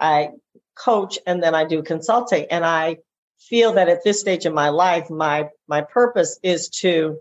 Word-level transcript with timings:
I 0.00 0.30
coach 0.76 1.18
and 1.26 1.42
then 1.42 1.54
I 1.54 1.64
do 1.64 1.82
consulting. 1.82 2.46
And 2.50 2.64
I 2.64 2.98
feel 3.38 3.74
that 3.74 3.88
at 3.88 4.04
this 4.04 4.20
stage 4.20 4.46
in 4.46 4.54
my 4.54 4.68
life, 4.70 5.10
my 5.10 5.50
my 5.68 5.82
purpose 5.82 6.38
is 6.42 6.68
to 6.80 7.18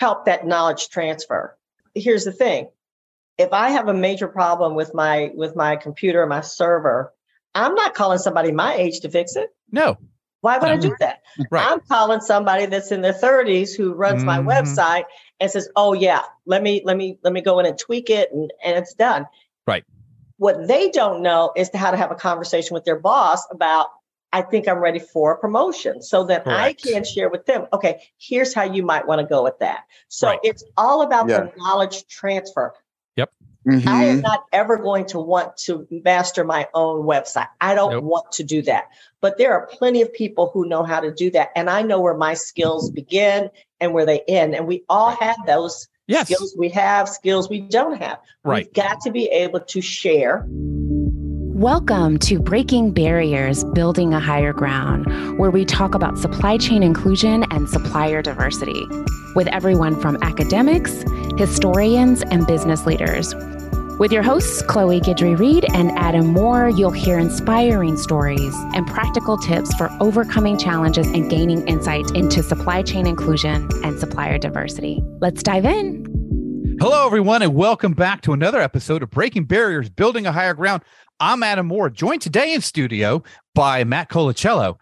help 0.00 0.26
that 0.26 0.46
knowledge 0.46 0.88
transfer. 0.88 1.56
Here's 1.94 2.24
the 2.24 2.32
thing. 2.32 2.68
If 3.38 3.52
I 3.52 3.70
have 3.70 3.88
a 3.88 3.94
major 3.94 4.28
problem 4.28 4.74
with 4.74 4.94
my 4.94 5.30
with 5.34 5.56
my 5.56 5.76
computer, 5.76 6.26
my 6.26 6.40
server, 6.40 7.12
I'm 7.54 7.74
not 7.74 7.94
calling 7.94 8.18
somebody 8.18 8.52
my 8.52 8.74
age 8.74 9.00
to 9.00 9.08
fix 9.08 9.36
it. 9.36 9.50
No. 9.70 9.98
Why 10.40 10.58
would 10.58 10.68
I 10.68 10.76
do 10.76 10.94
that? 11.00 11.22
Right. 11.50 11.66
I'm 11.66 11.80
calling 11.88 12.20
somebody 12.20 12.66
that's 12.66 12.92
in 12.92 13.00
their 13.00 13.14
30s 13.14 13.74
who 13.74 13.94
runs 13.94 14.22
my 14.24 14.40
Mhm. 14.40 14.46
website 14.46 15.04
and 15.40 15.50
says, 15.50 15.70
"Oh 15.74 15.94
yeah, 15.94 16.22
let 16.44 16.62
me 16.62 16.82
let 16.84 16.98
me 16.98 17.18
let 17.24 17.32
me 17.32 17.40
go 17.40 17.58
in 17.60 17.66
and 17.66 17.78
tweak 17.78 18.10
it 18.10 18.30
and 18.30 18.52
and 18.62 18.76
it's 18.76 18.92
done." 18.92 19.26
Right. 19.66 19.84
What 20.38 20.66
they 20.66 20.90
don't 20.90 21.22
know 21.22 21.52
is 21.56 21.70
how 21.74 21.90
to 21.90 21.96
have 21.96 22.10
a 22.10 22.16
conversation 22.16 22.74
with 22.74 22.84
their 22.84 22.98
boss 22.98 23.46
about 23.50 23.88
I 24.32 24.42
think 24.42 24.66
I'm 24.66 24.78
ready 24.78 24.98
for 24.98 25.32
a 25.32 25.38
promotion 25.38 26.02
so 26.02 26.24
that 26.24 26.42
I 26.44 26.72
can 26.72 27.04
share 27.04 27.28
with 27.28 27.46
them, 27.46 27.68
okay, 27.72 28.02
here's 28.18 28.52
how 28.52 28.64
you 28.64 28.82
might 28.82 29.06
want 29.06 29.20
to 29.20 29.26
go 29.26 29.44
with 29.44 29.56
that. 29.60 29.84
So 30.08 30.26
Right. 30.26 30.40
it's 30.42 30.64
all 30.76 31.02
about 31.02 31.28
Yeah. 31.28 31.38
the 31.38 31.52
knowledge 31.56 32.04
transfer. 32.08 32.74
Mhm. 33.66 33.88
I 33.88 34.04
am 34.04 34.20
not 34.20 34.44
ever 34.52 34.76
going 34.76 35.06
to 35.06 35.18
want 35.18 35.56
to 35.56 35.86
master 35.90 36.44
my 36.44 36.68
own 36.74 37.06
website. 37.06 37.48
I 37.62 37.74
don't 37.74 37.92
Nope. 37.92 38.04
want 38.04 38.32
to 38.32 38.44
do 38.44 38.60
that. 38.62 38.88
But 39.22 39.38
there 39.38 39.54
are 39.54 39.66
plenty 39.68 40.02
of 40.02 40.12
people 40.12 40.50
who 40.52 40.66
know 40.66 40.82
how 40.82 41.00
to 41.00 41.10
do 41.10 41.30
that. 41.30 41.50
And 41.56 41.70
I 41.70 41.80
know 41.80 41.98
where 41.98 42.12
my 42.14 42.34
skills 42.34 42.90
begin 42.90 43.50
and 43.80 43.94
where 43.94 44.04
they 44.04 44.20
end. 44.28 44.54
And 44.54 44.66
we 44.66 44.84
all 44.90 45.12
have 45.12 45.36
those 45.46 45.88
Yes. 46.06 46.26
skills 46.26 46.54
we 46.58 46.68
have, 46.68 47.08
skills 47.08 47.48
we 47.48 47.60
don't 47.60 47.96
have. 47.96 48.18
Right. 48.42 48.66
We've 48.66 48.74
got 48.74 49.00
to 49.02 49.10
be 49.10 49.24
able 49.28 49.60
to 49.60 49.80
share. 49.80 50.44
Welcome 50.46 52.18
to 52.18 52.38
Breaking 52.38 52.90
Barriers, 52.90 53.64
Building 53.64 54.12
a 54.12 54.20
Hire 54.20 54.52
Ground, 54.52 55.38
where 55.38 55.50
we 55.50 55.64
talk 55.64 55.94
about 55.94 56.18
supply 56.18 56.58
chain 56.58 56.82
inclusion 56.82 57.44
and 57.50 57.70
supplier 57.70 58.20
diversity 58.20 58.86
with 59.34 59.46
everyone 59.48 59.98
from 59.98 60.18
academics, 60.20 61.04
historians, 61.38 62.22
and 62.24 62.46
business 62.46 62.84
leaders. 62.84 63.32
With 63.96 64.10
your 64.10 64.24
hosts, 64.24 64.60
Chloe 64.62 65.00
Guidry 65.00 65.38
Reed 65.38 65.66
and 65.72 65.92
Adam 65.92 66.26
Moore, 66.26 66.68
you'll 66.68 66.90
hear 66.90 67.16
inspiring 67.16 67.96
stories 67.96 68.52
and 68.74 68.84
practical 68.88 69.38
tips 69.38 69.72
for 69.76 69.88
overcoming 70.00 70.58
challenges 70.58 71.06
and 71.06 71.30
gaining 71.30 71.64
insight 71.68 72.10
into 72.10 72.42
supply 72.42 72.82
chain 72.82 73.06
inclusion 73.06 73.68
and 73.84 74.00
supplier 74.00 74.36
diversity. 74.36 75.00
Let's 75.20 75.44
dive 75.44 75.64
in. 75.64 76.76
Hello, 76.80 77.06
everyone, 77.06 77.42
and 77.42 77.54
welcome 77.54 77.92
back 77.92 78.22
to 78.22 78.32
another 78.32 78.58
episode 78.58 79.04
of 79.04 79.10
Breaking 79.10 79.44
Barriers, 79.44 79.88
Building 79.88 80.26
a 80.26 80.32
Hire 80.32 80.54
Ground. 80.54 80.82
I'm 81.20 81.44
Adam 81.44 81.68
Moore, 81.68 81.88
joined 81.88 82.20
today 82.20 82.52
in 82.52 82.62
studio 82.62 83.22
by 83.54 83.84
Matt 83.84 84.08
Colacello. 84.10 84.74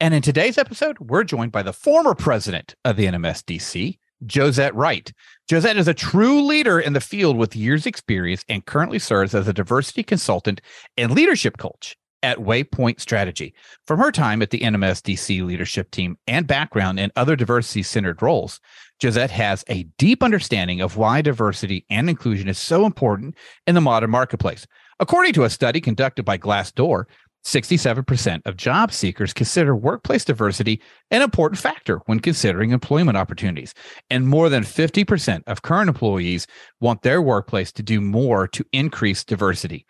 And 0.00 0.12
in 0.12 0.22
today's 0.22 0.58
episode, 0.58 0.98
we're 0.98 1.22
joined 1.22 1.52
by 1.52 1.62
the 1.62 1.72
former 1.72 2.16
president 2.16 2.74
of 2.84 2.96
the 2.96 3.06
NMSDC, 3.06 3.98
Joset 4.24 4.72
Wright. 4.74 5.12
Joset 5.50 5.76
is 5.76 5.88
a 5.88 5.94
true 5.94 6.42
leader 6.42 6.80
in 6.80 6.92
the 6.92 7.00
field 7.00 7.36
with 7.36 7.54
years' 7.54 7.86
experience 7.86 8.44
and 8.48 8.64
currently 8.64 8.98
serves 8.98 9.34
as 9.34 9.46
a 9.46 9.52
diversity 9.52 10.02
consultant 10.02 10.60
and 10.96 11.12
leadership 11.12 11.58
coach 11.58 11.96
at 12.22 12.38
Waypoint 12.38 13.00
Strategy. 13.00 13.54
From 13.86 14.00
her 14.00 14.10
time 14.10 14.42
at 14.42 14.50
the 14.50 14.60
NMSDC 14.60 15.44
leadership 15.44 15.90
team 15.90 16.16
and 16.26 16.46
background 16.46 16.98
in 16.98 17.12
other 17.14 17.36
diversity 17.36 17.82
centered 17.82 18.22
roles, 18.22 18.58
Joset 19.00 19.30
has 19.30 19.64
a 19.68 19.84
deep 19.98 20.22
understanding 20.22 20.80
of 20.80 20.96
why 20.96 21.20
diversity 21.20 21.84
and 21.90 22.08
inclusion 22.08 22.48
is 22.48 22.58
so 22.58 22.86
important 22.86 23.36
in 23.66 23.74
the 23.74 23.80
modern 23.80 24.10
marketplace. 24.10 24.66
According 24.98 25.34
to 25.34 25.44
a 25.44 25.50
study 25.50 25.80
conducted 25.80 26.24
by 26.24 26.38
Glassdoor, 26.38 27.04
67% 27.46 28.42
of 28.44 28.56
job 28.56 28.92
seekers 28.92 29.32
consider 29.32 29.76
workplace 29.76 30.24
diversity 30.24 30.82
an 31.12 31.22
important 31.22 31.60
factor 31.60 31.98
when 32.06 32.18
considering 32.18 32.72
employment 32.72 33.16
opportunities. 33.16 33.72
And 34.10 34.26
more 34.26 34.48
than 34.48 34.64
50% 34.64 35.44
of 35.46 35.62
current 35.62 35.88
employees 35.88 36.48
want 36.80 37.02
their 37.02 37.22
workplace 37.22 37.70
to 37.72 37.84
do 37.84 38.00
more 38.00 38.48
to 38.48 38.64
increase 38.72 39.22
diversity. 39.22 39.86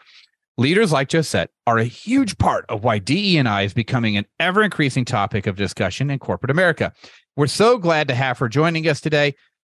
Leaders 0.59 0.93
like 0.93 1.09
Joset 1.09 1.49
are 1.67 1.79
a 1.79 1.85
huge 1.85 2.37
part 2.37 2.67
of 2.69 2.85
why 2.85 2.99
DE&I 2.99 3.63
is 3.63 3.73
becoming 3.73 4.19
an 4.19 4.27
ever 4.39 4.63
increasing 4.63 5.07
topic 5.07 5.47
of 5.47 5.57
discussion 5.57 6.11
in 6.11 6.19
corporate 6.19 6.51
America. 6.51 6.93
We're 7.37 7.47
so 7.47 7.79
glad 7.79 8.07
to 8.09 8.15
have 8.15 8.39
her 8.39 8.51
joining 8.51 8.87
us 8.87 9.01
today. 9.01 9.35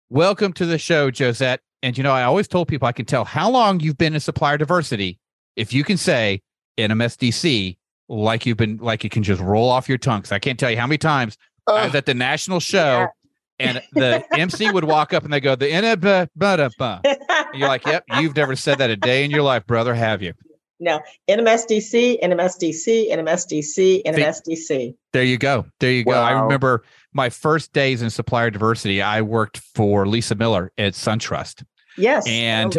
Welcome 0.10 0.52
to 0.54 0.66
the 0.66 0.78
show, 0.78 1.12
Joset. 1.12 1.60
And 1.82 1.98
you 1.98 2.04
know, 2.04 2.12
I 2.12 2.24
always 2.24 2.50
told 2.50 2.68
people 2.68 2.90
I 2.90 2.94
can 2.94 3.06
tell 3.06 3.24
how 3.24 3.50
long 3.50 3.80
you've 3.80 3.98
been 3.98 4.16
in 4.16 4.20
supplier 4.20 4.58
diversity 4.58 5.18
if 5.56 5.72
you 5.74 5.86
can 5.86 5.96
say 5.96 6.42
NMSDC 6.80 7.78
like 8.08 8.46
you've 8.46 8.58
been 8.58 8.78
like 8.78 9.06
it 9.06 9.12
can 9.12 9.24
just 9.24 9.42
roll 9.42 9.70
off 9.70 9.88
your 9.88 9.98
tongue. 9.98 10.22
'Cause 10.22 10.32
I 10.32 10.40
can't 10.40 10.60
tell 10.60 10.72
you 10.72 10.78
how 10.78 10.88
many 10.88 10.98
times 10.98 11.38
I 11.68 11.86
was 11.86 11.96
at 11.96 12.06
the 12.08 12.14
national 12.16 12.60
show 12.60 13.08
and 13.60 13.82
the 13.94 14.24
MC 14.38 14.72
would 14.72 14.84
walk 14.86 15.14
up 15.14 15.24
and 15.24 15.32
they 15.32 15.40
go, 15.40 15.56
the 15.56 15.68
NMSDC. 15.68 17.02
And 17.04 17.60
you're 17.60 17.68
like, 17.68 17.86
yep, 17.86 18.04
you've 18.20 18.36
never 18.36 18.56
said 18.56 18.78
that 18.80 18.90
a 18.90 18.96
day 18.96 19.24
in 19.24 19.32
your 19.32 19.44
life, 19.44 19.66
brother, 19.68 19.94
have 19.94 20.22
you? 20.24 20.34
No, 20.80 21.02
NMSDC, 21.30 22.22
NMSDC, 22.24 23.12
NMSDC, 23.12 24.02
NMSDC. 24.06 24.96
There 25.12 25.24
you 25.24 25.38
go. 25.38 25.66
There 25.80 25.92
you 25.92 26.06
go. 26.06 26.12
I 26.12 26.32
remember 26.44 26.84
my 27.14 27.30
first 27.30 27.74
days 27.74 28.02
in 28.02 28.10
supplier 28.10 28.50
diversity. 28.50 29.02
I 29.02 29.22
worked 29.22 29.58
for 29.58 30.08
Lisa 30.08 30.36
Miller 30.36 30.72
at 30.78 30.94
SunTrust. 30.94 31.64
Yes. 31.98 32.26
And- 32.28 32.78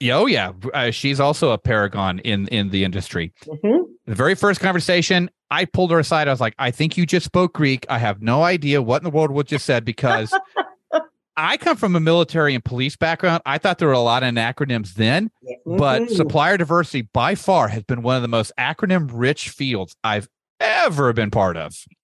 Yeah, 0.00 0.18
Oh 0.18 0.26
yeah, 0.26 0.52
uh, 0.72 0.90
she's 0.90 1.20
also 1.20 1.52
a 1.52 1.58
paragon 1.58 2.18
in 2.20 2.48
in 2.48 2.70
the 2.70 2.84
industry. 2.84 3.32
Mhm. 3.46 3.84
The 4.06 4.14
very 4.14 4.34
first 4.34 4.60
conversation, 4.60 5.30
I 5.50 5.64
pulled 5.64 5.90
her 5.92 5.98
aside. 5.98 6.28
I 6.28 6.30
was 6.30 6.40
like, 6.40 6.54
"I 6.58 6.70
think 6.70 6.96
you 6.98 7.06
just 7.06 7.24
spoke 7.26 7.54
Greek. 7.54 7.86
I 7.88 7.98
have 7.98 8.20
no 8.20 8.42
idea 8.42 8.82
what 8.82 8.98
in 8.98 9.04
the 9.04 9.10
world 9.10 9.30
what 9.30 9.46
just 9.46 9.64
said 9.64 9.84
because 9.84 10.32
I 11.36 11.56
come 11.56 11.76
from 11.76 11.96
a 11.96 12.00
military 12.00 12.54
and 12.54 12.64
police 12.64 12.96
background. 12.96 13.42
I 13.46 13.58
thought 13.58 13.78
there 13.78 13.88
were 13.88 13.94
a 13.94 14.00
lot 14.00 14.22
of 14.22 14.34
acronyms 14.34 14.94
then, 14.94 15.30
but 15.64 16.02
Mhm. 16.02 16.10
supplier 16.10 16.56
diversity 16.56 17.08
by 17.12 17.34
far 17.34 17.68
has 17.68 17.82
been 17.84 18.02
one 18.02 18.16
of 18.16 18.22
the 18.22 18.28
most 18.28 18.52
acronym 18.58 19.08
rich 19.12 19.48
fields 19.48 19.96
I've 20.04 20.28
ever 20.60 21.12
been 21.12 21.30
part 21.30 21.56
of. 21.56 21.74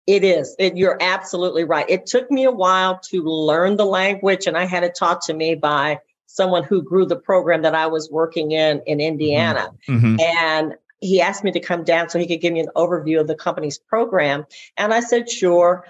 It 0.06 0.22
is. 0.22 0.54
It, 0.58 0.76
you're 0.76 0.98
absolutely 1.00 1.64
right. 1.64 1.88
It 1.88 2.06
took 2.06 2.30
me 2.30 2.44
a 2.44 2.50
while 2.50 3.00
to 3.10 3.22
learn 3.22 3.76
the 3.76 3.86
language, 3.86 4.46
and 4.46 4.56
I 4.56 4.64
had 4.66 4.82
it 4.84 4.94
taught 4.98 5.20
to 5.22 5.34
me 5.34 5.54
by 5.54 5.98
someone 6.26 6.64
who 6.64 6.82
grew 6.82 7.06
the 7.06 7.16
program 7.16 7.62
that 7.62 7.74
I 7.74 7.86
was 7.86 8.10
working 8.10 8.52
in 8.52 8.82
in 8.86 9.00
Indiana. 9.00 9.70
Mhm. 9.88 10.20
And 10.20 10.74
he 11.00 11.20
asked 11.20 11.44
me 11.44 11.52
to 11.52 11.60
come 11.60 11.84
down 11.84 12.08
so 12.08 12.18
he 12.18 12.26
could 12.26 12.40
give 12.40 12.52
me 12.52 12.60
an 12.60 12.68
overview 12.74 13.20
of 13.20 13.26
the 13.26 13.34
company's 13.34 13.78
program. 13.78 14.46
And 14.76 14.92
I 14.94 15.00
said, 15.00 15.30
sure. 15.30 15.84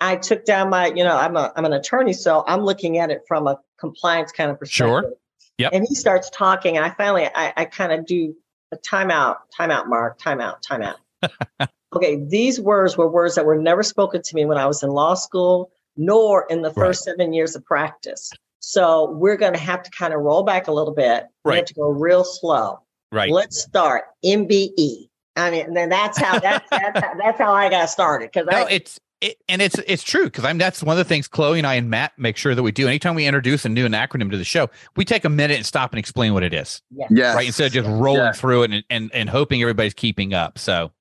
I 0.00 0.16
took 0.16 0.44
down 0.44 0.68
my, 0.70 0.86
you 0.88 1.04
know, 1.04 1.16
I'm 1.16 1.36
a 1.36 1.52
I'm 1.54 1.64
an 1.64 1.72
attorney, 1.72 2.12
so 2.12 2.42
I'm 2.46 2.62
looking 2.62 2.98
at 2.98 3.10
it 3.10 3.22
from 3.28 3.46
a 3.46 3.58
compliance 3.78 4.32
kind 4.32 4.50
of 4.50 4.58
perspective. 4.58 4.88
Sure. 4.88 5.12
Yep. 5.58 5.70
And 5.74 5.86
he 5.88 5.94
starts 5.94 6.28
talking, 6.30 6.76
and 6.76 6.84
I 6.84 6.90
finally 6.90 7.28
I, 7.32 7.52
I 7.56 7.64
kind 7.66 7.92
of 7.92 8.04
do 8.06 8.34
a 8.72 8.76
timeout, 8.78 9.36
timeout, 9.56 9.86
Mark, 9.86 10.18
timeout, 10.20 10.56
timeout. 10.68 10.96
okay, 11.94 12.16
these 12.16 12.60
words 12.60 12.96
were 12.96 13.08
words 13.08 13.36
that 13.36 13.44
were 13.46 13.58
never 13.60 13.82
spoken 13.84 14.22
to 14.22 14.34
me 14.34 14.44
when 14.44 14.58
I 14.58 14.66
was 14.66 14.82
in 14.82 14.90
law 14.90 15.14
school, 15.14 15.70
nor 15.96 16.46
in 16.48 16.62
the 16.62 16.70
Right. 16.70 16.86
first 16.86 17.04
seven 17.04 17.32
years 17.32 17.54
of 17.54 17.64
practice. 17.64 18.32
So 18.64 19.10
we're 19.10 19.36
going 19.36 19.54
to 19.54 19.58
have 19.58 19.82
to 19.82 19.90
kind 19.90 20.14
of 20.14 20.20
roll 20.20 20.44
back 20.44 20.68
a 20.68 20.72
little 20.72 20.94
bit. 20.94 21.24
We 21.44 21.56
have 21.56 21.64
to 21.66 21.74
go 21.74 21.88
real 21.88 22.22
slow. 22.24 22.78
Right. 23.10 23.30
Let's 23.30 23.60
start 23.60 24.04
MBE. 24.24 25.08
I 25.34 25.50
mean, 25.50 25.66
and 25.66 25.76
then 25.76 25.88
that's 25.88 26.16
how 26.18 26.38
that's 26.38 26.68
that's 26.70 27.00
how, 27.00 27.14
that's 27.18 27.38
how 27.38 27.52
I 27.52 27.68
got 27.70 27.90
started 27.90 28.30
because 28.32 28.46
No, 28.50 28.58
I 28.58 28.70
it's 28.70 29.00
it, 29.20 29.36
and 29.48 29.60
it's 29.60 29.76
it's 29.86 30.02
true 30.02 30.24
because 30.24 30.44
I'm 30.44 30.58
that's 30.58 30.82
one 30.82 30.94
of 30.94 30.98
the 30.98 31.08
things 31.08 31.26
Chloe 31.26 31.58
and 31.58 31.66
I 31.66 31.74
and 31.74 31.90
Matt 31.90 32.12
make 32.18 32.36
sure 32.36 32.54
that 32.54 32.62
we 32.62 32.70
do. 32.70 32.86
Anytime 32.86 33.14
we 33.14 33.26
introduce 33.26 33.64
a 33.64 33.68
new 33.68 33.88
acronym 33.88 34.30
to 34.30 34.36
the 34.36 34.44
show, 34.44 34.68
we 34.94 35.04
take 35.04 35.24
a 35.24 35.28
minute 35.28 35.56
and 35.56 35.66
stop 35.66 35.90
and 35.92 35.98
explain 35.98 36.32
what 36.34 36.42
it 36.42 36.52
is, 36.54 36.80
yeah. 36.90 37.06
Yes. 37.10 37.34
right? 37.34 37.46
Instead 37.46 37.66
of 37.68 37.72
just 37.72 37.88
rolling 37.88 38.20
Yeah. 38.22 38.32
through 38.32 38.64
it 38.64 38.70
and, 38.72 38.84
and 38.90 39.10
and 39.12 39.28
hoping 39.28 39.60
everybody's 39.62 39.94
keeping 39.94 40.34
up. 40.34 40.58
So 40.58 40.92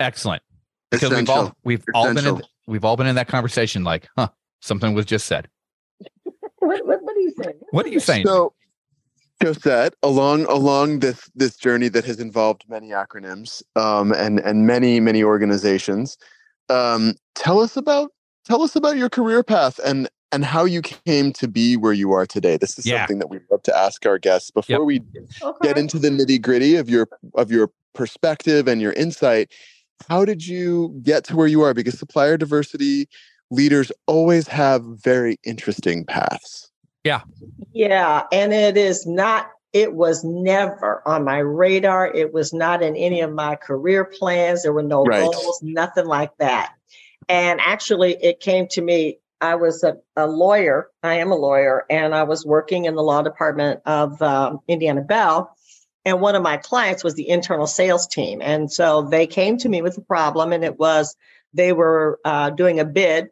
excellent 0.00 0.42
because 0.90 1.10
we've 1.10 1.28
all 1.30 1.36
Essential. 1.46 1.56
we've 1.64 1.84
all 1.94 2.14
been 2.14 2.26
in 2.26 2.42
we've 2.66 2.84
all 2.84 2.96
been 2.96 3.06
in 3.06 3.16
that 3.16 3.28
conversation. 3.28 3.84
Like, 3.84 4.08
huh, 4.16 4.28
something 4.60 4.94
was 4.94 5.04
just 5.06 5.26
said. 5.26 5.48
What, 6.70 6.86
what, 6.86 7.02
what 7.02 7.16
are 7.16 7.20
you 7.20 7.32
saying? 7.32 7.60
What 7.72 7.84
are 7.84 7.88
you 7.88 7.98
saying? 7.98 8.26
So, 8.28 8.52
Joset, 9.42 9.90
along 10.04 10.44
along 10.44 11.00
this 11.00 11.28
this 11.34 11.56
journey 11.56 11.88
that 11.88 12.04
has 12.04 12.20
involved 12.20 12.64
many 12.68 12.90
acronyms 12.90 13.60
um, 13.74 14.12
and 14.12 14.38
and 14.38 14.68
many 14.68 15.00
many 15.00 15.24
organizations, 15.24 16.16
um, 16.68 17.14
tell 17.34 17.58
us 17.58 17.76
about 17.76 18.12
tell 18.44 18.62
us 18.62 18.76
about 18.76 18.96
your 18.96 19.08
career 19.08 19.42
path 19.42 19.80
and 19.84 20.08
and 20.30 20.44
how 20.44 20.64
you 20.64 20.80
came 20.80 21.32
to 21.32 21.48
be 21.48 21.76
where 21.76 21.92
you 21.92 22.12
are 22.12 22.24
today. 22.24 22.56
This 22.56 22.78
is 22.78 22.86
Yeah. 22.86 22.98
something 22.98 23.18
that 23.18 23.30
we 23.30 23.40
love 23.50 23.64
to 23.64 23.76
ask 23.76 24.06
our 24.06 24.18
guests 24.18 24.52
before 24.52 24.84
Yep. 24.84 24.86
we 24.86 25.02
Okay. 25.42 25.68
get 25.68 25.76
into 25.76 25.98
the 25.98 26.08
nitty 26.10 26.40
gritty 26.40 26.76
of 26.76 26.88
your 26.88 27.08
of 27.34 27.50
your 27.50 27.72
perspective 27.94 28.68
and 28.68 28.80
your 28.80 28.92
insight. 28.92 29.50
How 30.08 30.24
did 30.24 30.46
you 30.46 31.00
get 31.02 31.24
to 31.24 31.36
where 31.36 31.48
you 31.48 31.62
are? 31.62 31.74
Because 31.74 31.98
supplier 31.98 32.36
diversity 32.36 33.08
leaders 33.50 33.92
always 34.06 34.48
have 34.48 34.82
very 34.84 35.36
interesting 35.44 36.04
paths. 36.04 36.70
Yeah, 37.04 37.22
Yeah. 37.72 38.24
and 38.32 38.52
it 38.52 38.76
is 38.76 39.06
not 39.06 39.50
it 39.72 39.94
was 39.94 40.24
never 40.24 41.02
on 41.06 41.24
my 41.24 41.38
radar. 41.38 42.12
It 42.12 42.32
was 42.32 42.52
not 42.52 42.82
in 42.82 42.96
any 42.96 43.20
of 43.20 43.32
my 43.32 43.54
career 43.54 44.04
plans. 44.04 44.62
There 44.62 44.72
were 44.72 44.82
no 44.82 45.04
right. 45.04 45.22
goals, 45.22 45.60
nothing 45.62 46.06
like 46.06 46.36
that. 46.38 46.74
And 47.28 47.60
actually, 47.60 48.16
it 48.20 48.40
came 48.40 48.66
to 48.72 48.82
me. 48.82 49.18
I 49.40 49.54
was 49.54 49.84
a, 49.84 49.96
a, 50.16 50.26
lawyer. 50.26 50.88
I 51.02 51.14
am 51.14 51.30
a 51.30 51.36
lawyer, 51.36 51.86
and 51.88 52.14
I 52.14 52.24
was 52.24 52.44
working 52.44 52.84
in 52.84 52.94
the 52.94 53.02
law 53.02 53.22
department 53.22 53.80
of 53.86 54.20
um, 54.20 54.58
Indiana 54.68 55.02
Bell. 55.02 55.56
And 56.04 56.20
one 56.20 56.34
of 56.34 56.42
my 56.42 56.56
clients 56.56 57.04
was 57.04 57.14
the 57.14 57.28
internal 57.28 57.66
sales 57.66 58.06
team. 58.06 58.42
And 58.42 58.70
so 58.72 59.02
they 59.02 59.26
came 59.26 59.56
to 59.58 59.68
me 59.68 59.82
with 59.82 59.96
a 59.96 60.02
problem, 60.02 60.52
and 60.52 60.64
it 60.64 60.78
was 60.78 61.14
they 61.54 61.72
were 61.72 62.18
uh, 62.24 62.50
doing 62.50 62.80
a 62.80 62.84
bid 62.84 63.28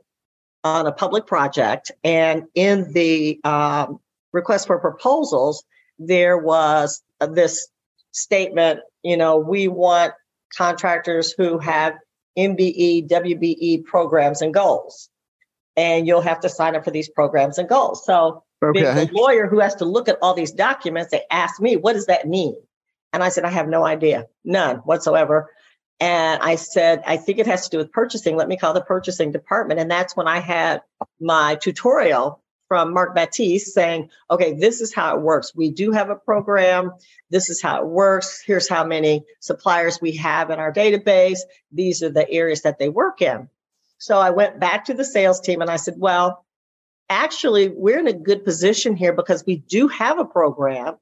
on 0.65 0.87
a 0.87 0.93
public 0.93 1.27
project. 1.27 1.91
And 2.05 2.45
in 2.55 2.93
the 2.93 3.41
um, 3.45 4.01
request 4.33 4.67
for 4.67 4.79
proposals, 4.79 5.65
there 5.99 6.39
was 6.39 7.03
this 7.21 7.69
statement, 8.13 8.81
you 9.03 9.17
know, 9.17 9.39
we 9.39 9.69
want 9.69 10.13
contractors 10.57 11.33
who 11.33 11.59
have 11.59 11.95
MBE, 12.37 13.09
WBE 13.09 13.85
programs 13.85 14.43
and 14.43 14.55
goals. 14.55 15.09
And 15.77 16.07
you'll 16.07 16.23
have 16.23 16.41
to 16.41 16.49
sign 16.49 16.75
up 16.75 16.85
for 16.85 16.91
these 16.91 17.09
programs 17.09 17.59
and 17.59 17.69
goals. 17.69 18.05
So 18.05 18.43
okay. 18.63 19.05
the 19.07 19.11
lawyer 19.13 19.47
who 19.47 19.61
has 19.61 19.77
to 19.77 19.85
look 19.85 20.09
at 20.09 20.19
all 20.23 20.35
these 20.35 20.53
documents, 20.53 21.11
they 21.13 21.23
asked 21.31 21.61
me, 21.61 21.77
what 21.77 21.93
does 21.93 22.07
that 22.07 22.27
mean? 22.27 22.57
And 23.13 23.23
I 23.23 23.29
said, 23.29 23.45
I 23.45 23.51
have 23.51 23.69
no 23.69 23.85
idea, 23.85 24.27
none 24.45 24.79
whatsoever. 24.79 25.51
And 26.01 26.41
I 26.43 26.55
said, 26.55 27.03
I 27.07 27.17
think 27.17 27.39
it 27.39 27.47
has 27.47 27.65
to 27.65 27.71
do 27.71 27.79
with 27.79 27.93
purchasing. 27.93 28.37
Let 28.37 28.49
me 28.49 28.57
call 28.57 28.73
the 28.73 28.81
purchasing 28.81 29.33
department. 29.33 29.81
And 29.81 29.91
that's 29.91 30.17
when 30.17 30.29
I 30.29 30.39
had 30.39 30.83
my 31.21 31.57
tutorial 31.57 32.41
from 32.69 32.93
Mark 32.93 33.15
Baptiste 33.15 33.73
saying, 33.73 34.11
okay, 34.31 34.53
this 34.53 34.81
is 34.81 34.95
how 34.95 35.17
it 35.17 35.23
works. 35.23 35.55
We 35.55 35.71
do 35.71 35.91
have 35.93 36.11
a 36.11 36.17
program. 36.17 36.93
This 37.31 37.51
is 37.51 37.61
how 37.61 37.83
it 37.83 37.89
works. 37.89 38.43
Here's 38.47 38.69
how 38.69 38.85
many 38.85 39.25
suppliers 39.41 40.01
we 40.01 40.17
have 40.17 40.51
in 40.51 40.59
our 40.59 40.73
database. 40.73 41.41
These 41.73 42.03
are 42.03 42.11
the 42.11 42.31
areas 42.31 42.63
that 42.63 42.79
they 42.79 42.89
work 42.89 43.23
in. 43.23 43.49
So 43.97 44.19
I 44.19 44.31
went 44.31 44.61
back 44.61 44.85
to 44.85 44.95
the 44.95 45.05
sales 45.05 45.41
team 45.41 45.63
and 45.63 45.71
I 45.71 45.77
said, 45.77 45.95
well, 45.97 46.45
actually, 47.09 47.69
we're 47.69 47.99
in 47.99 48.07
a 48.07 48.13
good 48.13 48.45
position 48.45 48.95
here 48.95 49.13
because 49.13 49.45
we 49.45 49.57
do 49.57 49.89
have 49.89 50.19
a 50.19 50.25
program. 50.25 50.97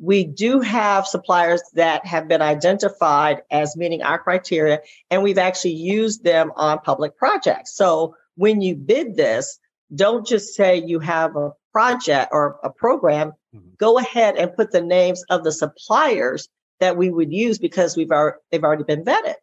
We 0.00 0.24
do 0.24 0.60
have 0.60 1.06
suppliers 1.06 1.62
that 1.74 2.06
have 2.06 2.28
been 2.28 2.42
identified 2.42 3.42
as 3.50 3.76
meeting 3.76 4.02
our 4.02 4.18
criteria, 4.18 4.80
and 5.10 5.22
we've 5.22 5.38
actually 5.38 5.74
used 5.74 6.22
them 6.22 6.52
on 6.56 6.78
public 6.80 7.16
projects. 7.16 7.74
So 7.74 8.14
when 8.36 8.60
you 8.60 8.76
bid 8.76 9.16
this, 9.16 9.58
don't 9.94 10.26
just 10.26 10.54
say 10.54 10.76
you 10.76 11.00
have 11.00 11.34
a 11.36 11.52
project 11.72 12.30
or 12.32 12.58
a 12.62 12.70
program. 12.70 13.32
Mm-hmm. 13.54 13.70
Go 13.78 13.98
ahead 13.98 14.36
and 14.36 14.54
put 14.54 14.70
the 14.70 14.80
names 14.80 15.24
of 15.30 15.44
the 15.44 15.52
suppliers 15.52 16.48
that 16.80 16.96
we 16.96 17.10
would 17.10 17.32
use 17.32 17.58
because 17.58 17.96
we've 17.96 18.10
already 18.10 18.36
they've 18.50 18.64
already 18.64 18.84
been 18.84 19.04
vetted. 19.04 19.34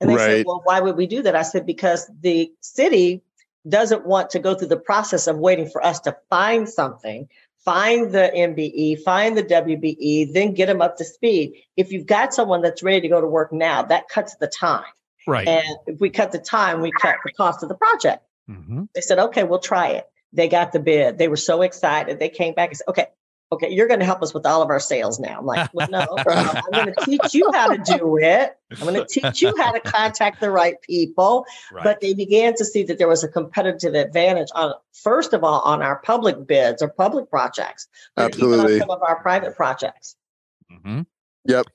And 0.00 0.08
they 0.08 0.14
right. 0.14 0.26
said, 0.26 0.46
well, 0.46 0.62
why 0.64 0.80
would 0.80 0.96
we 0.96 1.06
do 1.06 1.22
that? 1.22 1.34
I 1.34 1.42
said, 1.42 1.66
because 1.66 2.10
the 2.20 2.52
city 2.60 3.22
doesn't 3.68 4.06
want 4.06 4.30
to 4.30 4.38
go 4.38 4.54
through 4.54 4.68
the 4.68 4.76
process 4.76 5.26
of 5.26 5.38
waiting 5.38 5.68
for 5.68 5.84
us 5.84 6.00
to 6.00 6.16
find 6.30 6.68
something, 6.68 7.28
find 7.64 8.12
the 8.12 8.30
MBE, 8.34 9.02
find 9.02 9.36
the 9.36 9.42
WBE, 9.42 10.32
then 10.32 10.54
get 10.54 10.66
them 10.66 10.80
up 10.80 10.96
to 10.96 11.04
speed. 11.04 11.62
If 11.76 11.92
you've 11.92 12.06
got 12.06 12.34
someone 12.34 12.62
that's 12.62 12.82
ready 12.82 13.02
to 13.02 13.08
go 13.08 13.20
to 13.20 13.26
work 13.26 13.52
now, 13.52 13.82
that 13.82 14.08
cuts 14.08 14.36
the 14.36 14.48
time. 14.48 14.84
Right. 15.26 15.46
And 15.46 15.76
if 15.86 16.00
we 16.00 16.10
cut 16.10 16.32
the 16.32 16.38
time, 16.38 16.80
we 16.80 16.90
cut 16.90 17.16
the 17.24 17.32
cost 17.32 17.62
of 17.62 17.68
the 17.68 17.74
project. 17.74 18.24
Mm-hmm. 18.48 18.84
They 18.94 19.00
said, 19.02 19.18
okay, 19.18 19.44
we'll 19.44 19.58
try 19.58 19.88
it. 19.88 20.06
They 20.32 20.48
got 20.48 20.72
the 20.72 20.80
bid. 20.80 21.18
They 21.18 21.28
were 21.28 21.36
so 21.36 21.62
excited. 21.62 22.18
They 22.18 22.30
came 22.30 22.54
back 22.54 22.70
and 22.70 22.78
said, 22.78 22.88
okay, 22.88 23.06
okay, 23.50 23.70
you're 23.70 23.88
going 23.88 24.00
to 24.00 24.06
help 24.06 24.22
us 24.22 24.34
with 24.34 24.44
all 24.44 24.62
of 24.62 24.68
our 24.68 24.80
sales 24.80 25.18
now. 25.18 25.38
I'm 25.38 25.46
like, 25.46 25.70
well, 25.72 25.88
no, 25.90 26.06
I'm 26.18 26.70
going 26.72 26.94
to 26.94 27.04
teach 27.04 27.34
you 27.34 27.50
how 27.52 27.68
to 27.74 27.78
do 27.78 28.18
it. 28.18 28.56
I'm 28.70 28.86
going 28.86 28.94
to 28.94 29.06
teach 29.06 29.40
you 29.40 29.54
how 29.56 29.72
to 29.72 29.80
contact 29.80 30.40
the 30.40 30.50
right 30.50 30.80
people. 30.82 31.46
Right. 31.72 31.84
But 31.84 32.00
they 32.00 32.14
began 32.14 32.54
to 32.56 32.64
see 32.64 32.82
that 32.84 32.98
there 32.98 33.08
was 33.08 33.24
a 33.24 33.28
competitive 33.28 33.94
advantage 33.94 34.48
on, 34.54 34.74
first 34.92 35.32
of 35.32 35.44
all, 35.44 35.60
on 35.60 35.82
our 35.82 35.96
public 35.96 36.46
bids 36.46 36.82
or 36.82 36.88
public 36.88 37.30
projects, 37.30 37.88
but 38.14 38.26
Absolutely. 38.26 38.58
even 38.58 38.82
on 38.82 38.88
some 38.88 38.90
of 38.90 39.02
our 39.02 39.22
private 39.22 39.56
projects. 39.56 40.16
Mm-hmm. 40.70 41.02
Yep. 41.46 41.66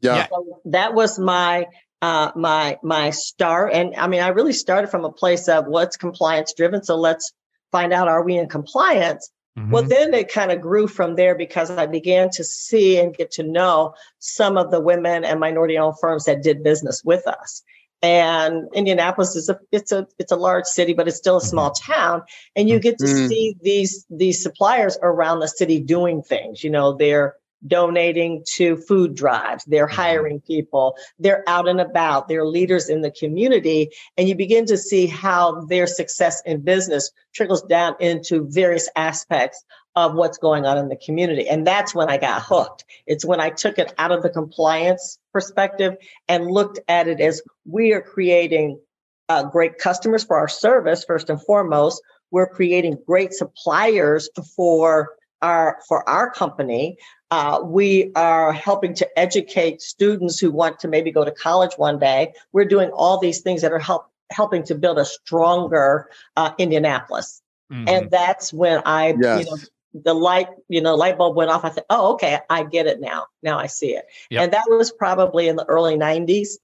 Yeah. 0.00 0.26
So 0.28 0.60
that 0.66 0.94
was 0.94 1.18
my 1.18 1.66
uh, 2.02 2.32
my 2.34 2.78
my 2.82 3.10
start. 3.10 3.74
And 3.74 3.94
I 3.96 4.06
mean, 4.06 4.22
I 4.22 4.28
really 4.28 4.54
started 4.54 4.88
from 4.88 5.04
a 5.04 5.12
place 5.12 5.48
of 5.48 5.66
what's 5.66 5.98
compliance 5.98 6.54
driven. 6.56 6.82
So 6.82 6.96
let's 6.96 7.32
find 7.72 7.92
out 7.92 8.08
are 8.08 8.24
we 8.24 8.38
in 8.38 8.48
compliance. 8.48 9.30
Mm-hmm. 9.58 9.70
Well, 9.70 9.82
then 9.82 10.14
it 10.14 10.32
kind 10.32 10.52
of 10.52 10.60
grew 10.60 10.86
from 10.86 11.16
there 11.16 11.34
because 11.34 11.70
I 11.70 11.86
began 11.86 12.30
to 12.30 12.44
see 12.44 12.98
and 12.98 13.16
get 13.16 13.30
to 13.32 13.42
know 13.42 13.94
some 14.18 14.56
of 14.56 14.70
the 14.70 14.80
women 14.80 15.24
and 15.24 15.40
minority 15.40 15.76
owned 15.76 15.98
firms 16.00 16.24
that 16.24 16.42
did 16.42 16.62
business 16.62 17.02
with 17.04 17.26
us. 17.26 17.62
And 18.02 18.68
Indianapolis 18.72 19.36
is 19.36 19.48
a 19.50 19.60
it's 19.72 19.92
a 19.92 20.06
it's 20.18 20.32
a 20.32 20.36
large 20.36 20.64
city, 20.64 20.94
but 20.94 21.06
it's 21.06 21.18
still 21.18 21.36
a 21.36 21.42
small 21.42 21.70
mm-hmm. 21.70 21.92
town. 21.92 22.22
And 22.56 22.68
you 22.68 22.78
get 22.78 22.98
to 22.98 23.04
mm-hmm. 23.04 23.26
see 23.26 23.56
these 23.60 24.06
these 24.08 24.42
suppliers 24.42 24.96
around 25.02 25.40
the 25.40 25.48
city 25.48 25.80
doing 25.80 26.22
things. 26.22 26.64
You 26.64 26.70
know, 26.70 26.96
they're 26.96 27.34
donating 27.66 28.44
to 28.54 28.76
food 28.76 29.14
drives, 29.14 29.64
they're 29.64 29.86
mm-hmm. 29.86 29.96
hiring 29.96 30.40
people, 30.40 30.96
they're 31.18 31.44
out 31.46 31.68
and 31.68 31.80
about, 31.80 32.28
they're 32.28 32.46
leaders 32.46 32.88
in 32.88 33.00
the 33.02 33.10
community. 33.10 33.90
And 34.16 34.28
you 34.28 34.34
begin 34.34 34.66
to 34.66 34.78
see 34.78 35.06
how 35.06 35.62
their 35.66 35.86
success 35.86 36.42
in 36.46 36.62
business 36.62 37.10
trickles 37.34 37.62
down 37.62 37.94
into 38.00 38.46
various 38.48 38.88
aspects 38.96 39.64
of 39.96 40.14
what's 40.14 40.38
going 40.38 40.66
on 40.66 40.78
in 40.78 40.88
the 40.88 40.96
community. 40.96 41.48
And 41.48 41.66
that's 41.66 41.94
when 41.94 42.08
I 42.08 42.16
got 42.16 42.42
hooked. 42.42 42.84
It's 43.06 43.24
when 43.24 43.40
I 43.40 43.50
took 43.50 43.78
it 43.78 43.92
out 43.98 44.12
of 44.12 44.22
the 44.22 44.30
compliance 44.30 45.18
perspective 45.32 45.96
and 46.28 46.46
looked 46.46 46.78
at 46.88 47.08
it 47.08 47.20
as 47.20 47.42
we 47.64 47.92
are 47.92 48.00
creating 48.00 48.80
uh, 49.28 49.44
great 49.44 49.78
customers 49.78 50.24
for 50.24 50.36
our 50.36 50.48
service, 50.48 51.04
first 51.04 51.30
and 51.30 51.42
foremost. 51.42 52.02
We're 52.30 52.48
creating 52.48 52.98
great 53.06 53.32
suppliers 53.32 54.28
for 54.56 55.10
our 55.42 55.78
for 55.88 56.08
our 56.08 56.30
company 56.30 56.96
uh, 57.30 57.60
we 57.62 58.10
are 58.16 58.52
helping 58.52 58.94
to 58.94 59.18
educate 59.18 59.80
students 59.80 60.38
who 60.38 60.50
want 60.50 60.80
to 60.80 60.88
maybe 60.88 61.12
go 61.12 61.24
to 61.24 61.30
college 61.30 61.74
one 61.76 61.98
day. 61.98 62.32
We're 62.52 62.64
doing 62.64 62.90
all 62.90 63.18
these 63.18 63.40
things 63.40 63.62
that 63.62 63.72
are 63.72 63.78
help, 63.78 64.10
helping 64.30 64.64
to 64.64 64.74
build 64.74 64.98
a 64.98 65.04
stronger 65.04 66.10
uh, 66.36 66.52
Indianapolis. 66.58 67.40
Mm-hmm. 67.72 67.88
And 67.88 68.10
that's 68.10 68.52
when 68.52 68.82
I, 68.84 69.14
yes. 69.20 69.44
you 69.44 69.50
know, 69.50 69.58
the 69.94 70.14
light, 70.14 70.48
you 70.68 70.80
know, 70.80 70.96
light 70.96 71.18
bulb 71.18 71.36
went 71.36 71.50
off. 71.50 71.64
I 71.64 71.68
thought, 71.68 71.86
oh, 71.88 72.14
okay, 72.14 72.40
I 72.50 72.64
get 72.64 72.86
it 72.86 73.00
now. 73.00 73.26
Now 73.42 73.58
I 73.58 73.66
see 73.66 73.94
it. 73.94 74.06
Yep. 74.30 74.42
And 74.42 74.52
that 74.52 74.64
was 74.68 74.90
probably 74.90 75.46
in 75.46 75.54
the 75.54 75.64
early 75.66 75.96
90s. 75.96 76.54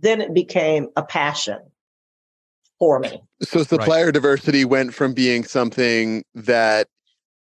Then 0.00 0.20
it 0.20 0.34
became 0.34 0.88
a 0.96 1.02
passion 1.04 1.60
for 2.80 2.98
me. 2.98 3.22
So 3.42 3.62
supplier 3.62 4.06
right. 4.06 4.14
diversity 4.14 4.64
went 4.64 4.94
from 4.94 5.14
being 5.14 5.44
something 5.44 6.24
that 6.34 6.88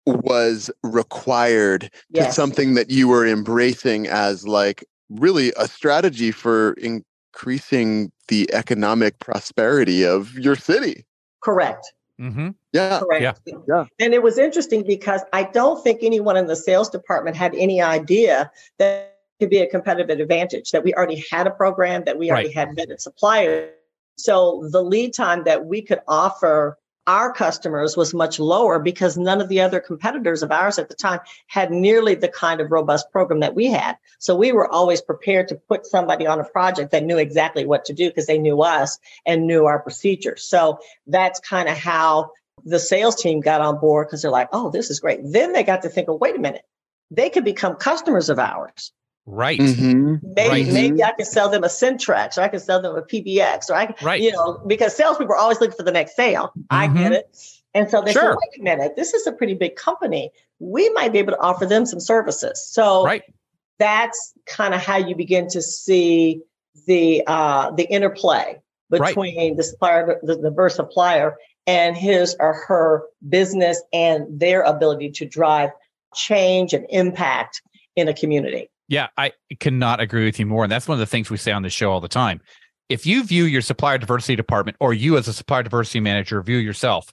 was 0.06 0.70
required 0.84 1.90
yes. 2.10 2.28
to 2.28 2.34
something 2.34 2.74
that 2.76 2.90
you 2.90 3.08
were 3.08 3.26
embracing 3.26 4.08
as 4.08 4.48
like 4.48 4.86
really 5.10 5.54
a 5.58 5.68
strategy 5.68 6.32
for 6.32 6.74
increasing 6.74 8.12
the 8.28 8.52
economic 8.54 9.20
prosperity 9.20 10.04
of 10.04 10.34
your 10.34 10.56
city. 10.56 11.06
Correct. 11.42 11.94
Mm-hmm. 12.20 12.50
Yeah. 12.74 13.00
Correct. 13.00 13.42
Yeah. 13.46 13.54
yeah. 13.68 13.86
And 14.00 14.14
it 14.14 14.24
was 14.24 14.38
interesting 14.38 14.84
because 14.86 15.22
I 15.34 15.44
don't 15.44 15.84
think 15.84 16.00
anyone 16.04 16.38
in 16.38 16.48
the 16.48 16.56
sales 16.56 16.90
department 16.90 17.36
had 17.36 17.56
any 17.56 17.82
idea 17.82 18.52
that 18.78 19.18
it 19.40 19.44
could 19.44 19.50
be 19.50 19.60
a 19.60 19.68
competitive 19.68 20.20
advantage, 20.20 20.72
that 20.72 20.84
we 20.84 20.94
already 20.94 21.24
had 21.30 21.48
a 21.48 21.52
program, 21.52 22.04
that 22.06 22.18
we 22.18 22.30
already 22.30 22.50
right. 22.50 22.56
had 22.56 22.70
vetted 22.70 23.00
suppliers. 23.00 23.72
So 24.18 24.68
the 24.72 24.84
lead 24.84 25.14
time 25.14 25.44
that 25.46 25.66
we 25.66 25.82
could 25.82 26.00
offer 26.08 26.78
our 27.06 27.34
customers 27.34 27.98
was 27.98 28.14
much 28.14 28.40
lower 28.40 28.80
because 28.80 29.18
none 29.18 29.42
of 29.42 29.50
the 29.50 29.62
other 29.62 29.80
competitors 29.80 30.42
of 30.42 30.52
ours 30.52 30.80
at 30.80 30.90
the 30.90 30.96
time 30.96 31.20
had 31.48 31.72
nearly 31.72 32.16
the 32.16 32.30
kind 32.30 32.62
of 32.62 32.72
robust 32.72 33.12
program 33.12 33.42
that 33.42 33.56
we 33.56 33.66
had. 33.66 33.98
So 34.20 34.36
we 34.36 34.52
were 34.52 34.72
always 34.72 35.02
prepared 35.02 35.50
to 35.50 35.56
put 35.56 35.86
somebody 35.86 36.26
on 36.28 36.40
a 36.40 36.46
project 36.46 36.92
that 36.92 37.04
knew 37.04 37.18
exactly 37.18 37.66
what 37.66 37.86
to 37.86 37.94
do 37.94 38.10
because 38.10 38.28
they 38.28 38.38
knew 38.38 38.62
us 38.62 39.00
and 39.26 39.48
knew 39.48 39.66
our 39.66 39.80
procedures. 39.80 40.44
So 40.46 40.80
that's 41.08 41.40
kind 41.40 41.68
of 41.68 41.78
how 41.78 42.32
the 42.64 42.80
sales 42.80 43.16
team 43.16 43.42
got 43.42 43.62
on 43.62 43.80
board 43.80 44.08
because 44.08 44.22
they're 44.22 44.32
like, 44.32 44.50
oh, 44.54 44.70
this 44.70 44.90
is 44.90 45.00
great. 45.00 45.20
Then 45.24 45.52
they 45.54 45.64
got 45.64 45.82
to 45.82 45.90
think, 45.90 46.08
oh, 46.08 46.16
wait 46.16 46.36
a 46.36 46.40
minute, 46.40 46.64
they 47.12 47.30
could 47.30 47.44
become 47.44 47.76
customers 47.76 48.30
of 48.30 48.40
ours. 48.40 48.94
Right. 49.26 49.60
Mm-hmm. 49.60 50.16
Maybe 50.36 50.50
right. 50.50 50.68
maybe 50.68 51.04
I 51.04 51.14
can 51.14 51.26
sell 51.26 51.50
them 51.50 51.64
a 51.64 51.68
Centrex 51.68 52.38
or 52.38 52.42
I 52.42 52.50
can 52.50 52.60
sell 52.60 52.82
them 52.82 52.96
a 52.96 53.02
PBX 53.02 53.70
or 53.70 53.76
I 53.76 53.86
can, 53.88 54.06
right. 54.06 54.22
you 54.22 54.32
know, 54.32 54.62
because 54.68 54.96
salespeople 54.96 55.34
are 55.34 55.38
always 55.38 55.62
looking 55.62 55.78
for 55.78 55.84
the 55.84 55.92
next 55.92 56.16
sale. 56.16 56.48
Mm-hmm. 56.48 56.62
I 56.70 56.88
get 56.88 56.96
mm-hmm. 56.96 57.14
it. 57.14 57.38
And 57.74 57.90
so 57.90 58.02
they 58.02 58.12
sure. 58.12 58.22
said, 58.22 58.30
wait 58.32 58.60
a 58.60 58.64
minute, 58.64 58.96
this 58.96 59.14
is 59.14 59.26
a 59.26 59.32
pretty 59.32 59.54
big 59.54 59.76
company. 59.76 60.32
We 60.60 60.90
might 60.90 61.12
be 61.12 61.20
able 61.20 61.34
to 61.34 61.40
offer 61.40 61.66
them 61.66 61.86
some 61.86 62.00
services. 62.00 62.64
So 62.68 63.06
right. 63.06 63.24
that's 63.80 64.34
kind 64.46 64.74
of 64.74 64.82
how 64.82 64.98
you 64.98 65.16
begin 65.16 65.48
to 65.50 65.62
see 65.62 66.42
the 66.86 67.24
uh, 67.26 67.72
the 67.72 67.84
interplay 67.84 68.60
between 68.90 69.38
right. 69.38 69.58
the 69.58 69.64
supplier, 69.64 70.20
the 70.22 70.36
diverse 70.36 70.76
supplier, 70.76 71.38
and 71.66 71.96
his 71.96 72.36
or 72.40 72.54
her 72.68 73.04
business 73.30 73.82
and 73.94 74.40
their 74.40 74.62
ability 74.64 75.12
to 75.12 75.26
drive 75.26 75.70
change 76.14 76.74
and 76.74 76.86
impact 76.90 77.62
in 77.96 78.08
a 78.08 78.14
community. 78.14 78.70
Yeah, 78.88 79.08
I 79.18 79.32
cannot 79.60 80.00
agree 80.00 80.26
with 80.26 80.40
you 80.40 80.46
more. 80.46 80.64
And 80.64 80.72
that's 80.72 80.88
one 80.88 80.96
of 80.96 81.00
the 81.00 81.06
things 81.06 81.30
we 81.30 81.38
say 81.38 81.52
on 81.52 81.62
the 81.62 81.70
show 81.70 81.92
all 81.92 82.02
the 82.02 82.08
time. 82.08 82.42
If 82.90 83.06
you 83.06 83.24
view 83.24 83.46
your 83.46 83.62
supplier 83.62 83.98
diversity 83.98 84.36
department 84.36 84.78
or 84.80 84.94
you 84.94 85.18
as 85.18 85.28
a 85.28 85.34
supplier 85.34 85.64
diversity 85.64 86.00
manager 86.00 86.42
view 86.42 86.58
yourself 86.58 87.12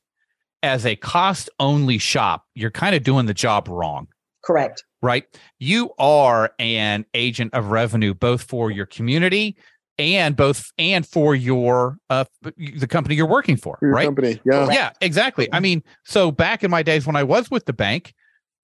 as 0.63 0.85
a 0.85 0.97
cost 0.97 1.49
only 1.59 1.99
shop, 1.99 2.45
you're 2.55 2.71
kind 2.71 2.95
of 2.95 3.03
doing 3.03 3.27
the 3.27 3.35
job 3.35 3.69
wrong. 3.69 4.09
Correct. 4.45 4.85
Right. 5.01 5.25
You 5.59 5.91
are 5.99 6.53
an 6.59 7.07
agent 7.15 7.55
of 7.55 7.67
revenue, 7.67 8.15
both 8.15 8.43
for 8.43 8.71
your 8.71 8.87
community 8.87 9.57
and 10.01 10.35
both 10.35 10.73
and 10.79 11.07
for 11.07 11.35
your 11.35 11.99
uh 12.09 12.25
the 12.57 12.87
company 12.87 13.15
you're 13.15 13.27
working 13.27 13.57
for 13.57 13.79
Your 13.83 13.93
right 13.93 14.07
company. 14.07 14.41
Yeah. 14.47 14.69
yeah 14.71 14.91
exactly 15.03 15.47
i 15.53 15.61
mean 15.61 15.83
so 16.07 16.31
back 16.31 16.65
in 16.65 16.71
my 16.71 16.83
days 16.83 17.07
when 17.07 17.17
i 17.17 17.23
was 17.23 17.51
with 17.51 17.67
the 17.67 17.75
bank 17.75 18.15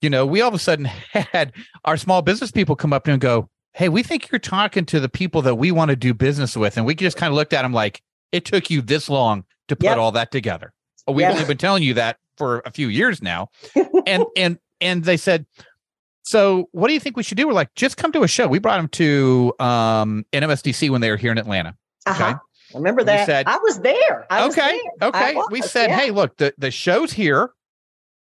you 0.03 0.11
know 0.11 0.27
we 0.27 0.41
all 0.41 0.49
of 0.49 0.55
a 0.55 0.59
sudden 0.59 0.85
had 1.13 1.53
our 1.85 1.97
small 1.97 2.23
business 2.23 2.51
people 2.51 2.77
come 2.77 2.93
up 2.93 3.05
to 3.05 3.13
and 3.13 3.21
go 3.21 3.49
hey 3.75 3.89
we 3.89 4.03
think 4.03 4.31
you're 4.31 4.39
talking 4.39 4.85
to 4.87 5.01
the 5.01 5.09
people 5.09 5.43
that 5.43 5.55
we 5.57 5.71
want 5.73 5.91
to 5.91 5.97
do 5.97 6.13
business 6.15 6.57
with 6.57 6.77
and 6.77 6.87
we 6.87 6.95
just 6.95 7.17
kind 7.17 7.31
of 7.31 7.35
looked 7.37 7.53
at 7.53 7.63
them 7.63 7.73
like 7.73 8.03
it 8.33 8.45
took 8.45 8.71
you 8.71 8.83
this 8.83 9.09
long 9.09 9.45
to 9.69 9.77
put 9.77 9.85
Yep. 9.87 9.99
all 9.99 10.13
that 10.13 10.31
together 10.31 10.73
we've 11.09 11.21
Yeah. 11.21 11.33
only 11.33 11.45
been 11.45 11.59
telling 11.59 11.83
you 11.83 11.95
that 11.95 12.19
for 12.37 12.63
a 12.67 12.71
few 12.71 12.89
years 12.89 13.23
now 13.23 13.49
and 14.07 14.25
and 14.37 14.59
and 14.81 15.05
they 15.05 15.17
said 15.17 15.47
so 16.23 16.69
what 16.73 16.89
do 16.89 16.95
you 16.95 17.01
think 17.01 17.17
we 17.17 17.23
should 17.23 17.37
do 17.39 17.47
we're 17.47 17.53
like 17.55 17.75
just 17.75 17.97
come 17.97 18.13
to 18.13 18.23
a 18.23 18.29
show 18.29 18.47
we 18.47 18.59
brought 18.59 18.77
them 18.79 18.89
to 18.89 19.53
um 19.61 20.25
nmsdc 20.33 20.91
when 20.91 21.01
they 21.01 21.11
were 21.11 21.17
here 21.17 21.33
in 21.33 21.39
atlanta 21.39 21.75
Uh-huh. 22.07 22.25
Okay. 22.25 22.35
I 22.75 22.79
remember 22.79 23.05
that. 23.05 23.27
said- 23.27 23.47
I 23.47 23.59
was 23.59 23.79
there. 23.79 24.27
I 24.29 24.45
was 24.45 24.59
okay 24.59 24.81
there. 24.99 25.11
I 25.15 25.31
okay 25.31 25.41
we 25.51 25.63
said 25.63 25.89
yeah. 25.89 25.99
hey 25.99 26.11
look 26.11 26.37
the, 26.37 26.53
the 26.59 26.71
show's 26.73 27.13
here 27.13 27.51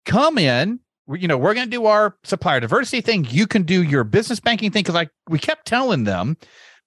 come 0.07 0.39
in 0.39 0.81
you 1.17 1.29
know 1.29 1.37
we're 1.37 1.55
going 1.55 1.67
to 1.67 1.71
do 1.71 1.87
our 1.87 2.17
supplier 2.25 2.61
diversity 2.61 3.01
thing 3.01 3.27
you 3.31 3.47
can 3.47 3.63
do 3.63 3.83
your 3.83 4.05
business 4.05 4.41
banking 4.41 4.71
thing 4.71 4.83
because 4.83 4.95
like 4.95 5.11
we 5.29 5.39
kept 5.39 5.67
telling 5.67 6.05
them 6.05 6.37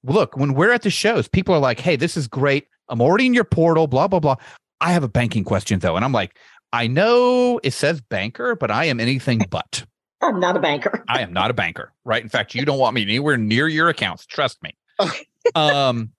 look 0.03 0.35
when 0.37 0.53
we're 0.53 0.71
at 0.71 0.81
the 0.81 0.89
shows 0.89 1.27
people 1.27 1.53
are 1.53 1.59
like 1.59 1.79
hey 1.79 1.95
this 1.95 2.15
is 2.17 2.27
great 2.27 2.67
i'm 2.89 3.01
already 3.01 3.25
in 3.25 3.33
your 3.33 3.43
portal 3.43 3.87
blah 3.87 4.07
blah 4.07 4.19
blah 4.19 4.35
i 4.81 4.91
have 4.91 5.03
a 5.03 5.09
banking 5.09 5.43
question 5.43 5.79
though 5.79 5.95
and 5.95 6.05
i'm 6.05 6.11
like 6.11 6.37
i 6.71 6.87
know 6.87 7.59
it 7.63 7.71
says 7.71 8.01
banker 8.01 8.55
but 8.55 8.71
i 8.71 8.85
am 8.85 8.99
anything 8.99 9.41
but 9.49 9.85
I'm 10.23 10.39
not 10.39 10.55
a 10.55 10.59
banker. 10.59 11.03
I 11.09 11.21
am 11.21 11.33
not 11.33 11.51
a 11.51 11.53
banker, 11.53 11.91
right? 12.05 12.23
In 12.23 12.29
fact, 12.29 12.55
you 12.55 12.63
don't 12.63 12.79
want 12.79 12.95
me 12.95 13.01
anywhere 13.01 13.37
near 13.37 13.67
your 13.67 13.89
accounts. 13.89 14.25
Trust 14.25 14.61
me. 14.63 14.71
Okay. 14.99 15.25
um, 15.55 16.11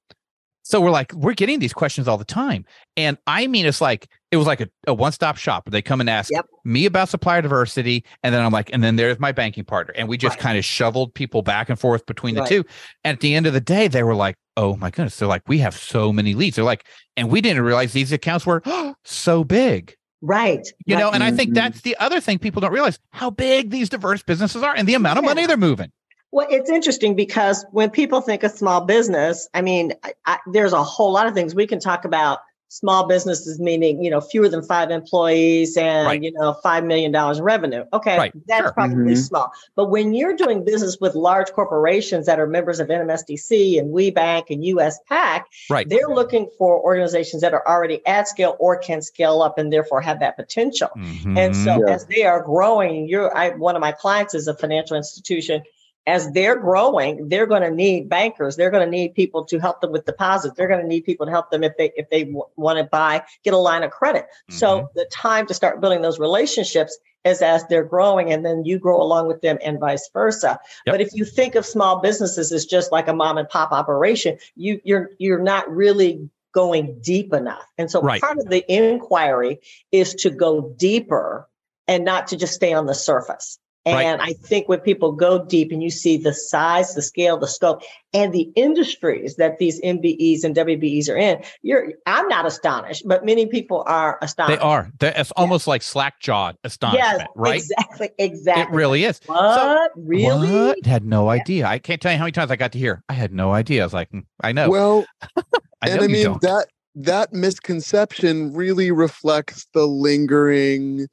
so 0.67 0.81
we're 0.81 0.91
like, 0.91 1.13
we're 1.13 1.35
getting 1.35 1.59
these 1.61 1.73
questions 1.75 2.09
all 2.09 2.17
the 2.19 2.25
time. 2.25 2.65
And 2.97 3.19
I 3.27 3.47
mean, 3.47 3.67
it's 3.67 3.81
like, 3.83 4.09
it 4.33 4.39
was 4.39 4.47
like 4.47 4.61
a, 4.63 4.69
a 4.87 4.95
one 4.95 5.13
stop 5.13 5.37
shop. 5.37 5.69
They 5.71 5.83
come 5.83 6.01
and 6.01 6.09
ask 6.09 6.31
Yep. 6.33 6.47
me 6.65 6.87
about 6.87 7.11
supplier 7.11 7.43
diversity. 7.43 8.03
And 8.23 8.35
then 8.35 8.43
I'm 8.43 8.51
like, 8.51 8.71
and 8.73 8.83
then 8.83 8.97
there's 8.97 9.21
my 9.21 9.31
banking 9.31 9.65
partner. 9.65 9.93
And 9.97 10.09
we 10.09 10.17
just 10.17 10.37
Right. 10.37 10.41
kind 10.43 10.59
of 10.59 10.65
shoveled 10.65 11.15
people 11.15 11.43
back 11.43 11.69
and 11.69 11.79
forth 11.79 12.07
between 12.07 12.35
the 12.35 12.41
Right. 12.41 12.49
two. 12.49 12.65
And 13.05 13.15
at 13.17 13.21
the 13.21 13.35
end 13.35 13.47
of 13.47 13.53
the 13.53 13.61
day, 13.61 13.89
they 13.89 14.03
were 14.03 14.15
like, 14.17 14.37
oh 14.57 14.75
my 14.77 14.91
goodness. 14.91 15.19
They're 15.19 15.29
like, 15.29 15.43
we 15.47 15.59
have 15.59 15.77
so 15.77 16.13
many 16.13 16.33
leads. 16.35 16.57
They're 16.57 16.65
like, 16.65 16.87
and 17.17 17.31
we 17.31 17.41
didn't 17.43 17.63
realize 17.63 17.93
these 17.93 18.11
accounts 18.11 18.47
were 18.47 18.63
so 19.05 19.45
big 19.45 19.95
Right. 20.23 20.67
you 20.87 20.97
know 20.97 21.07
right. 21.09 21.15
and 21.17 21.23
i 21.23 21.31
think 21.31 21.51
Mhm. 21.51 21.55
that's 21.57 21.83
the 21.83 21.95
other 21.99 22.19
thing 22.19 22.39
people 22.39 22.61
don't 22.63 22.73
realize 22.73 22.99
how 23.11 23.29
big 23.29 23.69
these 23.69 23.91
diverse 23.91 24.23
businesses 24.23 24.63
are 24.63 24.75
and 24.75 24.89
the 24.89 24.95
amount 24.95 25.19
of 25.19 25.25
Yeah. 25.25 25.29
money 25.35 25.47
they're 25.47 25.59
moving 25.59 25.93
Well, 26.35 26.49
it's 26.51 26.69
interesting 26.69 27.15
because 27.15 27.65
when 27.71 27.91
people 27.91 28.21
think 28.21 28.43
of 28.43 28.51
small 28.51 28.81
business, 28.81 29.49
I 29.55 29.63
mean, 29.63 29.93
I, 30.03 30.15
I, 30.27 30.39
there's 30.53 30.73
a 30.73 30.83
whole 30.83 31.13
lot 31.13 31.29
of 31.29 31.35
things 31.35 31.55
we 31.55 31.69
can 31.69 31.79
talk 31.79 32.05
about. 32.05 32.41
Small 32.71 33.07
businesses 33.07 33.61
meaning, 33.61 34.03
you 34.03 34.11
know, 34.11 34.21
fewer 34.21 34.49
than 34.49 34.65
five 34.65 34.91
employees 34.91 35.77
and, 35.77 36.07
Right. 36.07 36.21
you 36.21 36.33
know, 36.33 36.57
$5 36.65 36.85
million 36.87 37.15
in 37.15 37.43
revenue. 37.45 37.85
Okay. 37.93 38.19
Right, 38.19 38.33
That's 38.49 38.63
sure. 38.63 38.73
probably 38.73 39.15
Mhm. 39.15 39.17
small. 39.19 39.53
But 39.77 39.91
when 39.91 40.13
you're 40.13 40.35
doing 40.35 40.65
business 40.65 40.99
with 41.01 41.15
large 41.15 41.53
corporations 41.53 42.27
that 42.27 42.41
are 42.41 42.49
members 42.49 42.81
of 42.81 42.89
NMSDC 42.91 43.79
and 43.79 43.95
WBENC 43.95 44.51
and 44.51 44.65
US 44.65 44.99
PAC, 45.09 45.47
right 45.71 45.89
they're 45.89 46.09
looking 46.09 46.49
for 46.59 46.81
organizations 46.83 47.43
that 47.43 47.55
are 47.55 47.63
already 47.69 48.05
at 48.09 48.27
scale 48.27 48.57
or 48.59 48.77
can 48.77 49.03
scale 49.03 49.41
up 49.41 49.57
and 49.57 49.73
therefore 49.73 50.01
have 50.01 50.19
that 50.19 50.35
potential. 50.37 50.89
And 51.37 51.55
so 51.55 51.79
Yeah. 51.87 51.95
as 51.95 52.07
they 52.07 52.25
are 52.25 52.43
growing, 52.43 53.07
you're 53.09 53.31
I 53.37 53.51
one 53.51 53.77
of 53.77 53.81
my 53.83 53.93
clients 53.93 54.35
is 54.35 54.49
a 54.49 54.55
financial 54.55 54.97
institution. 54.97 55.63
As 56.07 56.31
they're 56.33 56.59
growing, 56.59 57.29
they're 57.29 57.47
going 57.47 57.63
to 57.63 57.71
need 57.71 58.09
bankers. 58.11 58.57
They're 58.57 58.71
going 58.71 58.85
to 58.85 58.91
need 58.91 59.15
people 59.15 59.45
to 59.47 59.59
help 59.59 59.81
them 59.81 59.91
with 59.91 60.05
deposits. 60.05 60.55
They're 60.57 60.69
going 60.69 60.83
to 60.83 60.87
need 60.87 61.03
people 61.03 61.25
to 61.25 61.33
help 61.33 61.51
them 61.51 61.65
if 61.65 61.77
they 61.79 61.93
if 61.97 62.11
they 62.11 62.25
w- 62.25 62.45
want 62.57 62.79
to 62.79 62.85
buy 62.85 63.23
get 63.43 63.55
a 63.55 63.59
line 63.59 63.83
of 63.83 63.91
credit. 63.91 64.27
So 64.51 64.67
mm-hmm. 64.67 64.87
the 64.95 65.07
time 65.07 65.47
to 65.47 65.55
start 65.55 65.81
building 65.81 66.03
those 66.03 66.19
relationships 66.19 66.99
is 67.25 67.41
as 67.41 67.67
they're 67.69 67.85
growing, 67.85 68.33
and 68.33 68.45
then 68.45 68.65
you 68.65 68.79
grow 68.79 69.01
along 69.01 69.29
with 69.29 69.41
them, 69.41 69.57
and 69.65 69.81
vice 69.81 70.11
versa. 70.13 70.59
Yep. 70.85 70.93
But 70.93 71.01
if 71.01 71.15
you 71.15 71.25
think 71.25 71.55
of 71.55 71.65
small 71.65 72.01
businesses 72.01 72.53
as 72.53 72.67
just 72.67 72.93
like 72.93 73.09
a 73.09 73.15
mom 73.15 73.39
and 73.39 73.49
pop 73.49 73.73
operation, 73.73 74.37
you 74.57 74.81
you're 74.85 75.11
you're 75.19 75.43
not 75.43 75.71
really 75.75 76.29
going 76.53 76.99
deep 77.01 77.33
enough. 77.35 77.67
And 77.79 77.91
so 77.91 78.01
Right. 78.01 78.21
part 78.21 78.39
of 78.39 78.49
the 78.49 78.65
inquiry 78.73 79.61
is 79.91 80.15
to 80.15 80.31
go 80.31 80.73
deeper 80.77 81.49
and 81.89 82.05
not 82.05 82.29
to 82.29 82.37
just 82.37 82.55
stay 82.55 82.73
on 82.73 82.87
the 82.87 82.95
surface. 82.95 83.59
Right. 83.87 84.07
And 84.07 84.23
I 84.23 84.33
think 84.33 84.67
when 84.69 84.81
people 84.81 85.13
go 85.13 85.45
deep 85.45 85.71
and 85.71 85.83
you 85.83 85.91
see 85.91 86.17
the 86.17 86.33
size, 86.33 86.95
the 86.95 87.03
scale, 87.03 87.37
the 87.37 87.47
scope, 87.47 87.83
and 88.15 88.33
the 88.33 88.51
industries 88.57 89.37
that 89.37 89.59
these 89.59 89.79
MBEs 89.83 90.43
and 90.43 90.57
WBEs 90.57 91.11
are 91.11 91.17
in, 91.19 91.43
you're 91.61 91.93
I'm 92.07 92.27
not 92.29 92.47
astonished, 92.47 93.07
but 93.07 93.27
many 93.27 93.45
people 93.45 93.85
are 93.87 94.17
they 94.21 94.25
astonished. 94.27 94.63
are 94.63 94.91
They're- 95.01 95.13
it's 95.15 95.33
almost 95.33 95.67
like 95.67 95.83
slack 95.83 96.19
jawed 96.21 96.57
astonishment 96.65 97.19
Yes, 97.19 97.29
right 97.37 97.57
Exactly. 97.57 98.09
Exactly. 98.19 98.63
it 98.63 98.71
really 98.71 99.05
is 99.05 99.21
What? 99.27 99.91
really? 99.97 100.49
what? 100.49 100.87
had 100.87 101.05
no 101.05 101.25
Yeah. 101.31 101.41
idea 101.43 101.67
i 101.67 101.79
can't 101.79 102.01
tell 102.01 102.11
you 102.13 102.17
how 102.19 102.25
many 102.25 102.33
times 102.33 102.51
i 102.51 102.57
got 102.57 102.73
to 102.73 102.79
hear 102.79 103.03
i 103.11 103.13
had 103.13 103.33
no 103.35 103.53
idea 103.53 103.83
i 103.83 103.85
was 103.87 103.93
like 103.93 104.11
"Mm, 104.13 104.25
i 104.43 104.53
know 104.53 104.71
Well, 104.71 105.05
i 105.83 105.89
know 105.89 105.93
and 105.95 106.01
I 106.03 106.07
mean 106.07 106.25
don't 106.25 106.41
that 106.41 106.69
that 106.95 107.33
misconception 107.33 108.55
really 108.55 108.91
reflects 108.93 109.67
the 109.75 109.87
lingering 109.87 111.07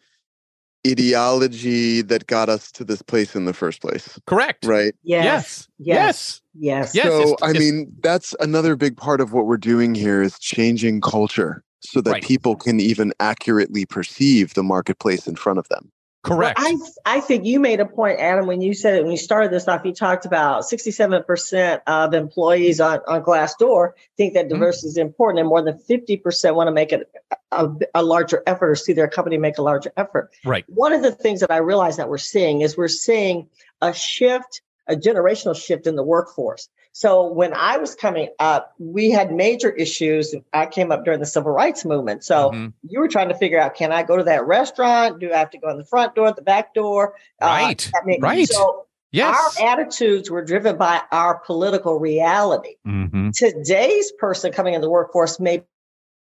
ideology 0.87 2.01
that 2.01 2.27
got 2.27 2.49
us 2.49 2.71
to 2.71 2.83
this 2.83 3.01
place 3.01 3.35
in 3.35 3.45
the 3.45 3.53
first 3.53 3.81
place, 3.81 4.19
correct 4.27 4.65
right? 4.65 4.93
Yes. 5.03 5.67
yes 5.77 6.41
Yes. 6.53 6.93
Yes, 6.93 7.05
so 7.05 7.21
it's- 7.21 7.35
I 7.41 7.49
it's- 7.51 7.59
mean, 7.63 7.91
that's 8.01 8.35
another 8.39 8.75
big 8.75 8.97
part 8.97 9.21
of 9.21 9.31
what 9.31 9.45
we're 9.45 9.57
doing 9.57 9.95
here 9.95 10.21
is 10.21 10.37
changing 10.39 10.99
culture 11.01 11.63
so 11.79 12.01
that 12.01 12.11
Right. 12.11 12.23
people 12.23 12.55
can 12.55 12.79
even 12.79 13.13
accurately 13.19 13.85
perceive 13.85 14.53
the 14.53 14.63
marketplace 14.63 15.27
in 15.27 15.35
front 15.35 15.59
of 15.59 15.67
them. 15.69 15.91
Correct 16.23 16.59
Well, 16.59 16.79
I, 17.05 17.17
I 17.17 17.19
think 17.19 17.45
you 17.45 17.59
made 17.59 17.79
a 17.79 17.85
point, 17.85 18.19
Adam, 18.19 18.47
when 18.47 18.61
you 18.61 18.73
said 18.73 18.95
it, 18.95 19.03
when 19.03 19.11
you 19.11 19.17
started 19.17 19.51
this 19.51 19.67
off, 19.67 19.83
you 19.85 19.93
talked 19.93 20.25
about 20.25 20.63
67% 20.63 21.81
of 21.87 22.13
employees 22.13 22.79
on, 22.79 22.99
on 23.07 23.23
Glassdoor 23.23 23.91
think 24.17 24.33
that 24.35 24.45
Mhm. 24.45 24.49
diversity 24.49 24.87
is 24.89 24.97
important, 24.97 25.39
and 25.39 25.49
more 25.49 25.61
than 25.61 25.77
50% 25.77 26.55
want 26.55 26.67
to 26.67 26.71
make 26.71 26.91
it 26.93 27.09
a, 27.51 27.69
a 27.95 28.03
larger 28.03 28.43
effort 28.45 28.69
or 28.69 28.75
see 28.75 28.93
their 28.93 29.07
company 29.07 29.37
make 29.37 29.57
a 29.57 29.61
larger 29.61 29.91
effort. 29.97 30.31
Right. 30.45 30.63
One 30.67 30.93
of 30.93 31.01
the 31.01 31.11
things 31.11 31.39
that 31.39 31.51
I 31.51 31.57
realize 31.57 31.97
that 31.97 32.07
we're 32.09 32.17
seeing 32.17 32.61
is 32.61 32.77
we're 32.77 32.87
seeing 32.87 33.49
a 33.81 33.93
shift, 33.93 34.61
a 34.87 34.95
generational 34.95 35.55
shift 35.55 35.87
in 35.87 35.95
the 35.95 36.03
workforce. 36.03 36.69
So 36.93 37.27
when 37.27 37.53
I 37.53 37.77
was 37.77 37.95
coming 37.95 38.29
up, 38.39 38.73
we 38.77 39.11
had 39.11 39.31
major 39.31 39.69
issues. 39.69 40.35
I 40.51 40.65
came 40.65 40.91
up 40.91 41.05
during 41.05 41.19
the 41.21 41.25
civil 41.25 41.51
rights 41.51 41.85
movement. 41.85 42.23
So 42.23 42.51
Mhm. 42.51 42.73
you 42.83 42.99
were 42.99 43.07
trying 43.07 43.29
to 43.29 43.35
figure 43.35 43.59
out 43.59 43.75
can 43.75 43.91
I 43.93 44.03
go 44.03 44.17
to 44.17 44.23
that 44.25 44.45
restaurant? 44.45 45.19
Do 45.19 45.31
I 45.31 45.37
have 45.37 45.51
to 45.51 45.57
go 45.57 45.69
in 45.69 45.77
the 45.77 45.85
front 45.85 46.15
door, 46.15 46.31
the 46.33 46.41
back 46.41 46.73
door? 46.73 47.15
Uh, 47.41 47.45
Right, 47.45 47.89
I 47.95 48.05
mean, 48.05 48.19
right. 48.21 48.47
So 48.47 48.85
yes 49.11 49.57
our 49.59 49.69
attitudes 49.69 50.29
were 50.29 50.43
driven 50.43 50.77
by 50.77 51.01
our 51.11 51.39
political 51.39 51.99
reality. 51.99 52.75
hmm 52.83 53.29
Today's 53.33 54.11
person 54.13 54.51
coming 54.51 54.73
in 54.73 54.81
the 54.81 54.89
workforce 54.89 55.39
may 55.39 55.63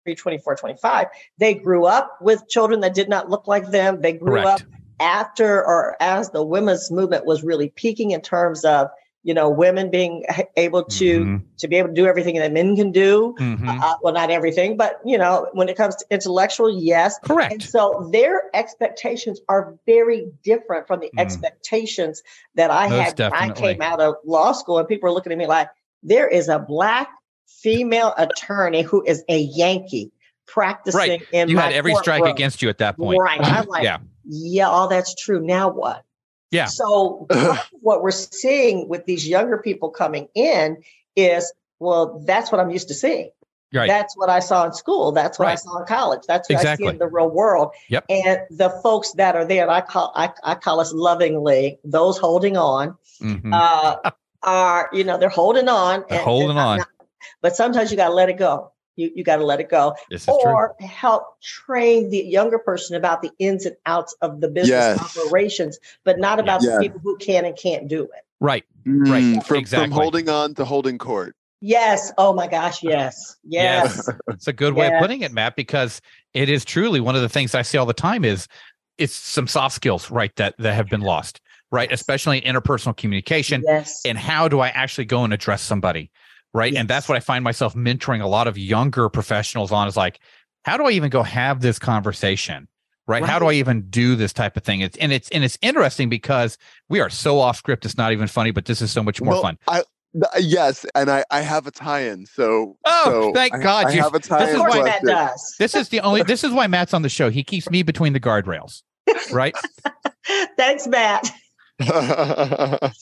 be 0.06 0.16
24, 0.16 0.56
25. 0.56 1.08
They 1.38 1.54
grew 1.54 1.86
up 1.86 2.18
with 2.22 2.48
children 2.48 2.80
that 2.82 2.96
did 2.96 3.10
not 3.10 3.30
look 3.30 3.48
like 3.48 3.70
them. 3.70 4.02
They 4.02 4.14
grew 4.14 4.40
up 4.40 4.62
correct 4.62 4.72
after 5.00 5.66
or 5.66 5.96
as 6.00 6.30
the 6.32 6.44
women's 6.44 6.92
movement 6.92 7.26
was 7.26 7.44
really 7.44 7.70
peaking 7.76 8.12
in 8.12 8.22
terms 8.22 8.64
of 8.66 8.88
you 9.24 9.34
know 9.34 9.50
women 9.50 9.90
being 9.90 10.24
able 10.56 10.84
to 10.84 11.26
Mhm. 11.26 11.42
to 11.58 11.68
be 11.68 11.78
able 11.78 11.90
to 11.90 11.94
do 11.96 12.06
everything 12.06 12.36
that 12.36 12.52
men 12.54 12.76
can 12.76 12.92
do 12.92 13.34
Mhm. 13.40 13.82
uh, 13.84 13.96
well 14.04 14.14
not 14.14 14.30
everything 14.30 14.78
but 14.78 15.00
you 15.04 15.18
know 15.18 15.48
when 15.54 15.68
it 15.68 15.76
comes 15.76 15.96
to 15.96 16.06
intellectual 16.12 16.70
yes 16.70 17.18
correct 17.24 17.52
and 17.54 17.64
so 17.64 18.08
their 18.14 18.44
expectations 18.54 19.40
are 19.50 19.76
very 19.88 20.32
different 20.44 20.86
from 20.88 21.00
the 21.00 21.08
Mm. 21.08 21.22
expectations 21.22 22.22
that 22.54 22.70
I 22.70 22.88
Most 22.88 23.18
had 23.18 23.32
when 23.32 23.52
I 23.52 23.54
came 23.54 23.82
out 23.82 24.00
of 24.00 24.16
law 24.26 24.52
school. 24.52 24.78
And 24.78 24.88
people 24.88 25.10
are 25.10 25.12
looking 25.12 25.32
at 25.32 25.38
me 25.38 25.48
like, 25.48 25.70
there 26.04 26.28
is 26.28 26.48
a 26.48 26.60
black 26.60 27.10
female 27.48 28.14
attorney 28.18 28.84
who 28.84 29.04
is 29.06 29.24
a 29.28 29.40
Yankee 29.40 30.12
practicing 30.46 31.22
in 31.32 31.50
you 31.50 31.58
had 31.58 31.74
every 31.74 31.96
strike 31.96 32.20
courtroom." 32.20 32.36
against 32.36 32.62
you 32.62 32.70
at 32.70 32.78
that 32.78 32.96
point 32.98 33.20
Right. 33.20 33.40
I'm 33.42 33.66
like, 33.68 33.84
yeah 33.84 33.98
yeah, 34.28 34.68
all 34.70 34.88
that's 34.88 35.16
true. 35.16 35.40
Now 35.46 35.70
what? 35.70 36.04
Yeah. 36.52 36.66
So 36.66 37.28
what 37.82 38.02
we're 38.04 38.12
seeing 38.12 38.88
with 38.88 39.06
these 39.06 39.28
younger 39.28 39.58
people 39.58 39.90
coming 39.90 40.28
in 40.36 40.78
is, 41.16 41.52
well, 41.80 42.24
that's 42.26 42.52
what 42.52 42.62
I'm 42.62 42.70
used 42.70 42.88
to 42.90 42.94
seeing. 42.94 43.32
Right. 43.74 43.88
That's 43.88 44.16
what 44.16 44.30
I 44.30 44.40
saw 44.40 44.66
in 44.66 44.72
school. 44.74 45.12
That's 45.12 45.38
what 45.38 45.50
I 45.50 45.56
saw 45.56 45.80
in 45.82 45.86
college. 45.86 46.22
That's 46.28 46.50
what 46.50 46.58
I 46.60 46.62
see 46.62 46.68
Exactly. 46.70 46.88
in 46.88 46.98
the 46.98 47.08
real 47.08 47.30
world. 47.30 47.72
Yep. 47.90 48.06
And 48.10 48.40
the 48.52 48.70
folks 48.70 49.12
that 49.14 49.36
are 49.36 49.44
there, 49.44 49.70
I 49.70 49.82
call 49.82 50.14
I, 50.16 50.32
I 50.44 50.56
call 50.56 50.80
us 50.80 50.94
lovingly 50.94 51.80
those 51.84 52.18
holding 52.18 52.56
on, 52.56 52.96
Mhm. 53.22 53.52
uh, 53.54 54.12
are 54.44 54.90
you 54.94 55.04
know 55.04 55.18
they're 55.18 55.28
holding 55.30 55.68
on, 55.68 56.06
They're 56.08 56.20
and- 56.20 56.26
holding 56.26 56.50
and 56.52 56.60
on. 56.60 56.78
not- 56.78 56.88
but 57.42 57.56
sometimes 57.58 57.92
you 57.92 57.98
got 57.98 58.10
to 58.10 58.14
let 58.14 58.30
it 58.30 58.38
go. 58.38 58.72
You 58.96 59.12
you 59.16 59.24
got 59.24 59.38
to 59.38 59.46
let 59.46 59.60
it 59.60 59.70
go, 59.70 59.96
this 60.10 60.22
is 60.22 60.26
true. 60.26 60.36
or 60.52 60.76
help 60.80 61.42
train 61.42 62.10
the 62.10 62.20
younger 62.20 62.60
person 62.60 62.96
about 62.96 63.22
the 63.22 63.32
ins 63.40 63.66
and 63.66 63.76
outs 63.86 64.16
of 64.22 64.42
the 64.42 64.48
business 64.48 64.70
Yes. 64.70 65.18
operations, 65.18 65.80
but 66.04 66.20
not 66.20 66.40
about 66.40 66.62
Yeah. 66.64 66.76
the 66.76 66.80
people 66.82 67.00
who 67.04 67.18
can 67.18 67.46
and 67.46 67.58
can't 67.58 67.88
do 67.88 68.04
it. 68.04 68.10
Right. 68.40 68.64
Mm, 68.86 69.44
from, 69.46 69.58
exactly. 69.58 69.88
from 69.88 69.92
holding 69.92 70.30
on 70.30 70.54
to 70.56 70.66
holding 70.66 70.98
court. 70.98 71.36
Yes. 71.62 72.12
Oh 72.18 72.34
my 72.34 72.48
gosh. 72.48 72.84
Yes. 72.84 73.38
Yes. 73.44 74.10
It's 74.28 74.48
a 74.48 74.54
good 74.54 74.74
way 74.74 74.88
of 74.94 75.00
putting 75.00 75.22
it, 75.22 75.32
Matt, 75.32 75.56
because 75.56 76.02
it 76.34 76.50
is 76.50 76.64
truly 76.66 77.00
one 77.00 77.16
of 77.16 77.22
the 77.22 77.30
things 77.30 77.56
I 77.56 77.64
see 77.64 77.78
all 77.78 77.86
the 77.86 77.94
time 77.94 78.24
is 78.24 78.48
it's 78.98 79.16
some 79.16 79.48
soft 79.48 79.74
skills, 79.76 80.12
right, 80.12 80.36
that 80.36 80.56
that 80.60 80.74
have 80.74 80.88
been 80.90 81.02
lost, 81.02 81.42
right? 81.72 81.92
Especially 81.92 82.38
in 82.38 82.54
interpersonal 82.56 82.96
communication. 82.96 83.64
yes. 83.66 84.02
And 84.06 84.18
how 84.18 84.48
do 84.48 84.60
I 84.60 84.70
actually 84.70 85.06
go 85.06 85.24
and 85.24 85.34
address 85.34 85.62
somebody? 85.62 86.12
Right. 86.56 86.74
And 86.74 86.88
that's 86.90 87.10
what 87.10 87.18
I 87.18 87.20
find 87.20 87.44
myself 87.44 87.76
mentoring 87.76 88.22
a 88.22 88.28
lot 88.28 88.48
of 88.48 88.58
younger 88.58 89.10
professionals 89.10 89.74
on 89.74 89.90
is 89.90 89.98
like, 89.98 90.22
how 90.64 90.78
do 90.78 90.86
I 90.86 90.92
even 90.92 91.10
go 91.10 91.22
have 91.22 91.60
this 91.60 91.78
conversation? 91.78 92.68
Right. 93.08 93.24
How 93.26 93.40
do 93.40 93.48
I 93.48 93.54
even 93.54 93.90
do 93.90 94.16
this 94.16 94.32
type 94.34 94.56
of 94.58 94.64
thing? 94.64 94.80
It's 94.80 94.98
and 94.98 95.12
it's 95.12 95.30
and 95.30 95.44
it's 95.44 95.58
interesting 95.62 96.08
because 96.10 96.58
we 96.90 97.02
are 97.02 97.10
so 97.10 97.40
off 97.40 97.58
script. 97.58 97.84
It's 97.86 97.98
not 97.98 98.14
even 98.14 98.28
funny, 98.28 98.52
but 98.52 98.66
this 98.66 98.82
is 98.82 98.90
so 98.92 99.04
much 99.04 99.22
more 99.22 99.34
Well, 99.34 99.42
fun. 99.44 99.58
I, 99.68 99.84
th- 100.14 100.44
yes, 100.46 100.86
and 100.96 101.12
I, 101.12 101.24
I 101.30 101.42
have 101.42 101.68
a 101.68 101.72
tie-in. 101.72 102.26
So 102.26 102.78
Oh, 102.86 103.04
so 103.06 103.34
thank 103.34 103.54
I, 103.54 103.60
God 103.60 103.86
I 103.88 103.92
you- 103.92 104.02
have 104.02 104.16
a 104.16 104.20
tie-in. 104.20 104.46
This 104.48 104.56
is 104.56 104.62
why- 104.62 104.82
Matt 104.84 105.04
does. 105.04 105.56
This 105.60 105.76
is 105.76 105.90
the 105.90 106.00
only 106.00 106.24
this 106.24 106.44
is 106.46 106.52
why 106.52 106.66
Matt's 106.68 106.94
on 106.96 107.02
the 107.04 107.10
show. 107.10 107.30
He 107.30 107.44
keeps 107.44 107.70
me 107.70 107.84
between 107.84 108.14
the 108.14 108.20
guardrails. 108.20 108.82
Right. 109.32 109.56
Thanks, 110.58 110.88
Matt. 110.88 111.30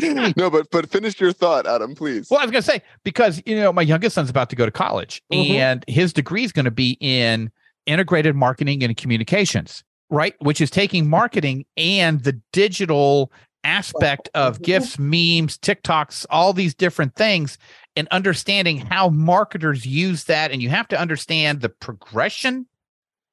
no, 0.36 0.50
but 0.50 0.70
but 0.70 0.88
finish 0.88 1.20
your 1.20 1.32
thought, 1.32 1.66
Adam, 1.66 1.94
please. 1.94 2.28
Well, 2.30 2.40
I 2.40 2.44
was 2.44 2.50
going 2.50 2.62
to 2.62 2.68
say 2.70 2.82
because 3.04 3.42
you 3.46 3.56
know 3.56 3.72
my 3.72 3.82
youngest 3.82 4.14
son's 4.14 4.30
about 4.30 4.50
to 4.50 4.56
go 4.56 4.64
to 4.66 4.72
college, 4.72 5.22
Mhm. 5.32 5.50
and 5.50 5.84
his 5.88 6.12
degree 6.12 6.44
is 6.44 6.52
going 6.52 6.64
to 6.64 6.70
be 6.70 6.96
in 7.00 7.50
integrated 7.86 8.34
marketing 8.34 8.82
and 8.82 8.96
communications, 8.96 9.84
right? 10.10 10.34
Which 10.40 10.60
is 10.60 10.70
taking 10.70 11.08
marketing 11.08 11.64
and 11.76 12.22
the 12.24 12.40
digital 12.52 13.30
aspect 13.64 14.28
of 14.34 14.58
Mhm. 14.58 14.64
gifts, 14.64 14.98
memes, 14.98 15.58
TikToks, 15.58 16.26
all 16.30 16.52
these 16.52 16.74
different 16.74 17.14
things, 17.16 17.58
and 17.96 18.06
understanding 18.10 18.78
how 18.78 19.08
marketers 19.08 19.84
use 19.86 20.24
that. 20.24 20.50
And 20.52 20.62
you 20.62 20.68
have 20.68 20.88
to 20.88 21.00
understand 21.00 21.60
the 21.60 21.68
progression 21.68 22.66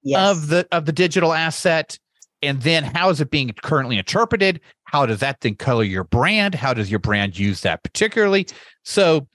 Yes. 0.03 0.31
of 0.31 0.47
the 0.47 0.67
of 0.71 0.85
the 0.85 0.91
digital 0.91 1.33
asset 1.33 1.97
and 2.41 2.61
then 2.61 2.83
how 2.83 3.09
is 3.09 3.21
it 3.21 3.31
being 3.31 3.53
currently 3.63 3.97
interpreted 3.97 4.59
how 4.93 5.07
does 5.07 5.19
that 5.19 5.41
then 5.41 5.55
color 5.55 5.83
your 5.83 6.03
brand 6.03 6.53
how 6.53 6.73
does 6.73 6.89
your 6.89 6.99
brand 6.99 7.37
use 7.37 7.61
that 7.61 7.83
particularly 7.83 8.47
so 8.83 9.27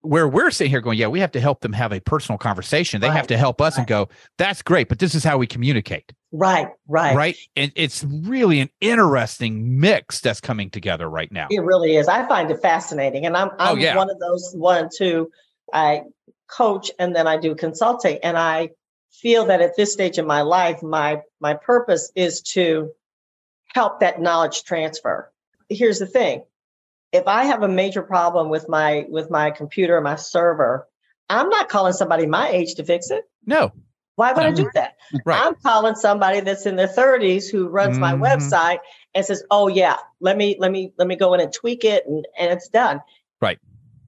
where 0.00 0.26
we're 0.26 0.50
sitting 0.50 0.70
here 0.70 0.80
going 0.80 0.98
yeah 0.98 1.06
we 1.06 1.20
have 1.20 1.30
to 1.30 1.40
help 1.40 1.60
them 1.60 1.72
have 1.72 1.92
a 1.92 2.00
personal 2.00 2.36
conversation 2.36 3.00
they 3.00 3.08
have 3.08 3.28
to 3.28 3.38
help 3.38 3.60
us 3.60 3.78
and 3.78 3.86
go 3.86 4.08
that's 4.36 4.60
great 4.60 4.88
but 4.88 4.98
this 4.98 5.14
is 5.14 5.22
how 5.22 5.38
we 5.38 5.46
communicate 5.46 6.12
right. 6.32 6.68
Right. 6.88 7.14
right, 7.14 7.36
and 7.56 7.70
it's 7.76 8.04
really 8.04 8.60
an 8.60 8.70
interesting 8.80 9.78
mix 9.78 10.20
that's 10.20 10.40
coming 10.40 10.68
together 10.70 11.08
right 11.08 11.30
now 11.30 11.46
It 11.50 11.60
really 11.60 11.96
is. 11.96 12.08
I 12.08 12.26
find 12.26 12.50
it 12.50 12.60
fascinating, 12.60 13.24
and 13.24 13.36
I'm 13.36 13.50
oh, 13.50 13.56
I'm 13.58 13.76
Oh, 13.76 13.80
yeah. 13.80 13.96
one 13.96 14.10
of 14.10 14.18
those 14.18 14.52
one 14.54 14.88
two. 14.94 15.30
I 15.72 16.02
coach 16.48 16.90
and 16.98 17.14
then 17.14 17.26
I 17.26 17.36
do 17.36 17.54
consulting, 17.54 18.18
and 18.22 18.36
I 18.36 18.70
feel 19.12 19.44
that 19.46 19.60
at 19.60 19.76
this 19.76 19.92
stage 19.92 20.18
in 20.18 20.26
my 20.26 20.42
life, 20.42 20.82
my 20.82 21.20
my 21.40 21.54
purpose 21.54 22.10
is 22.14 22.42
to 22.54 22.90
help 23.74 24.00
that 24.00 24.20
knowledge 24.20 24.64
transfer. 24.64 25.30
Here's 25.68 25.98
the 25.98 26.06
thing: 26.06 26.44
if 27.12 27.26
I 27.26 27.44
have 27.44 27.62
a 27.62 27.68
major 27.68 28.02
problem 28.02 28.48
with 28.48 28.68
my 28.68 29.06
with 29.08 29.30
my 29.30 29.50
computer 29.50 30.00
my 30.00 30.16
server, 30.16 30.88
I'm 31.28 31.48
not 31.48 31.68
calling 31.68 31.92
somebody 31.92 32.26
my 32.26 32.48
age 32.48 32.74
to 32.76 32.84
fix 32.84 33.10
it. 33.10 33.24
no 33.46 33.72
Why 34.16 34.32
would 34.32 34.42
I 34.44 34.52
do 34.52 34.70
that? 34.74 34.96
right 35.24 35.40
I'm 35.42 35.54
calling 35.56 35.94
somebody 35.94 36.40
that's 36.40 36.66
in 36.66 36.76
their 36.76 36.88
30s 36.88 37.48
who 37.50 37.68
runs 37.68 37.98
my 37.98 38.12
Mhm. 38.12 38.20
website 38.20 38.78
and 39.14 39.24
says, 39.24 39.42
"Oh 39.50 39.68
yeah, 39.68 39.96
let 40.20 40.36
me 40.36 40.56
let 40.58 40.70
me 40.70 40.92
let 40.98 41.08
me 41.08 41.16
go 41.16 41.32
in 41.34 41.40
and 41.40 41.52
tweak 41.52 41.84
it 41.84 42.06
and 42.06 42.26
and 42.38 42.52
it's 42.52 42.68
done." 42.68 43.00
Right. 43.40 43.58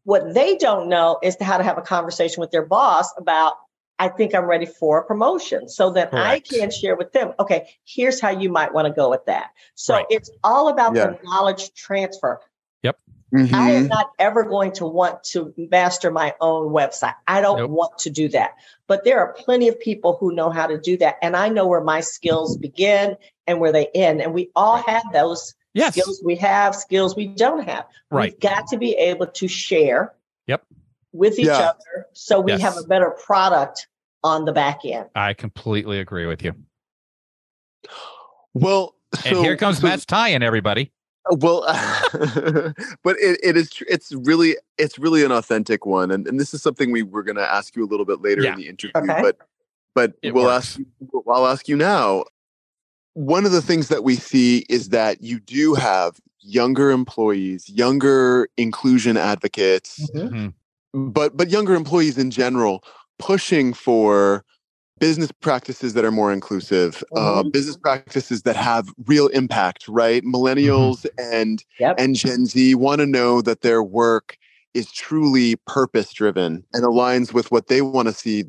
What 0.04 0.34
they 0.34 0.56
don't 0.56 0.88
know 0.88 1.18
is 1.22 1.36
to 1.36 1.44
how 1.44 1.56
to 1.56 1.64
have 1.64 1.78
a 1.78 1.82
conversation 1.82 2.40
with 2.42 2.50
their 2.50 2.66
boss 2.66 3.10
about 3.16 3.56
I 3.98 4.08
think 4.08 4.34
I'm 4.34 4.44
ready 4.46 4.66
for 4.66 4.98
a 4.98 5.04
promotion 5.04 5.68
so 5.68 5.90
that 5.90 6.12
I 6.12 6.40
can 6.40 6.70
share 6.70 6.96
with 6.96 7.12
them, 7.12 7.32
okay, 7.38 7.68
here's 7.84 8.20
how 8.20 8.30
you 8.30 8.50
might 8.50 8.74
want 8.74 8.88
to 8.88 8.92
go 8.92 9.08
with 9.10 9.24
that. 9.26 9.50
So 9.74 9.94
Right. 9.94 10.06
it's 10.10 10.30
all 10.42 10.68
about 10.68 10.94
Yeah. 10.94 11.06
the 11.06 11.18
knowledge 11.22 11.72
transfer. 11.74 12.40
Yep. 12.82 12.98
I 13.32 13.38
Mhm. 13.38 13.52
am 13.54 13.88
not 13.88 14.10
ever 14.18 14.42
going 14.44 14.72
to 14.72 14.86
want 14.86 15.22
to 15.24 15.52
master 15.56 16.10
my 16.10 16.34
own 16.40 16.72
website. 16.72 17.14
I 17.26 17.40
don't 17.40 17.58
Nope. 17.58 17.70
want 17.70 17.98
to 17.98 18.10
do 18.10 18.28
that. 18.30 18.54
But 18.86 19.04
there 19.04 19.20
are 19.20 19.32
plenty 19.32 19.68
of 19.68 19.78
people 19.78 20.16
who 20.18 20.34
know 20.34 20.50
how 20.50 20.66
to 20.66 20.78
do 20.78 20.96
that. 20.98 21.16
And 21.22 21.36
I 21.36 21.48
know 21.48 21.66
where 21.66 21.80
my 21.80 22.00
skills 22.00 22.56
begin 22.56 23.16
and 23.46 23.60
where 23.60 23.72
they 23.72 23.86
end. 23.94 24.20
And 24.22 24.34
we 24.34 24.50
all 24.56 24.76
have 24.76 25.04
those 25.12 25.54
yes 25.72 25.94
skills 25.94 26.20
we 26.24 26.36
have, 26.36 26.74
skills 26.74 27.16
we 27.16 27.28
don't 27.28 27.64
have. 27.68 27.86
Right. 28.10 28.32
We've 28.32 28.40
got 28.40 28.68
to 28.68 28.76
be 28.76 28.94
able 28.94 29.26
to 29.28 29.48
share 29.48 30.14
Yep. 30.46 30.62
With 31.14 31.38
each 31.38 31.46
Yeah. 31.46 31.70
other 31.70 32.06
so 32.12 32.40
we 32.40 32.52
Yes. 32.52 32.60
have 32.60 32.76
a 32.76 32.82
better 32.86 33.10
product 33.24 33.86
on 34.22 34.44
the 34.44 34.52
back 34.52 34.80
end. 34.84 35.08
i 35.14 35.32
completely 35.32 35.98
agree 35.98 36.26
with 36.26 36.42
you 36.44 36.52
Well, 38.54 38.94
and 39.24 39.36
so- 39.36 39.42
here 39.42 39.56
comes 39.56 39.78
so- 39.80 39.86
matt's 39.86 40.04
tie-in 40.14 40.42
everybody 40.42 40.92
Well, 41.30 41.62
but 43.02 43.16
it, 43.18 43.40
it 43.42 43.56
is 43.56 43.70
it's 43.88 44.12
really 44.12 44.56
it's 44.78 44.98
really 44.98 45.24
an 45.24 45.32
authentic 45.32 45.86
one, 45.86 46.10
and, 46.10 46.26
and 46.28 46.38
this 46.38 46.52
is 46.52 46.60
something 46.62 46.92
we 46.92 47.02
were 47.02 47.22
going 47.22 47.36
to 47.36 47.50
ask 47.50 47.74
you 47.76 47.84
a 47.84 47.88
little 47.88 48.04
bit 48.04 48.20
later 48.20 48.42
Yeah. 48.42 48.52
in 48.52 48.58
the 48.58 48.68
interview, 48.68 48.92
Okay. 48.96 49.22
but 49.22 49.38
but 49.94 50.12
It 50.22 50.34
we'll 50.34 50.44
works. 50.44 50.76
ask 50.76 50.78
you, 50.78 51.24
I'll 51.28 51.46
ask 51.46 51.66
you 51.68 51.76
now. 51.76 52.24
One 53.14 53.46
of 53.46 53.52
the 53.52 53.62
things 53.62 53.88
that 53.88 54.02
we 54.04 54.16
see 54.16 54.66
is 54.68 54.88
that 54.90 55.22
you 55.22 55.38
do 55.40 55.74
have 55.74 56.20
younger 56.40 56.90
employees, 56.90 57.70
younger 57.70 58.48
inclusion 58.58 59.16
advocates, 59.16 60.10
Mhm. 60.14 60.52
But 60.94 61.36
but 61.36 61.50
younger 61.50 61.74
employees 61.74 62.18
in 62.18 62.30
general 62.30 62.84
pushing 63.18 63.74
for 63.74 64.44
business 65.00 65.32
practices 65.32 65.94
that 65.94 66.04
are 66.04 66.12
more 66.12 66.32
inclusive 66.32 67.04
uh, 67.16 67.42
Mhm. 67.44 67.52
business 67.52 67.76
practices 67.76 68.42
that 68.42 68.56
have 68.56 68.88
real 69.06 69.28
impact 69.28 69.88
right 69.88 70.22
millennials 70.24 71.06
and 71.18 71.64
Yep. 71.80 72.00
and 72.00 72.16
gen 72.16 72.46
z 72.46 72.74
want 72.76 73.00
to 73.00 73.06
know 73.06 73.42
that 73.42 73.62
their 73.62 73.82
work 73.82 74.38
is 74.74 74.90
truly 74.92 75.56
purpose 75.66 76.12
driven 76.12 76.64
and 76.72 76.84
aligns 76.84 77.32
with 77.34 77.50
what 77.52 77.68
they 77.68 77.82
want 77.82 78.08
to 78.08 78.14
see 78.14 78.44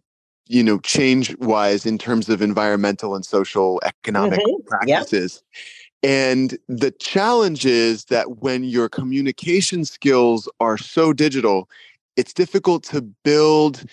you 0.47 0.63
know 0.63 0.79
change 0.79 1.36
wise 1.39 1.86
in 1.86 1.97
terms 1.97 2.29
of 2.29 2.41
environmental 2.41 3.15
and 3.15 3.25
social 3.25 3.81
economic 3.86 4.39
Mhm. 4.41 4.47
Yep. 4.47 4.67
practices 4.67 5.43
and 6.03 6.58
the 6.67 6.91
challenge 6.91 7.65
is 7.65 8.05
that 8.05 8.39
when 8.41 8.63
your 8.63 8.89
communication 8.89 9.86
skills 9.86 10.47
are 10.60 10.77
so 10.77 11.13
digital, 11.13 11.69
it's 12.15 12.34
difficult 12.34 12.84
to 12.84 13.01
build 13.01 13.84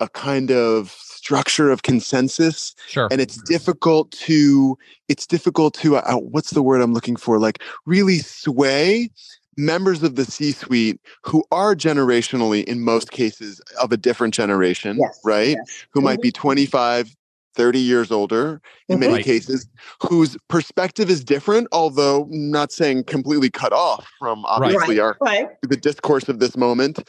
a 0.00 0.08
kind 0.08 0.50
of 0.50 0.90
structure 0.90 1.70
of 1.70 1.82
consensus 1.82 2.74
sure. 2.86 3.08
and 3.10 3.20
it's 3.20 3.36
mm-hmm. 3.38 3.52
difficult 3.52 4.12
to 4.12 4.78
it's 5.08 5.26
difficult 5.26 5.74
to 5.74 5.96
uh, 5.96 6.02
uh, 6.06 6.16
what's 6.16 6.50
the 6.50 6.62
word 6.62 6.80
i'm 6.80 6.94
looking 6.94 7.16
for? 7.16 7.38
Like 7.38 7.62
really 7.86 8.18
sway 8.18 9.10
members 9.56 10.02
of 10.04 10.14
the 10.14 10.24
c 10.24 10.52
suite 10.52 11.00
who 11.24 11.44
are 11.50 11.74
generationally 11.74 12.64
in 12.64 12.80
most 12.80 13.10
cases 13.10 13.60
of 13.80 13.90
a 13.90 13.96
different 13.96 14.34
generation 14.34 14.96
Yes, 15.00 15.20
right? 15.24 15.56
Yes. 15.56 15.86
who 15.90 16.00
might 16.00 16.22
be 16.22 16.30
mm-hmm. 16.30 16.40
25 16.40 17.14
30 17.54 17.80
years 17.80 18.12
older 18.12 18.60
in 18.88 19.00
many 19.00 19.14
Right. 19.14 19.24
cases 19.24 19.66
whose 20.00 20.36
perspective 20.48 21.10
is 21.10 21.24
different 21.24 21.66
although 21.72 22.28
not 22.30 22.70
saying 22.70 23.02
completely 23.04 23.50
cut 23.50 23.72
off 23.72 24.06
from 24.20 24.44
obviously 24.44 25.00
our 25.00 25.16
Right. 25.20 25.48
the 25.62 25.76
discourse 25.76 26.28
of 26.28 26.38
this 26.38 26.56
moment 26.56 27.00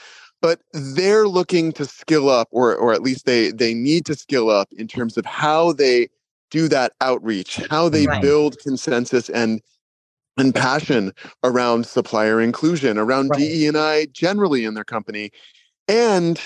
but 0.42 0.62
they're 0.74 1.28
looking 1.28 1.72
to 1.74 1.86
skill 1.86 2.30
up 2.30 2.48
or 2.52 2.76
or 2.76 2.94
at 2.94 3.02
least 3.02 3.26
they 3.26 3.52
they 3.52 3.74
need 3.74 4.06
to 4.06 4.16
skill 4.16 4.50
up 4.50 4.70
in 4.78 4.88
terms 4.88 5.18
of 5.18 5.26
how 5.26 5.74
they 5.74 6.10
do 6.52 6.68
that 6.68 6.94
outreach 7.02 7.58
how 7.70 7.90
they 7.90 8.08
Right. 8.08 8.22
build 8.22 8.58
consensus 8.60 9.30
and 9.30 9.62
and 10.38 10.56
passion 10.56 11.14
around 11.44 11.86
supplier 11.86 12.40
inclusion 12.42 12.98
around 12.98 13.30
Right. 13.30 13.40
DE 13.40 13.68
and 13.68 13.78
I 13.78 14.06
generally 14.06 14.66
in 14.66 14.74
their 14.74 14.86
company 14.86 15.32
and 15.88 16.40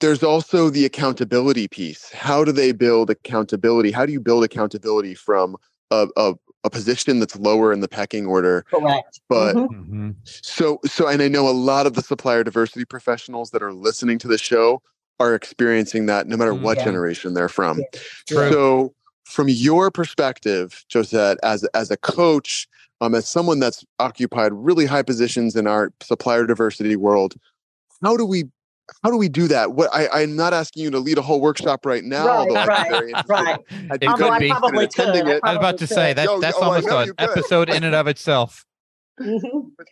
there's 0.00 0.22
also 0.22 0.68
the 0.68 0.84
accountability 0.84 1.68
piece 1.68 2.10
how 2.12 2.44
do 2.44 2.52
they 2.52 2.72
build 2.72 3.10
accountability 3.10 3.92
how 3.92 4.04
do 4.04 4.12
you 4.12 4.20
build 4.20 4.44
accountability 4.44 5.14
from 5.14 5.56
a, 5.90 6.08
a, 6.16 6.34
a 6.66 6.70
position 6.70 7.20
that's 7.20 7.36
lower 7.36 7.72
in 7.72 7.80
the 7.80 7.88
pecking 7.88 8.26
order 8.26 8.64
Correct. 8.70 9.20
but 9.28 9.54
Mhm. 9.56 9.68
Mhm. 9.70 10.14
so, 10.24 10.78
so, 10.84 11.06
and 11.06 11.22
I 11.22 11.28
know 11.28 11.48
a 11.48 11.50
lot 11.50 11.86
of 11.86 11.94
the 11.94 12.02
supplier 12.02 12.44
diversity 12.44 12.84
professionals 12.84 13.52
that 13.52 13.62
are 13.62 13.72
listening 13.72 14.18
to 14.18 14.28
the 14.28 14.36
show 14.36 14.82
are 15.18 15.34
experiencing 15.34 16.06
that 16.06 16.26
no 16.26 16.36
matter 16.36 16.52
what 16.54 16.76
Yeah. 16.78 16.84
generation 16.84 17.32
they're 17.34 17.48
from. 17.48 17.82
True. 18.26 18.50
So, 18.50 18.94
from 19.24 19.48
your 19.48 19.90
perspective, 19.90 20.84
Joset, 20.92 21.36
as 21.42 21.64
as 21.72 21.90
a 21.90 21.96
coach, 21.96 22.68
um, 23.00 23.14
as 23.14 23.28
someone 23.28 23.58
that's 23.60 23.84
occupied 23.98 24.52
really 24.52 24.86
high 24.86 25.02
positions 25.02 25.56
in 25.56 25.66
our 25.66 25.90
supplier 26.02 26.46
diversity 26.46 26.96
world, 26.96 27.34
how 28.02 28.16
do 28.16 28.26
we 28.26 28.44
how 29.02 29.10
do 29.10 29.16
we 29.16 29.28
do 29.28 29.48
that? 29.48 29.72
What 29.72 29.90
I, 29.92 30.08
I'm 30.22 30.36
not 30.36 30.52
asking 30.52 30.82
you 30.84 30.90
to 30.90 30.98
lead 30.98 31.18
a 31.18 31.22
whole 31.22 31.40
workshop 31.40 31.84
right 31.86 32.04
now, 32.04 32.26
Right, 32.26 32.36
although 32.38 32.56
I'm 32.56 32.68
right, 32.68 32.90
very 32.90 33.08
interested. 33.10 33.30
right. 33.32 33.58
I'd 33.90 34.00
be 34.00 34.06
It 34.06 34.14
could 34.16 34.30
I 34.30 34.38
be. 34.38 34.48
probably 34.50 34.84
interested 34.84 35.02
in 35.02 35.08
attending 35.16 35.28
it. 35.36 35.40
I 35.44 35.50
was 35.50 35.58
about 35.58 35.78
to 35.78 35.86
say 35.86 36.12
that 36.12 36.24
Yo, 36.24 36.40
that's 36.40 36.56
oh, 36.58 36.62
almost 36.62 36.88
an 36.88 37.12
episode 37.18 37.68
in 37.68 37.84
and 37.84 37.94
of 37.94 38.06
itself. 38.06 38.64
Mhm. 39.20 39.70
But 39.76 39.86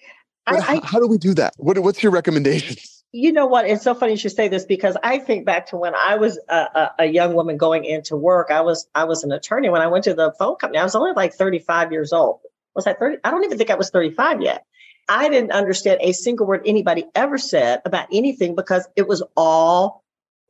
I, 0.47 0.75
h- 0.77 0.83
I 0.83 0.87
how 0.87 1.01
do 1.01 1.07
we 1.07 1.19
do 1.19 1.35
that? 1.35 1.55
What, 1.57 1.79
what's 1.79 2.03
your 2.03 2.13
recommendations? 2.13 3.03
you 3.13 3.33
know 3.33 3.47
what? 3.47 3.67
It's 3.67 3.83
so 3.83 3.95
funny 3.95 4.13
you 4.13 4.19
should 4.19 4.33
say 4.33 4.49
this 4.49 4.65
because 4.67 4.97
I 5.03 5.19
think 5.19 5.47
back 5.47 5.67
to 5.69 5.77
when 5.77 5.95
I 5.95 6.17
was 6.17 6.39
a, 6.49 6.55
a, 6.55 6.91
a 7.01 7.05
young 7.07 7.35
woman 7.35 7.57
going 7.57 7.85
into 7.85 8.17
work. 8.17 8.51
I 8.51 8.61
was 8.61 8.87
I 8.95 9.05
was 9.05 9.25
an 9.25 9.33
attorney 9.33 9.71
when 9.71 9.81
I 9.81 9.87
went 9.87 10.05
to 10.05 10.15
the 10.15 10.33
phone 10.39 10.57
company. 10.57 10.79
I 10.79 10.85
was 10.85 10.95
only 10.95 11.13
like 11.13 11.33
35 11.33 11.93
years 11.93 12.13
old. 12.13 12.41
Was 12.75 12.87
I 12.87 12.93
30? 12.93 13.19
I 13.25 13.31
don't 13.31 13.45
even 13.45 13.57
think 13.57 13.71
I 13.71 13.77
was 13.77 13.89
35 13.91 14.43
yet. 14.43 14.65
I 15.09 15.29
didn't 15.29 15.53
understand 15.53 16.01
a 16.03 16.13
single 16.13 16.47
word 16.47 16.63
anybody 16.67 17.05
ever 17.15 17.39
said 17.39 17.83
about 17.85 18.09
anything 18.13 18.55
because 18.55 18.89
it 18.97 19.07
was 19.07 19.23
all 19.37 20.03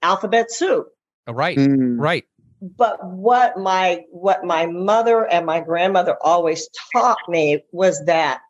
alphabet 0.02 0.50
soup. 0.50 0.88
Oh, 1.26 1.32
Right, 1.32 1.58
Mm, 1.58 1.96
right. 1.98 2.24
But 2.60 3.04
what 3.04 3.58
my 3.58 4.04
what 4.10 4.44
my 4.44 4.66
mother 4.66 5.26
and 5.26 5.44
my 5.44 5.60
grandmother 5.60 6.16
always 6.20 6.68
taught 6.92 7.18
me 7.28 7.62
was 7.72 8.04
that 8.06 8.40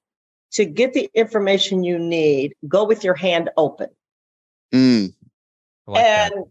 to 0.53 0.65
get 0.65 0.93
the 0.93 1.11
information 1.15 1.83
you 1.83 1.99
need, 1.99 2.55
go 2.69 2.85
with 2.85 3.03
your 3.03 3.15
hand 3.15 3.51
open 3.57 3.89
mm, 4.73 5.13
I 5.89 5.91
like 5.91 6.05
that. 6.05 6.33
and 6.33 6.45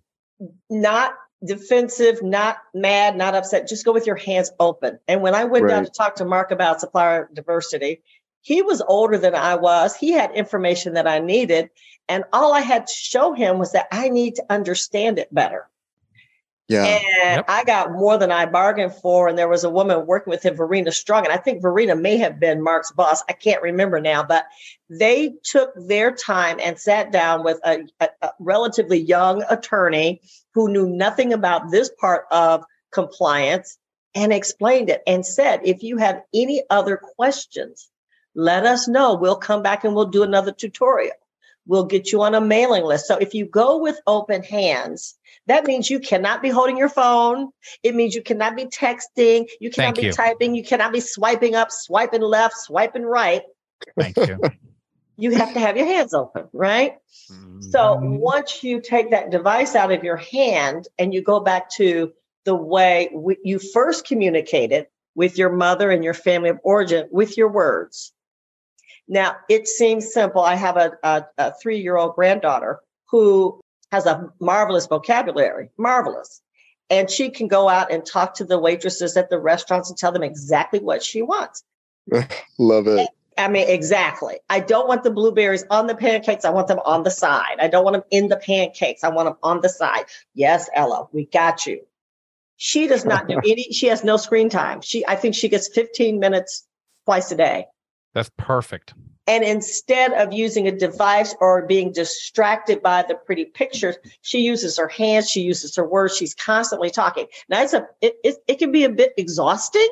not 0.69 1.13
defensive, 1.45 2.23
not 2.23 2.57
mad, 2.73 3.15
not 3.15 3.35
upset. 3.35 3.67
Just 3.67 3.85
go 3.85 3.91
with 3.91 4.07
your 4.07 4.15
hands 4.15 4.51
open. 4.59 4.99
And 5.07 5.21
when 5.21 5.35
I 5.35 5.43
went 5.43 5.67
down 5.67 5.83
to 5.83 5.91
talk 5.91 6.15
to 6.15 6.25
Mark 6.25 6.51
about 6.51 6.79
supplier 6.79 7.29
diversity, 7.33 8.01
he 8.43 8.61
was 8.61 8.81
older 8.87 9.17
than 9.17 9.33
I 9.35 9.55
was. 9.55 9.95
He 9.95 10.11
had 10.11 10.31
information 10.33 10.93
that 10.93 11.07
I 11.07 11.19
needed. 11.19 11.69
And 12.07 12.25
all 12.33 12.53
I 12.53 12.59
had 12.59 12.85
to 12.87 12.93
show 12.93 13.33
him 13.33 13.57
was 13.57 13.71
that 13.71 13.87
I 13.91 14.09
need 14.09 14.35
to 14.35 14.45
understand 14.49 15.17
it 15.17 15.33
better. 15.33 15.67
yeah. 16.67 16.99
And 17.23 17.37
Yep. 17.37 17.45
I 17.47 17.63
got 17.63 17.93
more 17.93 18.17
than 18.17 18.31
I 18.31 18.45
bargained 18.45 18.93
for. 18.95 19.27
And 19.29 19.37
there 19.37 19.47
was 19.47 19.63
a 19.63 19.69
woman 19.69 20.05
working 20.05 20.31
with 20.31 20.43
him, 20.43 20.55
Verena 20.55 20.91
Strong. 20.91 21.25
And 21.25 21.33
I 21.33 21.37
think 21.37 21.61
Verena 21.61 21.95
may 21.95 22.17
have 22.17 22.39
been 22.39 22.61
Mark's 22.61 22.91
boss. 22.91 23.23
I 23.29 23.33
can't 23.33 23.61
remember 23.61 24.01
now, 24.01 24.23
but 24.23 24.45
they 24.89 25.35
took 25.43 25.71
their 25.75 26.11
time 26.11 26.59
and 26.61 26.77
sat 26.77 27.11
down 27.11 27.43
with 27.43 27.59
a, 27.65 27.85
a, 28.01 28.09
a 28.21 28.31
relatively 28.39 28.99
young 28.99 29.43
attorney 29.49 30.21
who 30.53 30.69
knew 30.69 30.87
nothing 30.89 31.31
about 31.31 31.71
this 31.71 31.89
part 31.99 32.25
of 32.31 32.65
compliance 32.91 33.77
and 34.15 34.31
explained 34.33 34.89
it 34.89 35.01
and 35.07 35.25
said, 35.25 35.61
if 35.63 35.81
you 35.81 35.97
have 35.97 36.21
any 36.33 36.63
other 36.69 36.97
questions, 36.97 37.89
let 38.35 38.65
us 38.65 38.87
know. 38.87 39.15
We'll 39.15 39.35
come 39.35 39.61
back 39.61 39.83
and 39.83 39.95
we'll 39.95 40.05
do 40.05 40.23
another 40.23 40.51
tutorial. 40.51 41.15
We'll 41.65 41.85
get 41.85 42.11
you 42.11 42.21
on 42.23 42.35
a 42.35 42.41
mailing 42.41 42.83
list. 42.83 43.07
So 43.07 43.17
if 43.17 43.33
you 43.33 43.45
go 43.45 43.77
with 43.77 43.99
open 44.05 44.43
hands, 44.43 45.15
that 45.47 45.65
means 45.65 45.89
you 45.89 45.99
cannot 45.99 46.41
be 46.41 46.49
holding 46.49 46.77
your 46.77 46.89
phone. 46.89 47.51
It 47.83 47.95
means 47.95 48.15
you 48.15 48.21
cannot 48.21 48.55
be 48.55 48.65
texting. 48.65 49.47
You 49.59 49.69
cannot 49.69 49.95
Thank 49.95 49.97
be 49.97 50.03
you. 50.03 50.11
typing. 50.11 50.55
You 50.55 50.63
cannot 50.63 50.91
be 50.91 50.99
swiping 50.99 51.55
up, 51.55 51.71
swiping 51.71 52.21
left, 52.21 52.55
swiping 52.57 53.03
right. 53.03 53.43
Thank 53.97 54.17
you. 54.17 54.37
You 55.15 55.35
have 55.35 55.53
to 55.53 55.59
have 55.59 55.77
your 55.77 55.85
hands 55.85 56.15
open, 56.15 56.49
right? 56.53 56.97
So 57.59 57.99
Mhm. 58.01 58.19
once 58.19 58.63
you 58.63 58.81
take 58.81 59.11
that 59.11 59.29
device 59.29 59.75
out 59.75 59.91
of 59.91 60.03
your 60.03 60.17
hand 60.17 60.87
and 60.97 61.13
you 61.13 61.21
go 61.21 61.39
back 61.39 61.69
to 61.73 62.11
the 62.45 62.55
way 62.55 63.09
you 63.43 63.59
first 63.59 64.05
communicated 64.05 64.87
with 65.15 65.37
your 65.37 65.51
mother 65.51 65.91
and 65.91 66.03
your 66.03 66.15
family 66.15 66.49
of 66.49 66.59
origin 66.63 67.07
with 67.11 67.37
your 67.37 67.47
words. 67.47 68.11
Now, 69.07 69.35
it 69.49 69.67
seems 69.67 70.13
simple. 70.13 70.41
I 70.41 70.55
have 70.55 70.77
a, 70.77 70.93
a, 71.03 71.25
a 71.37 71.53
three 71.61 71.79
year 71.79 71.97
old 71.97 72.15
granddaughter 72.15 72.79
who 73.09 73.59
has 73.91 74.05
a 74.05 74.31
marvelous 74.39 74.87
vocabulary, 74.87 75.69
marvelous. 75.77 76.41
And 76.89 77.09
she 77.09 77.29
can 77.29 77.47
go 77.47 77.69
out 77.69 77.91
and 77.91 78.05
talk 78.05 78.35
to 78.35 78.45
the 78.45 78.59
waitresses 78.59 79.17
at 79.17 79.29
the 79.29 79.39
restaurants 79.39 79.89
and 79.89 79.97
tell 79.97 80.11
them 80.11 80.23
exactly 80.23 80.79
what 80.79 81.03
she 81.03 81.21
wants. 81.21 81.63
Love 82.59 82.87
it. 82.87 83.07
I 83.37 83.47
mean, 83.47 83.67
exactly. 83.67 84.39
I 84.49 84.59
don't 84.59 84.87
want 84.87 85.03
the 85.03 85.11
blueberries 85.11 85.65
on 85.69 85.87
the 85.87 85.95
pancakes. 85.95 86.45
I 86.45 86.51
want 86.51 86.67
them 86.67 86.79
on 86.85 87.03
the 87.03 87.11
side. 87.11 87.57
I 87.59 87.67
don't 87.67 87.83
want 87.83 87.95
them 87.95 88.03
in 88.11 88.27
the 88.27 88.37
pancakes. 88.37 89.03
I 89.03 89.09
want 89.09 89.27
them 89.27 89.37
on 89.41 89.61
the 89.61 89.69
side. 89.69 90.05
Yes, 90.33 90.69
Ella, 90.73 91.07
we 91.11 91.25
got 91.25 91.65
you. 91.65 91.81
She 92.57 92.87
does 92.87 93.05
not 93.05 93.27
do 93.27 93.37
any, 93.45 93.71
she 93.71 93.87
has 93.87 94.03
no 94.03 94.17
screen 94.17 94.49
time. 94.49 94.81
She, 94.81 95.05
I 95.07 95.15
think 95.15 95.35
she 95.35 95.49
gets 95.49 95.67
15 95.67 96.19
minutes 96.19 96.65
twice 97.05 97.31
a 97.31 97.35
day. 97.35 97.65
That's 98.13 98.31
perfect. 98.37 98.93
And 99.25 99.43
instead 99.43 100.11
of 100.13 100.33
using 100.33 100.67
a 100.67 100.71
device 100.71 101.33
or 101.39 101.65
being 101.65 101.93
distracted 101.93 102.81
by 102.81 103.05
the 103.07 103.15
pretty 103.15 103.45
pictures, 103.45 103.95
she 104.21 104.39
uses 104.39 104.77
her 104.77 104.89
hands, 104.89 105.29
she 105.29 105.41
uses 105.41 105.75
her 105.77 105.87
words, 105.87 106.17
she's 106.17 106.35
constantly 106.35 106.89
talking. 106.89 107.27
Now 107.47 107.63
it's 107.63 107.73
a 107.73 107.87
it, 108.01 108.15
it, 108.23 108.35
it 108.47 108.59
can 108.59 108.71
be 108.71 108.83
a 108.83 108.89
bit 108.89 109.13
exhausting. 109.17 109.87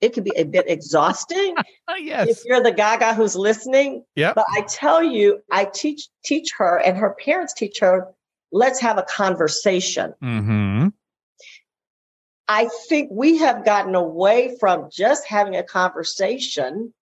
It 0.00 0.12
can 0.12 0.24
be 0.24 0.32
a 0.36 0.44
bit 0.44 0.68
exhausting 0.68 1.54
Oh, 1.88 1.94
if 1.96 2.44
you're 2.44 2.62
the 2.62 2.72
gaga 2.72 3.14
who's 3.14 3.36
listening. 3.36 4.04
Yep. 4.16 4.34
But 4.34 4.46
I 4.52 4.62
tell 4.62 5.02
you, 5.02 5.40
I 5.52 5.66
teach 5.66 6.08
teach 6.24 6.52
her 6.58 6.78
and 6.78 6.96
her 6.96 7.16
parents 7.24 7.54
teach 7.54 7.78
her, 7.80 8.08
let's 8.50 8.80
have 8.80 8.98
a 8.98 9.02
conversation. 9.02 10.14
Mm-hmm. 10.22 10.88
I 12.48 12.68
think 12.88 13.10
we 13.12 13.38
have 13.38 13.64
gotten 13.64 13.94
away 13.94 14.56
from 14.58 14.90
just 14.90 15.26
having 15.26 15.56
a 15.56 15.62
conversation 15.62 16.92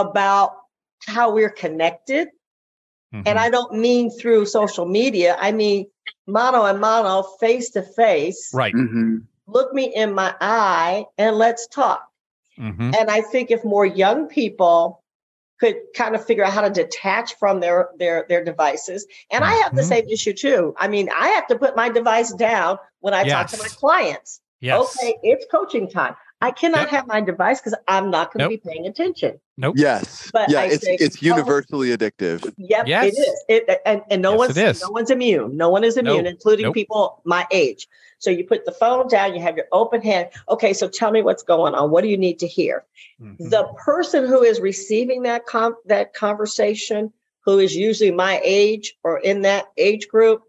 about 0.00 0.52
how 1.06 1.30
we're 1.32 1.50
connected. 1.50 2.28
Mm-hmm. 3.14 3.22
And 3.26 3.38
I 3.38 3.50
don't 3.50 3.74
mean 3.74 4.10
through 4.10 4.46
social 4.46 4.86
media. 4.86 5.36
I 5.40 5.52
mean 5.52 5.86
mano 6.26 6.64
a 6.64 6.74
mano, 6.74 7.22
face 7.40 7.70
to 7.70 7.82
face. 7.82 8.50
right. 8.52 8.74
Mhm. 8.74 9.22
Look 9.46 9.72
me 9.72 9.84
in 9.94 10.12
my 10.12 10.34
eye 10.40 11.04
and 11.18 11.36
let's 11.36 11.68
talk. 11.68 12.02
Mm-hmm. 12.58 12.94
And 12.98 13.10
I 13.10 13.20
think 13.20 13.50
if 13.50 13.64
more 13.64 13.86
young 13.86 14.26
people 14.26 15.02
could 15.60 15.76
kind 15.94 16.14
of 16.14 16.24
figure 16.24 16.44
out 16.44 16.52
how 16.52 16.62
to 16.62 16.70
detach 16.70 17.34
from 17.38 17.60
their 17.60 17.88
their 17.98 18.26
their 18.28 18.44
devices, 18.44 19.06
and 19.30 19.44
I 19.44 19.52
have 19.62 19.74
the 19.74 19.82
Mhm. 19.82 19.88
same 19.88 20.08
issue 20.08 20.32
too. 20.34 20.74
I 20.76 20.88
mean, 20.88 21.08
I 21.16 21.28
have 21.28 21.46
to 21.46 21.58
put 21.58 21.76
my 21.76 21.88
device 21.88 22.32
down 22.32 22.78
when 23.00 23.14
I 23.14 23.26
talk 23.28 23.46
to 23.48 23.58
my 23.58 23.68
clients. 23.68 24.40
Yes. 24.60 24.96
Okay, 24.98 25.16
it's 25.22 25.46
coaching 25.50 25.88
time. 25.88 26.16
I 26.42 26.50
cannot 26.50 26.82
Yep. 26.82 26.88
have 26.90 27.06
my 27.06 27.20
device 27.22 27.60
because 27.60 27.74
I'm 27.88 28.10
not 28.10 28.32
going 28.32 28.40
to 28.48 28.54
Nope. 28.54 28.62
be 28.62 28.70
paying 28.70 28.86
attention. 28.86 29.40
Nope. 29.56 29.76
Yes. 29.78 30.30
But 30.32 30.50
yeah, 30.50 30.60
I 30.60 30.64
it's 30.66 30.84
say- 30.84 30.96
it's 31.00 31.22
universally 31.22 31.96
addictive. 31.96 32.52
Yep, 32.58 32.86
Yes. 32.86 33.14
it 33.16 33.18
is. 33.18 33.44
It, 33.48 33.80
and 33.86 34.02
and 34.10 34.20
no 34.20 34.32
Yes, 34.32 34.38
one's 34.38 34.56
it 34.58 34.68
is. 34.68 34.82
no 34.82 34.90
one's 34.90 35.10
immune. 35.10 35.56
No 35.56 35.70
one 35.70 35.82
is 35.82 35.96
immune, 35.96 36.24
Nope. 36.24 36.32
including 36.34 36.64
Nope. 36.64 36.74
people 36.74 37.22
my 37.24 37.46
age. 37.50 37.88
So 38.18 38.30
you 38.30 38.44
put 38.44 38.66
the 38.66 38.72
phone 38.72 39.08
down. 39.08 39.34
You 39.34 39.40
have 39.40 39.56
your 39.56 39.66
open 39.72 40.02
hand. 40.02 40.28
Okay, 40.50 40.74
so 40.74 40.88
tell 40.88 41.10
me 41.10 41.22
what's 41.22 41.42
going 41.42 41.74
on. 41.74 41.90
What 41.90 42.02
do 42.02 42.08
you 42.08 42.18
need 42.18 42.38
to 42.40 42.46
hear? 42.46 42.84
Mhm. 43.20 43.48
the 43.50 43.64
person 43.82 44.26
who 44.26 44.42
is 44.42 44.60
receiving 44.60 45.22
that 45.22 45.46
com- 45.46 45.76
that 45.86 46.12
conversation 46.12 47.10
who 47.46 47.58
is 47.58 47.74
usually 47.74 48.10
my 48.10 48.42
age 48.44 48.94
or 49.04 49.18
in 49.20 49.40
that 49.42 49.68
age 49.78 50.06
group 50.08 50.42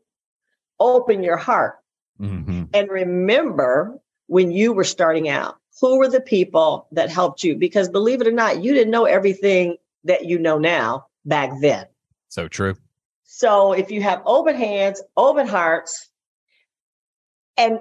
open 0.80 1.24
your 1.24 1.38
heart 1.38 1.78
Mhm. 2.20 2.68
and 2.74 2.90
remember 2.90 3.98
when 4.28 4.52
you 4.52 4.74
were 4.74 4.84
starting 4.84 5.30
out 5.30 5.56
who 5.82 5.98
were 6.00 6.08
the 6.10 6.22
people 6.22 6.88
that 6.92 7.10
helped 7.10 7.44
you 7.44 7.56
because 7.56 7.90
believe 7.90 8.22
it 8.22 8.28
or 8.28 8.32
not 8.32 8.64
you 8.64 8.74
didn't 8.74 8.92
know 8.92 9.06
everything 9.06 9.78
that 10.04 10.26
you 10.26 10.40
know 10.40 10.58
now 10.58 11.06
back 11.26 11.52
then 11.62 11.86
So 12.30 12.48
true. 12.48 12.76
so 13.24 13.74
if 13.74 13.92
you 13.92 14.02
have 14.02 14.22
open 14.26 14.56
hands 14.56 15.02
open 15.16 15.48
hearts 15.48 16.10
and 17.58 17.80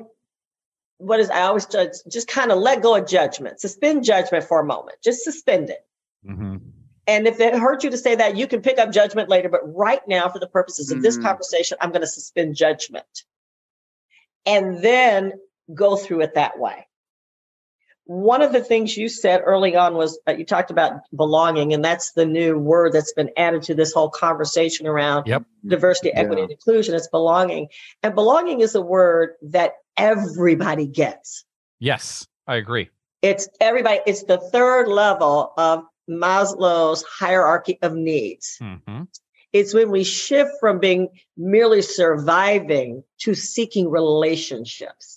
what 0.98 1.20
is 1.20 1.30
i 1.30 1.42
always 1.42 1.66
judge 1.66 1.92
just 2.10 2.28
kind 2.28 2.50
of 2.50 2.58
let 2.58 2.82
go 2.82 2.96
of 2.96 3.06
judgment 3.06 3.60
suspend 3.60 4.04
judgment 4.04 4.44
for 4.44 4.60
a 4.60 4.64
moment 4.64 4.98
just 5.02 5.22
suspend 5.24 5.70
it 5.70 5.84
Mm-hmm. 6.26 6.56
And 7.08 7.28
if 7.28 7.38
it 7.38 7.54
hurt 7.54 7.84
you 7.84 7.90
to 7.90 7.96
say 7.96 8.16
that, 8.16 8.36
you 8.36 8.48
can 8.48 8.62
pick 8.62 8.78
up 8.80 8.90
judgment 8.90 9.28
later. 9.28 9.48
But 9.48 9.60
right 9.76 10.00
now, 10.08 10.28
for 10.28 10.40
the 10.40 10.48
purposes 10.48 10.90
of 10.90 11.02
this 11.02 11.16
Mhm. 11.16 11.22
conversation, 11.22 11.78
I'm 11.80 11.90
going 11.90 12.00
to 12.00 12.06
suspend 12.08 12.56
judgment 12.56 13.06
and 14.44 14.82
then 14.82 15.34
go 15.72 15.94
through 15.94 16.22
it 16.22 16.34
that 16.34 16.58
way. 16.58 16.88
One 18.06 18.40
of 18.40 18.52
the 18.52 18.62
things 18.62 18.96
you 18.96 19.08
said 19.08 19.42
early 19.44 19.74
on 19.74 19.94
was 19.94 20.18
uh, 20.28 20.32
you 20.32 20.44
talked 20.44 20.70
about 20.70 21.00
belonging, 21.14 21.74
and 21.74 21.84
that's 21.84 22.12
the 22.12 22.24
new 22.24 22.56
word 22.56 22.92
that's 22.92 23.12
been 23.12 23.30
added 23.36 23.62
to 23.64 23.74
this 23.74 23.92
whole 23.92 24.10
conversation 24.10 24.86
around 24.86 25.26
Yep. 25.26 25.42
diversity, 25.66 26.12
equity, 26.12 26.36
Yeah. 26.40 26.44
and 26.44 26.52
inclusion. 26.52 26.94
It's 26.94 27.08
belonging. 27.08 27.68
And 28.04 28.14
belonging 28.14 28.60
is 28.60 28.76
a 28.76 28.80
word 28.80 29.30
that 29.42 29.72
everybody 29.96 30.86
gets. 30.86 31.44
Yes, 31.80 32.26
I 32.46 32.56
agree. 32.56 32.90
It's 33.22 33.48
everybody, 33.60 34.00
it's 34.06 34.22
the 34.22 34.38
third 34.38 34.86
level 34.86 35.52
of 35.56 35.82
Maslow's 36.08 37.02
hierarchy 37.02 37.78
of 37.82 37.94
needs. 37.94 38.58
Mm-hmm. 38.62 39.02
It's 39.52 39.74
when 39.74 39.90
we 39.90 40.04
shift 40.04 40.50
from 40.60 40.78
being 40.78 41.08
merely 41.36 41.82
surviving 41.82 43.02
to 43.20 43.34
seeking 43.34 43.90
relationships. 43.90 45.15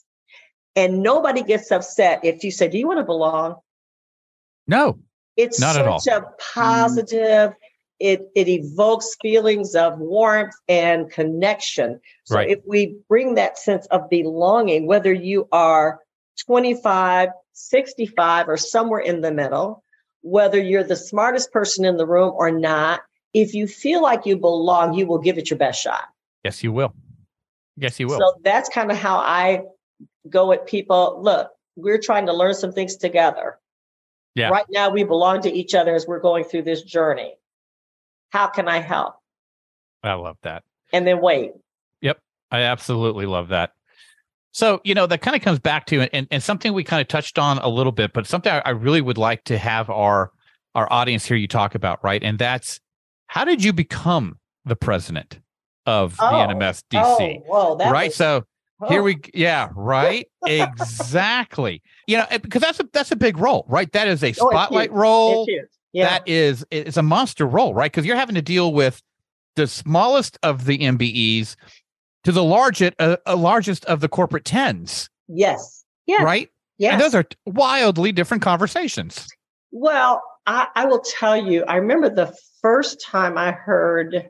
And 0.80 1.04
nobody 1.04 1.44
gets 1.44 1.72
upset 1.74 2.24
if 2.24 2.42
you 2.42 2.52
say, 2.52 2.70
Do 2.70 2.78
you 2.78 2.88
want 2.88 3.00
to 3.00 3.04
belong? 3.04 3.56
No, 4.66 4.98
It's 5.36 5.60
Not 5.60 5.76
such 5.76 5.82
at 5.82 5.88
all. 5.88 6.22
a 6.22 6.26
positive, 6.54 7.54
it, 8.00 8.30
it 8.34 8.48
evokes 8.48 9.18
feelings 9.22 9.76
of 9.76 10.00
warmth 10.00 10.54
and 10.70 11.12
connection. 11.12 12.00
So 12.24 12.36
Right. 12.36 12.50
if 12.50 12.60
we 12.66 12.98
bring 13.10 13.36
that 13.36 13.58
sense 13.58 13.88
of 13.88 14.10
belonging, 14.10 14.88
whether 14.88 15.12
you 15.12 15.50
are 15.52 16.00
25, 16.46 17.30
65, 17.52 18.48
or 18.48 18.56
somewhere 18.56 19.02
in 19.02 19.20
the 19.20 19.32
middle, 19.34 19.84
whether 20.22 20.58
you're 20.62 20.84
the 20.84 20.96
smartest 20.96 21.52
person 21.52 21.84
in 21.84 21.98
the 21.98 22.08
room 22.08 22.32
or 22.38 22.52
not, 22.52 23.02
if 23.34 23.54
you 23.54 23.68
feel 23.68 24.02
like 24.02 24.26
you 24.26 24.38
belong, 24.38 24.94
you 24.94 25.06
will 25.06 25.20
give 25.20 25.38
it 25.38 25.50
your 25.50 25.60
best 25.60 25.82
shot. 25.82 26.06
yes, 26.46 26.64
you 26.64 26.72
will. 26.72 26.94
Yes, 27.76 28.00
you 28.00 28.08
will. 28.08 28.18
So 28.20 28.34
that's 28.44 28.70
kind 28.70 28.92
of 28.92 28.98
how 28.98 29.18
I 29.18 29.64
go 30.30 30.52
at 30.52 30.68
people. 30.68 31.20
Look, 31.22 31.52
we're 31.76 32.00
trying 32.00 32.26
to 32.28 32.34
learn 32.34 32.54
some 32.54 32.72
things 32.72 32.96
together. 32.96 33.58
Yeah. 34.36 34.50
Right 34.50 34.66
now, 34.70 34.90
we 34.90 35.04
belong 35.04 35.42
to 35.42 35.52
each 35.52 35.76
other 35.76 35.96
as 35.96 36.08
we're 36.08 36.20
going 36.20 36.44
through 36.44 36.64
this 36.64 36.84
journey. 36.84 37.36
How 38.30 38.48
can 38.48 38.68
I 38.68 38.80
help? 38.80 39.16
I 40.04 40.14
love 40.14 40.38
that. 40.44 40.64
And 40.94 41.06
then 41.06 41.22
wait. 41.22 41.52
Yep 42.02 42.20
i 42.52 42.62
absolutely 42.62 43.26
love 43.26 43.50
that. 43.50 43.72
So, 44.52 44.82
you 44.84 44.96
know, 44.96 45.06
that 45.06 45.22
kind 45.22 45.36
of 45.36 45.44
comes 45.44 45.60
back 45.60 45.86
to 45.88 46.02
and, 46.12 46.28
and 46.32 46.42
something 46.42 46.74
we 46.74 46.84
kind 46.84 47.02
of 47.02 47.08
touched 47.08 47.38
on 47.38 47.60
a 47.60 47.70
little 47.70 47.92
bit, 47.92 48.14
but 48.14 48.26
something 48.26 48.52
I, 48.52 48.72
really 48.72 49.00
would 49.00 49.18
like 49.18 49.44
to 49.46 49.58
have 49.58 49.90
our 49.90 50.32
our 50.76 50.92
audience 50.92 51.26
hear 51.26 51.38
you 51.38 51.48
talk 51.48 51.76
about, 51.76 52.04
right? 52.04 52.24
And 52.24 52.40
that's 52.40 52.80
how 53.28 53.46
did 53.46 53.64
you 53.64 53.74
become 53.74 54.40
the 54.66 54.76
president 54.76 55.40
of 55.86 56.16
Oh, 56.20 56.30
the 56.30 56.54
NMSDC? 56.54 57.44
Oh, 57.48 57.76
whoa, 57.76 57.92
right. 57.92 58.12
so 58.12 58.44
here 58.88 59.02
oh, 59.02 59.04
we 59.04 59.20
yeah, 59.34 59.70
right? 59.76 60.28
exactly. 60.46 61.82
You 62.08 62.18
know, 62.18 62.26
because 62.42 62.62
that's 62.62 62.80
a 62.80 62.90
that's 62.94 63.12
a 63.12 63.16
big 63.16 63.38
role, 63.38 63.66
right? 63.68 63.92
That 63.92 64.08
is 64.08 64.24
a 64.24 64.30
Oh, 64.40 64.50
spotlight 64.50 64.90
huge. 64.90 64.98
role. 64.98 65.48
Yeah. 65.92 66.08
that 66.10 66.28
is 66.28 66.64
it's 66.72 66.98
a 66.98 67.04
monster 67.04 67.46
role, 67.48 67.74
right? 67.74 67.92
Because 67.92 68.06
you're 68.06 68.16
having 68.16 68.36
to 68.36 68.42
deal 68.42 68.74
with 68.74 69.02
the 69.56 69.68
smallest 69.68 70.38
of 70.44 70.66
the 70.66 70.78
MBEs 70.80 71.56
to 72.24 72.32
the 72.32 72.44
largest 72.44 72.94
uh, 73.00 73.18
uh, 73.26 73.36
largest 73.36 73.86
of 73.86 74.00
the 74.00 74.08
corporate 74.08 74.46
tens, 74.46 75.10
yes. 75.28 75.84
Yeah. 76.06 76.24
right? 76.24 76.50
Yeah. 76.78 76.94
And 76.94 77.02
those 77.02 77.14
are 77.16 77.26
wildly 77.46 78.12
different 78.12 78.44
conversations. 78.44 79.28
Well, 79.72 80.22
I, 80.48 80.68
I 80.76 80.86
will 80.86 81.02
tell 81.02 81.36
you, 81.36 81.64
I 81.66 81.76
remember 81.76 82.10
the 82.10 82.34
first 82.62 83.04
time 83.06 83.38
I 83.38 83.52
heard 83.52 84.30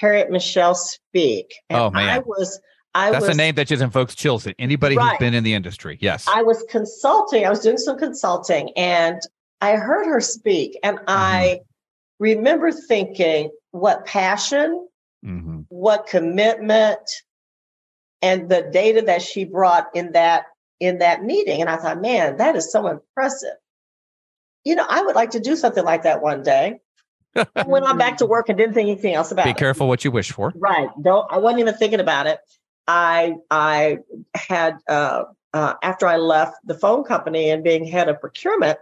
Harriet 0.00 0.30
Michel 0.30 0.74
speak. 0.74 1.54
And 1.70 1.78
Oh, 1.78 1.90
man. 1.90 2.08
I 2.08 2.18
was 2.18 2.60
I 2.96 3.10
That's 3.10 3.26
was 3.26 3.34
a 3.34 3.36
name 3.36 3.56
that 3.56 3.66
just 3.66 3.82
invokes 3.82 4.14
chills 4.14 4.46
at 4.46 4.54
anybody 4.58 4.96
who's 4.96 5.18
been 5.18 5.34
in 5.34 5.44
the 5.44 5.52
industry. 5.52 5.98
Yes. 6.00 6.26
I 6.26 6.42
was 6.42 6.64
consulting, 6.70 7.44
I 7.44 7.50
was 7.50 7.60
doing 7.60 7.76
some 7.76 7.98
consulting, 7.98 8.70
and 8.74 9.20
I 9.60 9.76
heard 9.76 10.06
her 10.06 10.20
speak, 10.22 10.78
and 10.82 10.98
I 11.06 11.60
remember 12.18 12.72
thinking, 12.72 13.50
what 13.72 14.06
passion, 14.06 14.88
hmm 15.22 15.60
what 15.68 16.06
commitment, 16.06 17.00
and 18.22 18.48
the 18.48 18.62
data 18.72 19.02
that 19.02 19.20
she 19.20 19.44
brought 19.44 19.88
in 19.94 20.12
that 20.12 20.46
in 20.80 20.98
that 20.98 21.22
meeting. 21.22 21.60
And 21.60 21.68
I 21.68 21.76
thought, 21.76 22.00
man, 22.00 22.38
that 22.38 22.56
is 22.56 22.72
so 22.72 22.86
impressive. 22.86 23.56
You 24.64 24.74
know, 24.74 24.86
I 24.88 25.02
would 25.02 25.16
like 25.16 25.30
to 25.30 25.40
do 25.40 25.54
something 25.54 25.84
like 25.84 26.04
that 26.04 26.22
one 26.22 26.42
day. 26.42 26.80
I 27.34 27.64
went 27.66 27.84
on 27.84 27.98
back 27.98 28.18
to 28.18 28.26
work 28.34 28.48
and 28.48 28.56
didn't 28.56 28.72
think 28.72 28.88
anything 28.88 29.14
else 29.14 29.32
about 29.32 29.44
Be 29.44 29.50
it. 29.50 29.58
careful 29.58 29.86
what 29.86 30.02
you 30.02 30.10
wish 30.10 30.32
for. 30.32 30.52
Right. 30.56 30.88
Don't 31.02 31.30
I 31.30 31.38
wasn't 31.38 31.60
even 31.60 31.74
thinking 31.74 32.00
about 32.00 32.26
it. 32.26 32.38
I 32.88 33.36
I 33.50 33.98
had 34.34 34.78
uh, 34.88 35.24
uh, 35.52 35.74
after 35.82 36.06
I 36.06 36.16
left 36.16 36.56
the 36.64 36.74
phone 36.74 37.04
company 37.04 37.50
and 37.50 37.64
being 37.64 37.84
head 37.84 38.08
of 38.08 38.20
procurement, 38.20 38.78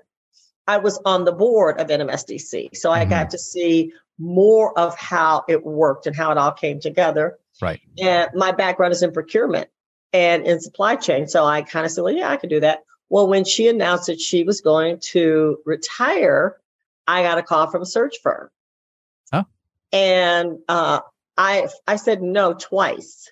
I 0.66 0.78
was 0.78 1.00
on 1.04 1.24
the 1.24 1.32
board 1.32 1.80
of 1.80 1.88
NMSDC. 1.88 2.76
So 2.76 2.90
I 2.90 3.04
Mhm. 3.04 3.10
got 3.10 3.30
to 3.30 3.38
see 3.38 3.92
more 4.18 4.76
of 4.78 4.96
how 4.96 5.44
it 5.48 5.64
worked 5.64 6.06
and 6.06 6.14
how 6.14 6.30
it 6.30 6.38
all 6.38 6.52
came 6.52 6.80
together. 6.80 7.38
Right. 7.60 7.80
And 8.00 8.30
my 8.34 8.52
background 8.52 8.92
is 8.92 9.02
in 9.02 9.12
procurement 9.12 9.68
and 10.12 10.46
in 10.46 10.60
supply 10.60 10.96
chain. 10.96 11.26
So 11.26 11.44
I 11.44 11.62
kind 11.62 11.84
of 11.84 11.92
said, 11.92 12.02
well, 12.02 12.12
yeah, 12.14 12.30
I 12.30 12.36
could 12.36 12.50
do 12.50 12.60
that. 12.60 12.84
Well, 13.08 13.26
when 13.26 13.44
she 13.44 13.68
announced 13.68 14.06
that 14.06 14.20
she 14.20 14.44
was 14.44 14.60
going 14.60 14.98
to 15.12 15.58
retire, 15.64 16.56
I 17.06 17.22
got 17.22 17.38
a 17.38 17.42
call 17.42 17.70
from 17.70 17.82
a 17.82 17.86
search 17.86 18.16
firm. 18.22 18.48
Oh. 19.32 19.44
And 19.92 20.58
uh, 20.68 21.00
I 21.36 21.68
I 21.86 21.96
said 21.96 22.22
no 22.22 22.54
twice 22.54 23.30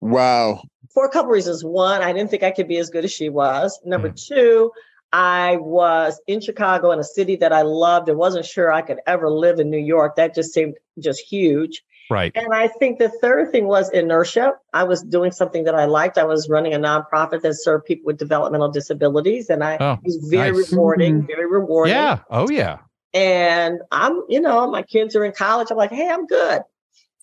Wow. 0.00 0.62
for 0.92 1.04
a 1.04 1.08
couple 1.08 1.30
reasons. 1.30 1.64
One, 1.64 2.02
I 2.02 2.12
didn't 2.12 2.30
think 2.30 2.42
I 2.42 2.50
could 2.50 2.66
be 2.68 2.78
as 2.78 2.90
good 2.90 3.04
as 3.04 3.12
she 3.12 3.28
was. 3.28 3.78
Number 3.84 4.10
Mm. 4.10 4.26
two, 4.28 4.72
I 5.12 5.56
was 5.56 6.20
in 6.26 6.40
Chicago 6.40 6.90
in 6.92 6.98
a 6.98 7.04
city 7.04 7.36
that 7.36 7.52
I 7.52 7.62
loved 7.62 8.08
and 8.08 8.18
wasn't 8.18 8.44
sure 8.44 8.72
I 8.72 8.82
could 8.82 8.98
ever 9.06 9.30
live 9.30 9.60
in 9.60 9.70
New 9.70 9.78
York. 9.78 10.16
That 10.16 10.34
just 10.34 10.52
seemed 10.52 10.74
just 10.98 11.20
huge. 11.20 11.82
Right. 12.10 12.32
And 12.34 12.52
I 12.52 12.66
think 12.66 12.98
the 12.98 13.08
third 13.08 13.52
thing 13.52 13.66
was 13.68 13.88
inertia. 13.90 14.54
I 14.72 14.82
was 14.82 15.02
doing 15.02 15.30
something 15.30 15.62
that 15.64 15.76
I 15.76 15.84
liked. 15.84 16.18
I 16.18 16.24
was 16.24 16.48
running 16.48 16.74
a 16.74 16.78
nonprofit 16.78 17.42
that 17.42 17.54
served 17.54 17.84
people 17.84 18.06
with 18.06 18.18
developmental 18.18 18.68
disabilities, 18.70 19.48
and 19.48 19.62
I 19.62 19.76
Oh, 19.80 19.96
was 20.02 20.16
very 20.28 20.50
nice. 20.52 20.72
rewarding, 20.72 21.24
very 21.26 21.46
rewarding. 21.46 21.94
Yeah. 21.94 22.18
Oh, 22.30 22.48
yeah. 22.50 22.78
And 23.14 23.80
I'm, 23.92 24.22
you 24.28 24.40
know, 24.40 24.68
my 24.70 24.82
kids 24.82 25.14
are 25.14 25.24
in 25.24 25.32
college. 25.32 25.68
I'm 25.70 25.76
like, 25.76 25.90
hey, 25.92 26.08
I'm 26.08 26.26
good. 26.26 26.62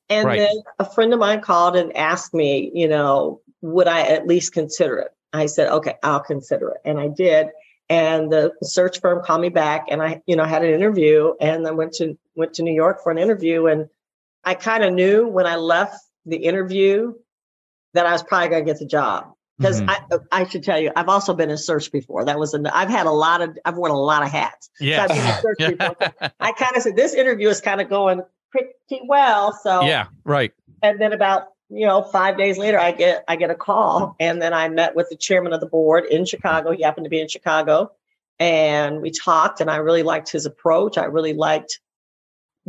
And 0.10 0.26
Right. 0.26 0.40
then 0.40 0.56
a 0.80 0.86
friend 0.86 1.14
of 1.14 1.20
mine 1.20 1.42
called 1.42 1.76
and 1.76 1.96
asked 1.96 2.34
me, 2.34 2.72
you 2.74 2.88
know, 2.88 3.42
would 3.62 3.88
I 3.88 4.02
at 4.02 4.28
least 4.28 4.54
consider 4.54 5.00
it? 5.00 5.12
I 5.34 5.48
said, 5.48 5.70
okay, 5.70 5.96
I'll 6.04 6.22
consider 6.22 6.70
it. 6.70 6.78
And 6.86 7.00
I 7.00 7.08
did. 7.10 7.48
And 7.90 8.32
the 8.32 8.54
search 8.64 9.00
firm 9.02 9.24
called 9.24 9.42
me 9.42 9.50
back 9.50 9.86
and 9.90 10.02
I, 10.02 10.22
you 10.26 10.36
know, 10.36 10.44
had 10.44 10.64
an 10.64 10.74
interview 10.74 11.34
and 11.40 11.66
then 11.66 11.78
went 11.78 11.94
to 11.94 12.18
went 12.36 12.54
to 12.56 12.64
New 12.64 12.74
York 12.74 13.02
for 13.02 13.12
an 13.12 13.18
interview. 13.18 13.68
And 13.68 13.90
I 14.44 14.56
kind 14.56 14.84
of 14.84 14.94
knew 14.94 15.28
when 15.28 15.46
I 15.46 15.56
left 15.56 15.98
the 16.26 16.38
interview 16.38 17.14
that 17.94 18.06
I 18.06 18.12
was 18.12 18.24
probably 18.24 18.50
gonna 18.50 18.66
get 18.66 18.80
the 18.80 18.86
job. 18.86 19.34
Because 19.58 19.82
Mhm. 19.82 19.90
I 20.32 20.42
I 20.42 20.48
should 20.48 20.64
tell 20.64 20.80
you, 20.80 20.92
I've 20.96 21.10
also 21.10 21.34
been 21.34 21.50
in 21.50 21.58
search 21.58 21.92
before. 21.92 22.26
That 22.26 22.38
was 22.38 22.54
an 22.54 22.68
I've 22.68 22.90
had 22.90 23.08
a 23.08 23.12
lot 23.12 23.42
of 23.42 23.58
I've 23.66 23.76
worn 23.76 23.92
a 23.92 24.00
lot 24.00 24.22
of 24.22 24.30
hats. 24.30 24.70
Yeah. 24.80 25.04
I've 25.04 25.10
been 25.10 25.26
in 25.26 25.34
search 25.42 25.58
before. 25.80 25.96
I 26.40 26.52
kind 26.52 26.76
of 26.76 26.84
said 26.84 26.96
this 26.96 27.14
interview 27.14 27.50
is 27.50 27.62
kind 27.62 27.82
of 27.82 27.90
going 27.90 28.22
pretty 28.52 29.02
well. 29.08 29.54
So 29.64 29.82
yeah. 29.82 30.08
Right. 30.24 30.52
and 30.82 31.00
then 31.02 31.14
about 31.14 31.48
you 31.70 31.86
know 31.86 32.02
five 32.04 32.38
days 32.38 32.58
later, 32.58 32.80
I 32.80 32.92
get 32.92 33.24
I 33.28 33.36
get 33.36 33.50
a 33.50 33.56
call, 33.56 34.16
and 34.20 34.42
then 34.42 34.54
I 34.54 34.70
met 34.70 34.96
with 34.96 35.10
the 35.10 35.18
chairman 35.18 35.54
of 35.54 35.60
the 35.60 35.68
board 35.68 36.06
in 36.06 36.26
Chicago. 36.26 36.72
He 36.72 36.84
happened 36.84 37.06
to 37.06 37.10
be 37.10 37.20
in 37.20 37.28
Chicago, 37.28 37.92
and 38.40 39.02
we 39.02 39.12
talked, 39.12 39.60
and 39.62 39.70
I 39.70 39.78
really 39.78 40.04
liked 40.04 40.32
his 40.32 40.46
approach. 40.46 40.98
I 40.98 41.06
really 41.06 41.34
liked 41.34 41.80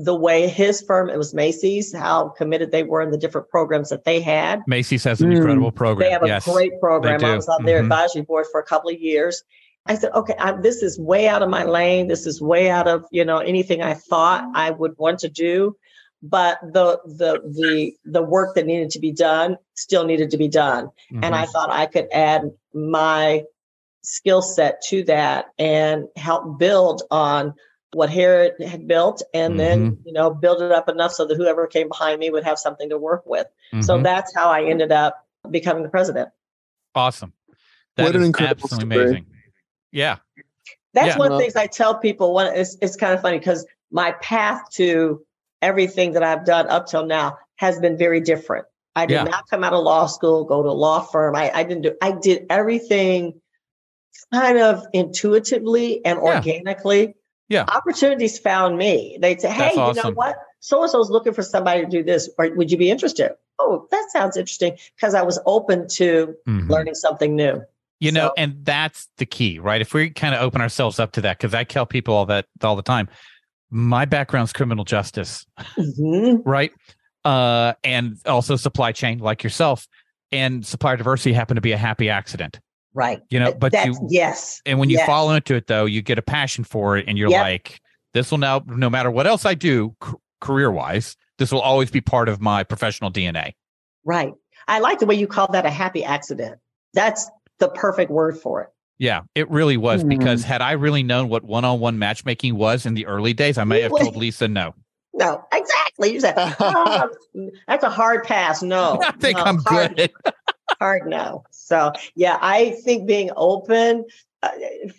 the 0.01 0.15
way 0.15 0.47
his 0.47 0.81
firm, 0.81 1.11
it 1.11 1.19
was 1.19 1.35
Macy's, 1.35 1.93
how 1.93 2.29
committed 2.29 2.71
they 2.71 2.85
were 2.85 3.01
in 3.03 3.11
the 3.11 3.19
different 3.19 3.49
programs 3.49 3.89
that 3.91 4.05
they 4.05 4.21
had. 4.21 4.63
Macy's 4.69 5.03
has 5.03 5.21
an 5.21 5.31
Mm. 5.33 5.37
incredible 5.39 5.73
program. 5.73 6.07
They 6.07 6.13
have 6.13 6.23
a 6.23 6.29
yes. 6.29 6.45
great 6.45 6.79
program. 6.81 7.25
I 7.25 7.35
was 7.35 7.49
on 7.49 7.65
their 7.65 7.81
Mhm. 7.81 7.85
advisory 7.87 8.23
board 8.23 8.47
for 8.53 8.61
a 8.61 8.65
couple 8.65 8.91
of 8.91 9.01
years. 9.01 9.43
I 9.89 9.95
said, 9.95 10.13
okay, 10.13 10.35
i 10.39 10.53
this 10.53 10.83
is 10.83 10.99
way 10.99 11.29
out 11.29 11.43
of 11.43 11.49
my 11.49 11.65
lane. 11.65 12.09
This 12.09 12.27
is 12.27 12.41
way 12.41 12.71
out 12.71 12.87
of 12.87 13.05
you 13.11 13.25
know 13.25 13.39
anything 13.39 13.83
I 13.83 13.95
thought 13.95 14.49
I 14.55 14.71
would 14.71 14.97
want 14.99 15.19
to 15.21 15.29
do. 15.29 15.77
But 16.23 16.59
the 16.63 17.01
the 17.07 17.41
the 17.45 17.95
the 18.05 18.23
work 18.23 18.55
that 18.55 18.67
needed 18.67 18.91
to 18.91 18.99
be 19.01 19.13
done 19.13 19.57
still 19.75 20.05
needed 20.05 20.31
to 20.33 20.37
be 20.37 20.49
done, 20.49 20.91
and 21.23 21.35
I 21.35 21.45
Mhm. 21.47 21.53
thought 21.53 21.71
I 21.71 21.87
could 21.87 22.09
add 22.13 22.51
my 22.75 23.45
skill 24.03 24.43
set 24.43 24.81
to 24.89 25.03
that 25.05 25.47
and 25.59 26.07
help 26.17 26.59
build 26.59 27.03
on 27.11 27.55
what 27.93 28.11
Harriet 28.11 28.61
had 28.61 28.87
built, 28.87 29.23
and 29.33 29.59
then 29.59 29.79
Mm-hmm. 29.93 30.01
you 30.09 30.13
know 30.13 30.31
build 30.35 30.61
it 30.61 30.73
up 30.73 30.89
enough 30.89 31.13
so 31.13 31.25
that 31.25 31.37
whoever 31.37 31.67
came 31.67 31.89
behind 31.89 32.19
me 32.21 32.29
would 32.31 32.45
have 32.45 32.59
something 32.59 32.91
to 32.91 32.99
work 32.99 33.23
with. 33.25 33.47
So 33.81 33.99
Mhm. 33.99 34.03
that's 34.05 34.35
how 34.35 34.51
I 34.51 34.65
ended 34.65 34.93
up 34.93 35.25
becoming 35.51 35.83
the 35.83 35.89
president. 35.89 36.29
awesome. 36.95 37.33
That 37.97 38.03
What 38.05 38.17
an 38.17 38.23
is 38.23 38.27
incredible 38.27 38.65
absolutely 38.65 38.91
story. 38.91 39.05
amazing. 39.07 39.27
Yeah. 39.93 40.17
That's 40.95 41.09
Yeah. 41.09 41.19
one 41.19 41.33
of 41.33 41.39
the 41.39 41.43
things 41.45 41.57
I 41.57 41.67
tell 41.67 41.99
people. 41.99 42.33
One, 42.35 42.47
it's 42.55 42.77
it's 42.81 42.97
kind 42.97 43.13
of 43.15 43.21
funny 43.21 43.39
because 43.39 43.67
my 43.91 44.13
path 44.13 44.71
to 44.73 45.25
everything 45.63 46.13
that 46.13 46.23
I've 46.23 46.45
done 46.45 46.69
up 46.69 46.87
till 46.87 47.07
now 47.07 47.39
has 47.57 47.79
been 47.79 47.97
very 47.97 48.21
different. 48.21 48.67
I 48.97 49.07
did 49.07 49.15
Yeah. 49.15 49.25
not 49.25 49.49
come 49.49 49.65
out 49.65 49.73
of 49.73 49.83
law 49.85 50.07
school, 50.07 50.45
go 50.45 50.63
to 50.63 50.69
a 50.69 50.71
law 50.71 51.01
firm. 51.01 51.37
I, 51.37 51.51
I 51.55 51.63
didn't 51.63 51.83
do. 51.83 51.95
I 52.03 52.13
did 52.13 52.47
everything 52.51 53.41
kind 54.33 54.59
of 54.59 54.85
intuitively 54.93 56.05
and 56.05 56.19
Yeah. 56.23 56.37
organically. 56.37 57.15
Yeah. 57.49 57.65
Opportunities 57.69 58.39
found 58.39 58.77
me. 58.77 59.19
They'd 59.21 59.41
say, 59.41 59.49
"Hey, 59.51 59.73
That's 59.77 59.97
you 59.97 60.03
know 60.03 60.11
what? 60.11 60.37
So 60.61 60.83
and 60.83 60.91
so 60.91 61.01
is 61.01 61.09
looking 61.11 61.33
for 61.33 61.43
somebody 61.43 61.83
to 61.85 61.91
do 61.91 62.03
this. 62.03 62.29
Or 62.39 62.49
would 62.55 62.71
you 62.71 62.77
be 62.77 62.91
interested?" 62.91 63.33
Oh, 63.59 63.87
that 63.91 64.11
sounds 64.11 64.37
interesting 64.37 64.77
because 64.97 65.15
I 65.15 65.23
was 65.23 65.39
open 65.47 65.89
to 65.89 66.35
Mhm. 66.47 66.69
learning 66.69 66.95
something 66.95 67.35
new. 67.37 67.63
You 68.01 68.13
know, 68.13 68.29
So- 68.29 68.35
and 68.39 68.65
that's 68.65 69.09
the 69.19 69.27
key, 69.27 69.59
right? 69.59 69.81
If 69.81 69.93
we 69.95 70.11
kind 70.11 70.35
of 70.35 70.41
open 70.41 70.61
ourselves 70.61 71.01
up 71.01 71.13
to 71.13 71.21
that, 71.23 71.39
because 71.39 71.55
I 71.55 71.65
tell 71.65 71.85
people 71.87 72.15
all 72.15 72.27
that 72.27 72.47
all 72.63 72.77
the 72.77 72.83
time, 72.83 73.09
my 73.71 74.05
background's 74.05 74.53
criminal 74.53 74.85
justice, 74.85 75.45
Mhm. 75.77 76.43
right? 76.45 76.73
Uh, 77.25 77.75
and 77.85 78.17
also 78.27 78.57
supply 78.57 78.93
chain, 78.93 79.19
like 79.19 79.43
yourself. 79.43 79.87
And 80.31 80.65
supplier 80.65 80.97
diversity 80.97 81.33
happened 81.33 81.57
to 81.57 81.61
be 81.63 81.73
a 81.73 81.77
happy 81.79 82.09
accident, 82.09 82.61
Right. 82.95 83.21
you 83.31 83.41
know. 83.41 83.53
But 83.53 83.73
That's, 83.73 83.87
you, 83.87 84.07
yes. 84.11 84.61
and 84.65 84.79
when 84.79 84.91
you 84.91 84.99
yes. 84.99 85.07
fall 85.07 85.31
into 85.33 85.55
it, 85.55 85.67
though, 85.67 85.85
you 85.85 86.01
get 86.03 86.19
a 86.19 86.23
passion 86.23 86.65
for 86.65 86.97
it, 86.97 87.07
and 87.09 87.19
you're 87.19 87.31
Yep. 87.31 87.41
like, 87.43 87.81
"This 88.15 88.31
will 88.31 88.39
now, 88.39 88.63
no 88.67 88.89
matter 88.91 89.11
what 89.11 89.27
else 89.27 89.45
I 89.45 89.55
do, 89.55 89.97
c- 90.05 90.13
career 90.41 90.71
wise, 90.71 91.17
this 91.39 91.51
will 91.51 91.61
always 91.63 91.91
be 91.91 92.01
part 92.01 92.29
of 92.29 92.41
my 92.41 92.63
professional 92.63 93.11
DNA." 93.11 93.55
Right. 94.05 94.33
I 94.69 94.79
like 94.81 94.99
the 94.99 95.07
way 95.07 95.15
you 95.17 95.27
call 95.27 95.49
that 95.53 95.67
a 95.67 95.71
happy 95.71 96.05
accident. 96.05 96.59
That's 96.95 97.31
the 97.59 97.69
perfect 97.69 98.11
word 98.11 98.39
for 98.39 98.63
it. 98.63 98.69
Yeah, 98.99 99.23
it 99.35 99.49
really 99.51 99.77
was 99.77 100.03
Hmm. 100.03 100.09
because 100.09 100.43
had 100.45 100.61
I 100.61 100.73
really 100.73 101.03
known 101.03 101.29
what 101.29 101.45
one-on-one 101.45 101.99
matchmaking 101.99 102.57
was 102.57 102.85
in 102.87 102.95
the 102.95 103.07
early 103.07 103.33
days, 103.33 103.57
I 103.59 103.65
may 103.65 103.81
have 103.83 103.93
told 103.97 104.17
Lisa 104.17 104.49
no. 104.49 104.75
No, 105.15 105.45
exactly. 105.53 106.13
You 106.13 106.21
said, 106.21 106.35
"Oh, 106.61 107.09
that's 107.67 107.83
a 107.85 107.91
hard 107.91 108.25
pass. 108.25 108.63
No. 108.63 109.01
I 109.03 109.13
think 109.13 109.39
no, 109.39 109.45
I'm 109.45 109.59
hard, 109.59 109.97
good. 109.97 110.11
Hard 110.81 111.07
no. 111.09 111.43
So, 111.51 111.93
yeah, 112.15 112.39
I 112.41 112.71
think 112.85 113.07
being 113.07 113.31
open, 113.37 114.05
uh, 114.45 114.51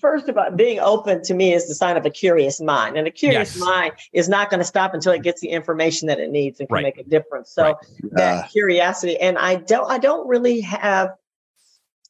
first 0.01 0.27
of 0.27 0.37
all, 0.37 0.51
being 0.51 0.79
open 0.81 1.23
to 1.23 1.33
me 1.33 1.53
is 1.53 1.69
the 1.69 1.75
sign 1.75 1.95
of 1.95 2.05
a 2.05 2.09
curious 2.09 2.59
mind. 2.59 2.97
And 2.97 3.07
a 3.07 3.11
curious 3.11 3.55
Yes. 3.55 3.63
mind 3.65 3.91
is 4.11 4.27
not 4.27 4.49
going 4.49 4.59
to 4.59 4.65
stop 4.65 4.93
until 4.93 5.13
it 5.13 5.21
gets 5.23 5.39
the 5.39 5.47
information 5.47 6.09
that 6.09 6.19
it 6.19 6.31
needs 6.31 6.59
and 6.59 6.67
can 6.67 6.73
Right. 6.75 6.83
make 6.83 6.97
a 6.97 7.03
difference. 7.09 7.49
So, 7.51 7.63
Right. 7.63 7.75
that 8.11 8.49
curiosity 8.49 9.17
and 9.19 9.37
i 9.37 9.55
don't 9.55 9.89
i 9.89 9.97
don't 9.97 10.27
really 10.27 10.59
have 10.59 11.11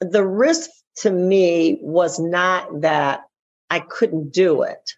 the 0.02 0.26
risk 0.26 0.70
to 0.98 1.12
me 1.12 1.78
was 1.82 2.20
not 2.20 2.82
that 2.82 3.22
i 3.70 3.80
couldn't 3.80 4.32
do 4.32 4.62
it 4.64 4.92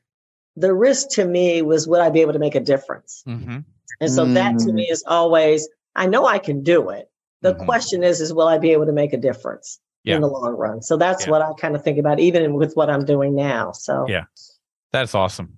the 0.55 0.73
risk 0.73 1.09
to 1.09 1.25
me 1.25 1.61
was 1.61 1.87
would 1.87 2.01
i 2.01 2.09
be 2.09 2.21
able 2.21 2.33
to 2.33 2.39
make 2.39 2.55
a 2.55 2.59
difference 2.59 3.21
hmm 3.25 3.59
and 3.99 4.11
so 4.11 4.25
that 4.25 4.57
to 4.59 4.69
Mm. 4.71 4.75
me 4.75 4.87
is 4.89 5.03
always 5.07 5.67
i 5.95 6.05
know 6.07 6.25
i 6.25 6.39
can 6.39 6.63
do 6.63 6.89
it 6.89 7.09
the 7.41 7.53
Mhm. 7.53 7.65
question 7.65 8.03
is 8.03 8.21
is 8.21 8.33
will 8.33 8.47
i 8.47 8.57
be 8.57 8.71
able 8.71 8.85
to 8.85 8.93
make 8.93 9.13
a 9.13 9.17
difference 9.17 9.79
Yeah. 10.03 10.15
in 10.15 10.21
the 10.21 10.27
long 10.27 10.55
run 10.55 10.81
so 10.81 10.97
that's 10.97 11.25
Yeah. 11.25 11.31
what 11.31 11.41
i 11.41 11.51
kind 11.59 11.75
of 11.75 11.83
think 11.83 11.97
about 11.97 12.19
even 12.19 12.53
with 12.53 12.73
what 12.75 12.89
i'm 12.89 13.05
doing 13.05 13.35
now 13.35 13.71
so 13.71 14.05
Yeah. 14.07 14.25
That's 14.91 15.15
awesome. 15.15 15.57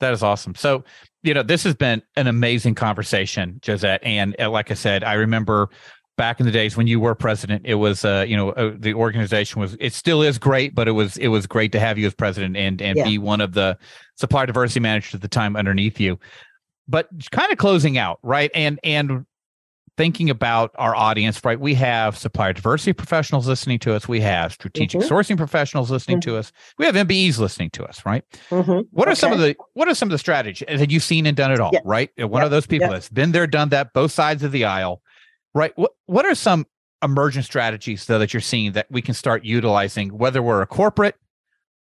That 0.00 0.12
is 0.12 0.22
awesome. 0.22 0.54
So, 0.54 0.84
you 1.22 1.32
know, 1.32 1.42
this 1.42 1.64
has 1.64 1.74
been 1.74 2.02
an 2.16 2.26
amazing 2.26 2.74
conversation, 2.74 3.58
Joset. 3.62 4.00
And 4.02 4.36
uh, 4.38 4.50
like 4.50 4.70
I 4.70 4.74
said, 4.74 5.02
I 5.02 5.14
remember 5.14 5.70
back 6.20 6.38
in 6.38 6.44
the 6.44 6.52
days 6.52 6.76
when 6.76 6.86
you 6.86 7.00
were 7.00 7.14
president, 7.14 7.62
it 7.64 7.76
was, 7.76 8.04
uh, 8.04 8.26
you 8.28 8.36
know, 8.36 8.50
uh, 8.50 8.74
the 8.78 8.92
organization 8.92 9.58
was, 9.58 9.74
it 9.80 9.94
still 9.94 10.20
is 10.20 10.36
great, 10.36 10.74
but 10.74 10.86
it 10.86 10.90
was, 10.90 11.16
it 11.16 11.28
was 11.28 11.46
great 11.46 11.72
to 11.72 11.80
have 11.80 11.96
you 11.96 12.06
as 12.06 12.12
president 12.12 12.58
and, 12.58 12.82
and 12.82 12.98
Yeah. 12.98 13.04
be 13.04 13.16
one 13.16 13.40
of 13.40 13.54
the 13.54 13.78
supplier 14.16 14.44
diversity 14.44 14.80
managers 14.80 15.14
at 15.14 15.22
the 15.22 15.28
time 15.28 15.56
underneath 15.56 15.98
you. 15.98 16.18
But 16.86 17.08
kind 17.30 17.50
of 17.50 17.56
closing 17.56 17.96
out, 17.96 18.18
right? 18.22 18.50
And, 18.54 18.78
and, 18.84 19.24
thinking 19.96 20.30
about 20.30 20.70
our 20.78 20.96
audience, 20.96 21.44
right? 21.44 21.60
We 21.60 21.74
have 21.74 22.16
supplier 22.16 22.54
diversity 22.54 22.94
professionals 22.94 23.46
listening 23.46 23.78
to 23.80 23.92
us. 23.94 24.08
We 24.08 24.20
have 24.22 24.50
strategic 24.50 25.02
Mhm. 25.02 25.08
sourcing 25.08 25.36
professionals 25.36 25.90
listening 25.90 26.22
to 26.22 26.38
us. 26.38 26.52
We 26.78 26.86
have 26.86 26.96
MBEs 26.96 27.38
listening 27.38 27.68
to 27.70 27.84
us, 27.84 28.00
right? 28.06 28.24
Mhm. 28.50 28.86
What 28.92 29.08
are 29.08 29.14
some 29.14 29.30
of 29.32 29.40
the 29.40 29.54
what 29.74 29.88
are 29.88 29.94
some 29.94 30.06
of 30.08 30.12
the 30.12 30.18
strategies 30.18 30.66
that 30.68 30.90
you've 30.90 31.02
seen 31.02 31.26
and 31.26 31.36
done 31.36 31.52
it 31.52 31.60
all? 31.60 31.72
Right, 31.84 32.08
one 32.16 32.42
of 32.42 32.50
those 32.50 32.66
people 32.66 32.88
that's 32.88 33.10
been 33.10 33.32
there, 33.32 33.46
done 33.46 33.68
that, 33.70 33.92
both 33.92 34.10
sides 34.10 34.42
of 34.42 34.52
the 34.52 34.64
aisle, 34.64 35.02
right? 35.54 35.72
What 35.76 35.92
what 36.06 36.26
are 36.26 36.34
some 36.34 36.66
emergent 37.02 37.44
strategies 37.46 38.04
though 38.06 38.18
that 38.18 38.32
you're 38.34 38.40
seeing 38.40 38.72
that 38.72 38.86
we 38.90 39.02
can 39.02 39.14
start 39.14 39.44
utilizing, 39.44 40.16
whether 40.16 40.42
we're 40.42 40.62
a 40.62 40.66
corporate 40.66 41.16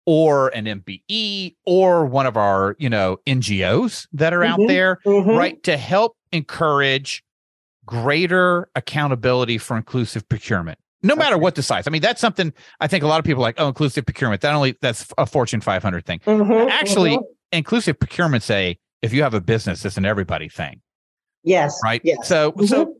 or 0.05 0.49
an 0.49 0.65
MBE 0.65 1.55
or 1.65 2.05
one 2.05 2.25
of 2.25 2.37
our 2.37 2.75
you 2.79 2.89
know 2.89 3.17
NGOs 3.27 4.07
that 4.13 4.33
are 4.33 4.43
out 4.43 4.59
Mhm. 4.59 4.67
there, 4.67 4.99
Mhm. 5.05 5.37
right, 5.37 5.61
to 5.63 5.75
help 5.77 6.15
encourage 6.31 7.23
greater 7.85 8.67
accountability 8.75 9.57
for 9.57 9.77
inclusive 9.77 10.27
procurement 10.27 10.77
no 11.03 11.15
matter 11.15 11.37
what 11.37 11.55
the 11.55 11.63
size 11.63 11.87
i 11.87 11.89
mean 11.89 12.01
that's 12.01 12.19
something 12.19 12.51
i 12.81 12.87
think 12.87 13.01
a 13.01 13.07
lot 13.07 13.17
of 13.17 13.23
people 13.23 13.41
like 13.41 13.55
oh 13.59 13.67
inclusive 13.69 14.05
procurement 14.05 14.41
that 14.41 14.53
only 14.53 14.75
that's 14.81 15.07
a 15.17 15.25
fortune 15.25 15.61
500 15.61 16.05
thing 16.05 16.19
Mhm. 16.25 16.69
actually 16.69 17.11
Mhm. 17.17 17.23
inclusive 17.53 17.97
procurement 17.97 18.43
say 18.43 18.77
if 19.01 19.13
you 19.13 19.23
have 19.23 19.33
a 19.33 19.39
business 19.39 19.85
it's 19.85 19.95
an 19.95 20.03
everybody 20.03 20.49
thing 20.49 20.81
yes 21.43 21.79
right 21.81 22.01
yes 22.03 22.27
so 22.27 22.53
so 22.65 22.87
Mhm. 22.87 22.93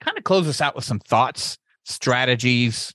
Kind 0.00 0.16
of 0.18 0.24
close 0.24 0.48
us 0.48 0.60
out 0.60 0.74
with 0.76 0.84
some 0.84 0.98
thoughts 1.00 1.58
strategies 1.84 2.92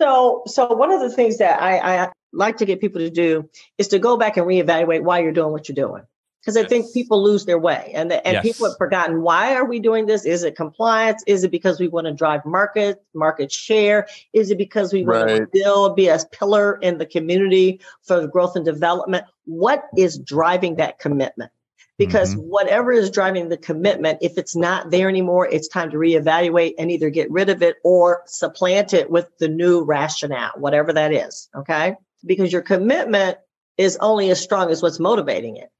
So, 0.00 0.42
so 0.46 0.72
one 0.74 0.92
of 0.92 1.00
the 1.00 1.10
things 1.10 1.38
that 1.38 1.60
I, 1.60 2.04
I 2.04 2.12
like 2.32 2.58
to 2.58 2.64
get 2.64 2.80
people 2.80 3.00
to 3.00 3.10
do 3.10 3.48
is 3.78 3.88
to 3.88 3.98
go 3.98 4.16
back 4.16 4.36
and 4.36 4.46
reevaluate 4.46 5.02
why 5.02 5.20
you're 5.20 5.32
doing 5.32 5.52
what 5.52 5.68
you're 5.68 5.74
doing. 5.74 6.04
Because 6.40 6.56
I 6.56 6.64
think 6.64 6.94
people 6.94 7.22
lose 7.22 7.44
their 7.44 7.58
way, 7.58 7.90
and 7.94 8.10
the, 8.10 8.26
and 8.26 8.34
Yes. 8.34 8.44
people 8.44 8.66
have 8.66 8.78
forgotten 8.78 9.22
why 9.22 9.54
are 9.54 9.64
we 9.66 9.80
doing 9.80 10.06
this? 10.06 10.24
Is 10.24 10.44
it 10.44 10.56
compliance? 10.56 11.22
Is 11.26 11.42
it 11.42 11.50
because 11.50 11.80
we 11.80 11.88
want 11.88 12.06
to 12.06 12.14
drive 12.14 12.46
market 12.46 13.02
market 13.12 13.50
share? 13.50 14.06
Is 14.32 14.50
it 14.50 14.56
because 14.56 14.92
we 14.92 15.04
want 15.04 15.28
to 15.28 15.40
Right. 15.40 15.52
build 15.52 15.96
be 15.96 16.08
a 16.08 16.18
pillar 16.30 16.78
in 16.80 16.98
the 16.98 17.06
community 17.06 17.80
for 18.02 18.26
growth 18.28 18.54
and 18.56 18.64
development? 18.64 19.24
What 19.46 19.82
is 19.96 20.16
driving 20.18 20.76
that 20.76 21.00
commitment? 21.00 21.50
Because 21.98 22.34
mm-hmm. 22.34 22.42
whatever 22.42 22.92
is 22.92 23.10
driving 23.10 23.48
the 23.48 23.56
commitment, 23.56 24.18
if 24.22 24.38
it's 24.38 24.54
not 24.54 24.90
there 24.90 25.08
anymore, 25.08 25.48
it's 25.48 25.66
time 25.66 25.90
to 25.90 25.96
reevaluate 25.96 26.74
and 26.78 26.92
either 26.92 27.10
get 27.10 27.28
rid 27.30 27.48
of 27.48 27.60
it 27.60 27.76
or 27.82 28.22
supplant 28.26 28.94
it 28.94 29.10
with 29.10 29.26
the 29.38 29.48
new 29.48 29.82
rationale, 29.82 30.52
whatever 30.56 30.92
that 30.92 31.12
is. 31.12 31.48
Okay. 31.56 31.96
Because 32.24 32.52
your 32.52 32.62
commitment 32.62 33.38
is 33.76 33.96
only 34.00 34.30
as 34.30 34.40
strong 34.40 34.70
as 34.70 34.80
what's 34.80 35.00
motivating 35.00 35.56
it. 35.56 35.70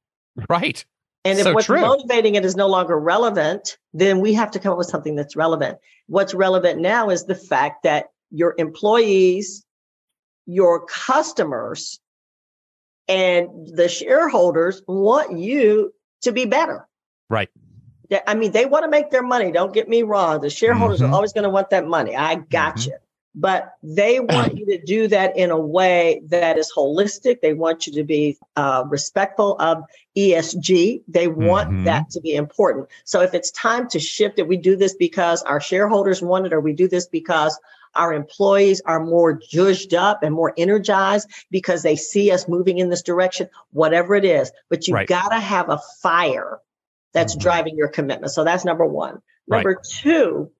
right 0.49 0.85
And 1.23 1.39
if 1.39 1.45
So 1.45 1.53
what's 1.53 1.67
true. 1.67 1.79
motivating 1.79 2.35
it 2.35 2.43
is 2.43 2.55
no 2.55 2.67
longer 2.67 2.99
relevant, 2.99 3.77
then 3.93 4.19
we 4.19 4.33
have 4.33 4.51
to 4.51 4.59
come 4.59 4.73
up 4.73 4.77
with 4.77 4.87
something 4.87 5.15
that's 5.15 5.35
relevant. 5.37 5.77
What's 6.07 6.33
relevant 6.33 6.81
now 6.81 7.09
is 7.09 7.25
the 7.25 7.35
fact 7.35 7.83
that 7.83 8.07
your 8.31 8.55
employees, 8.57 9.65
your 10.45 10.85
customers, 10.85 11.99
and 13.07 13.49
the 13.73 13.89
shareholders 13.89 14.81
want 14.87 15.37
you 15.37 15.93
to 16.21 16.31
be 16.31 16.45
better. 16.45 16.87
Right. 17.29 17.49
Yeah, 18.09 18.21
I 18.25 18.33
mean, 18.33 18.51
they 18.51 18.65
want 18.65 18.83
to 18.85 18.89
make 18.89 19.11
their 19.11 19.21
money. 19.21 19.51
Don't 19.51 19.73
get 19.73 19.87
me 19.87 20.03
wrong. 20.03 20.41
The 20.41 20.49
shareholders 20.49 21.01
Mhm. 21.01 21.09
are 21.09 21.11
always 21.13 21.33
going 21.33 21.43
to 21.43 21.49
want 21.49 21.69
that 21.69 21.85
money. 21.85 22.15
I 22.15 22.35
got 22.35 22.77
Mhm. 22.77 22.87
you. 22.87 22.93
But 23.35 23.73
they 23.83 24.19
want 24.19 24.57
you 24.57 24.65
to 24.65 24.81
do 24.83 25.07
that 25.09 25.37
in 25.37 25.51
a 25.51 25.59
way 25.59 26.21
that 26.29 26.57
is 26.57 26.71
holistic. 26.75 27.41
They 27.41 27.53
want 27.53 27.85
you 27.85 27.93
to 27.93 28.03
be 28.03 28.37
uh, 28.55 28.83
respectful 28.89 29.55
of 29.59 29.83
ESG. 30.17 31.03
They 31.07 31.27
want 31.27 31.69
Mhm. 31.69 31.85
that 31.85 32.09
to 32.09 32.21
be 32.21 32.33
important. 32.33 32.87
So 33.05 33.21
if 33.21 33.35
it's 33.35 33.51
time 33.51 33.87
to 33.89 33.99
shift 33.99 34.39
it, 34.39 34.47
we 34.47 34.57
do 34.57 34.75
this 34.75 34.95
because 34.95 35.43
our 35.43 35.61
shareholders 35.61 36.21
want 36.23 36.47
it, 36.47 36.53
or 36.53 36.59
we 36.59 36.73
do 36.73 36.87
this 36.87 37.05
because 37.05 37.57
our 37.95 38.13
employees 38.13 38.81
are 38.85 39.03
more 39.03 39.33
judged 39.33 39.93
up 39.93 40.23
and 40.23 40.33
more 40.33 40.53
energized 40.57 41.29
because 41.51 41.83
they 41.83 41.95
see 41.95 42.31
us 42.31 42.47
moving 42.47 42.77
in 42.77 42.89
this 42.89 43.01
direction, 43.01 43.49
whatever 43.71 44.15
it 44.15 44.25
is. 44.25 44.51
But 44.69 44.87
you've 44.87 44.95
Right. 44.95 45.07
got 45.07 45.29
to 45.29 45.39
have 45.39 45.69
a 45.69 45.79
fire 46.01 46.59
that's 47.13 47.35
Mhm. 47.35 47.39
driving 47.41 47.75
your 47.77 47.87
commitment. 47.87 48.31
So 48.31 48.43
that's 48.43 48.65
number 48.65 48.85
one. 48.85 49.21
Right. 49.47 49.57
Number 49.65 49.79
two, 49.83 50.51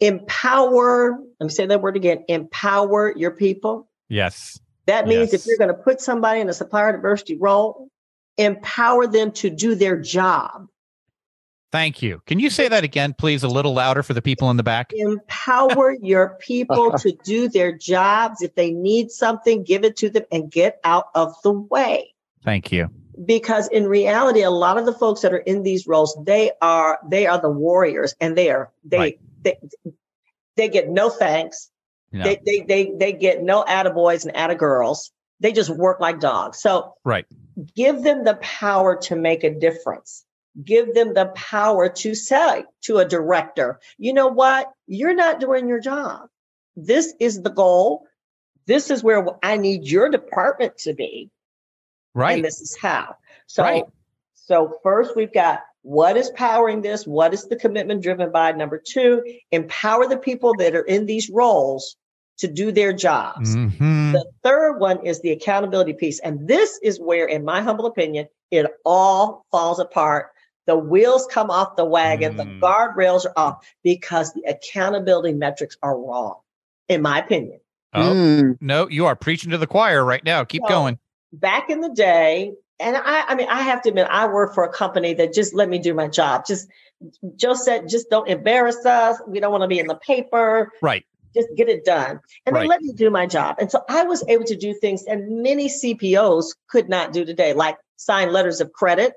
empower. 0.00 1.18
Let 1.40 1.46
me 1.46 1.50
say 1.50 1.66
that 1.66 1.82
word 1.82 1.96
again 1.96 2.24
empower 2.28 3.12
your 3.16 3.32
people. 3.32 3.88
yes 4.08 4.58
That 4.86 5.06
means 5.06 5.32
Yes. 5.32 5.42
if 5.42 5.46
you're 5.46 5.58
going 5.58 5.68
to 5.68 5.82
put 5.82 6.00
somebody 6.00 6.40
in 6.40 6.48
a 6.48 6.54
supplier 6.54 6.92
diversity 6.92 7.36
role, 7.36 7.90
empower 8.38 9.06
them 9.06 9.32
to 9.32 9.50
do 9.50 9.74
their 9.74 9.98
job. 9.98 10.68
Thank 11.72 12.02
you 12.02 12.22
can 12.26 12.38
you 12.38 12.50
say 12.50 12.68
that 12.68 12.84
again 12.84 13.14
please 13.16 13.42
a 13.42 13.48
little 13.48 13.74
louder 13.74 14.02
for 14.02 14.14
the 14.14 14.22
people 14.22 14.50
in 14.50 14.56
the 14.56 14.62
back 14.62 14.92
Empower 14.94 15.92
your 16.02 16.36
people 16.40 16.92
to 16.98 17.12
do 17.24 17.48
their 17.48 17.76
jobs. 17.76 18.42
If 18.42 18.54
they 18.54 18.70
need 18.72 19.10
something, 19.10 19.62
give 19.64 19.84
it 19.84 19.96
to 19.98 20.10
them 20.10 20.24
and 20.32 20.50
get 20.50 20.80
out 20.84 21.06
of 21.14 21.34
the 21.42 21.52
way. 21.52 22.14
thank 22.44 22.72
you 22.72 22.88
because 23.24 23.66
in 23.68 23.86
reality 23.86 24.42
a 24.42 24.50
lot 24.50 24.78
of 24.78 24.86
the 24.86 24.92
folks 24.92 25.22
that 25.22 25.32
are 25.32 25.38
in 25.38 25.62
these 25.64 25.86
roles 25.88 26.16
they 26.24 26.52
are 26.62 26.98
they 27.08 27.26
are 27.26 27.40
the 27.40 27.50
warriors 27.50 28.14
and 28.20 28.36
they 28.38 28.48
are 28.50 28.70
they 28.84 28.96
Right. 28.98 29.20
they, 29.42 29.56
they 30.56 30.68
get 30.68 30.88
no 30.88 31.10
thanks 31.10 31.68
No. 32.12 32.24
they, 32.24 32.38
they 32.46 32.60
they 32.66 32.92
they 32.96 33.12
get 33.12 33.42
no 33.42 33.64
attaboys 33.64 34.24
and 34.24 34.34
attagirls 34.36 35.10
they 35.40 35.52
just 35.52 35.68
work 35.70 35.98
like 36.00 36.20
dogs 36.20 36.60
so 36.60 36.94
Right. 37.04 37.26
give 37.74 38.02
them 38.04 38.22
the 38.24 38.34
power 38.36 38.96
to 39.02 39.16
make 39.16 39.42
a 39.44 39.50
difference 39.52 40.24
give 40.64 40.94
them 40.94 41.14
the 41.14 41.26
power 41.34 41.88
to 41.88 42.14
say 42.14 42.64
to 42.82 42.98
a 42.98 43.04
director 43.04 43.78
you 43.96 44.12
know 44.12 44.28
what 44.28 44.70
you're 44.86 45.14
not 45.14 45.40
doing 45.40 45.68
your 45.68 45.80
job 45.80 46.28
this 46.76 47.14
is 47.20 47.42
the 47.42 47.50
goal 47.50 48.06
this 48.66 48.90
is 48.90 49.02
where 49.02 49.26
i 49.42 49.56
need 49.56 49.84
your 49.84 50.08
department 50.08 50.76
to 50.76 50.94
be 50.94 51.30
right 52.14 52.36
and 52.36 52.44
this 52.44 52.60
is 52.60 52.76
how. 52.76 53.14
So, 53.46 53.62
Right. 53.62 53.84
so 54.34 54.78
first 54.82 55.16
we've 55.16 55.32
got 55.32 55.60
what 55.82 56.16
is 56.16 56.30
powering 56.30 56.82
this? 56.82 57.06
What 57.06 57.32
is 57.32 57.46
the 57.46 57.56
commitment 57.56 58.02
driven 58.02 58.30
by? 58.30 58.52
Number 58.52 58.82
two, 58.84 59.22
empower 59.52 60.06
the 60.06 60.18
people 60.18 60.54
that 60.58 60.74
are 60.74 60.82
in 60.82 61.06
these 61.06 61.30
roles 61.30 61.96
to 62.38 62.48
do 62.48 62.70
their 62.72 62.92
jobs. 62.92 63.56
Mhm. 63.56 64.12
The 64.12 64.26
third 64.42 64.78
one 64.80 65.04
is 65.06 65.20
the 65.20 65.30
accountability 65.30 65.94
piece. 65.94 66.20
And 66.20 66.46
this 66.46 66.78
is 66.82 67.00
where, 67.00 67.26
in 67.26 67.44
my 67.44 67.62
humble 67.62 67.86
opinion, 67.86 68.28
it 68.50 68.66
all 68.84 69.46
falls 69.50 69.78
apart. 69.78 70.30
The 70.68 70.76
wheels 70.76 71.26
come 71.30 71.50
off 71.50 71.76
the 71.76 71.84
wagon, 71.86 72.36
the 72.36 72.44
Mm. 72.44 72.60
guardrails 72.60 73.24
are 73.24 73.32
off 73.36 73.66
because 73.82 74.34
the 74.34 74.42
accountability 74.42 75.32
metrics 75.32 75.78
are 75.82 75.98
wrong, 75.98 76.36
in 76.90 77.00
my 77.00 77.20
opinion. 77.20 77.58
Oh, 77.94 78.12
Mm, 78.12 78.58
no, 78.60 78.86
you 78.86 79.06
are 79.06 79.16
preaching 79.16 79.50
to 79.52 79.56
the 79.56 79.66
choir 79.66 80.04
right 80.04 80.22
now. 80.22 80.44
Keep 80.44 80.64
No. 80.64 80.68
going. 80.68 80.98
Back 81.32 81.70
in 81.70 81.80
the 81.80 81.88
day, 81.88 82.52
and 82.78 82.98
I, 82.98 83.24
I 83.28 83.34
mean, 83.34 83.48
I 83.48 83.62
have 83.62 83.80
to 83.82 83.88
admit, 83.88 84.08
I 84.10 84.26
work 84.26 84.54
for 84.54 84.62
a 84.62 84.68
company 84.68 85.14
that 85.14 85.32
just 85.32 85.54
let 85.54 85.70
me 85.70 85.78
do 85.78 85.94
my 85.94 86.06
job. 86.06 86.44
Just 86.46 86.68
Joset, 87.36 87.88
just 87.88 88.10
don't 88.10 88.28
embarrass 88.28 88.84
us. 88.84 89.22
We 89.26 89.40
don't 89.40 89.52
want 89.52 89.62
to 89.62 89.68
be 89.68 89.78
in 89.78 89.86
the 89.86 89.96
paper. 89.96 90.70
Right. 90.82 91.06
Just 91.34 91.48
get 91.56 91.70
it 91.70 91.86
done. 91.86 92.20
And 92.44 92.54
Right. 92.54 92.62
they 92.62 92.68
let 92.68 92.82
me 92.82 92.92
do 92.92 93.08
my 93.08 93.24
job. 93.24 93.56
And 93.58 93.70
so 93.70 93.82
I 93.88 94.02
was 94.04 94.22
able 94.28 94.44
to 94.44 94.56
do 94.56 94.74
things 94.74 95.06
that 95.06 95.18
many 95.22 95.68
CPOs 95.68 96.54
could 96.68 96.90
not 96.90 97.14
do 97.14 97.24
today, 97.24 97.54
like 97.54 97.78
sign 97.96 98.32
letters 98.32 98.60
of 98.60 98.72
credit 98.74 99.14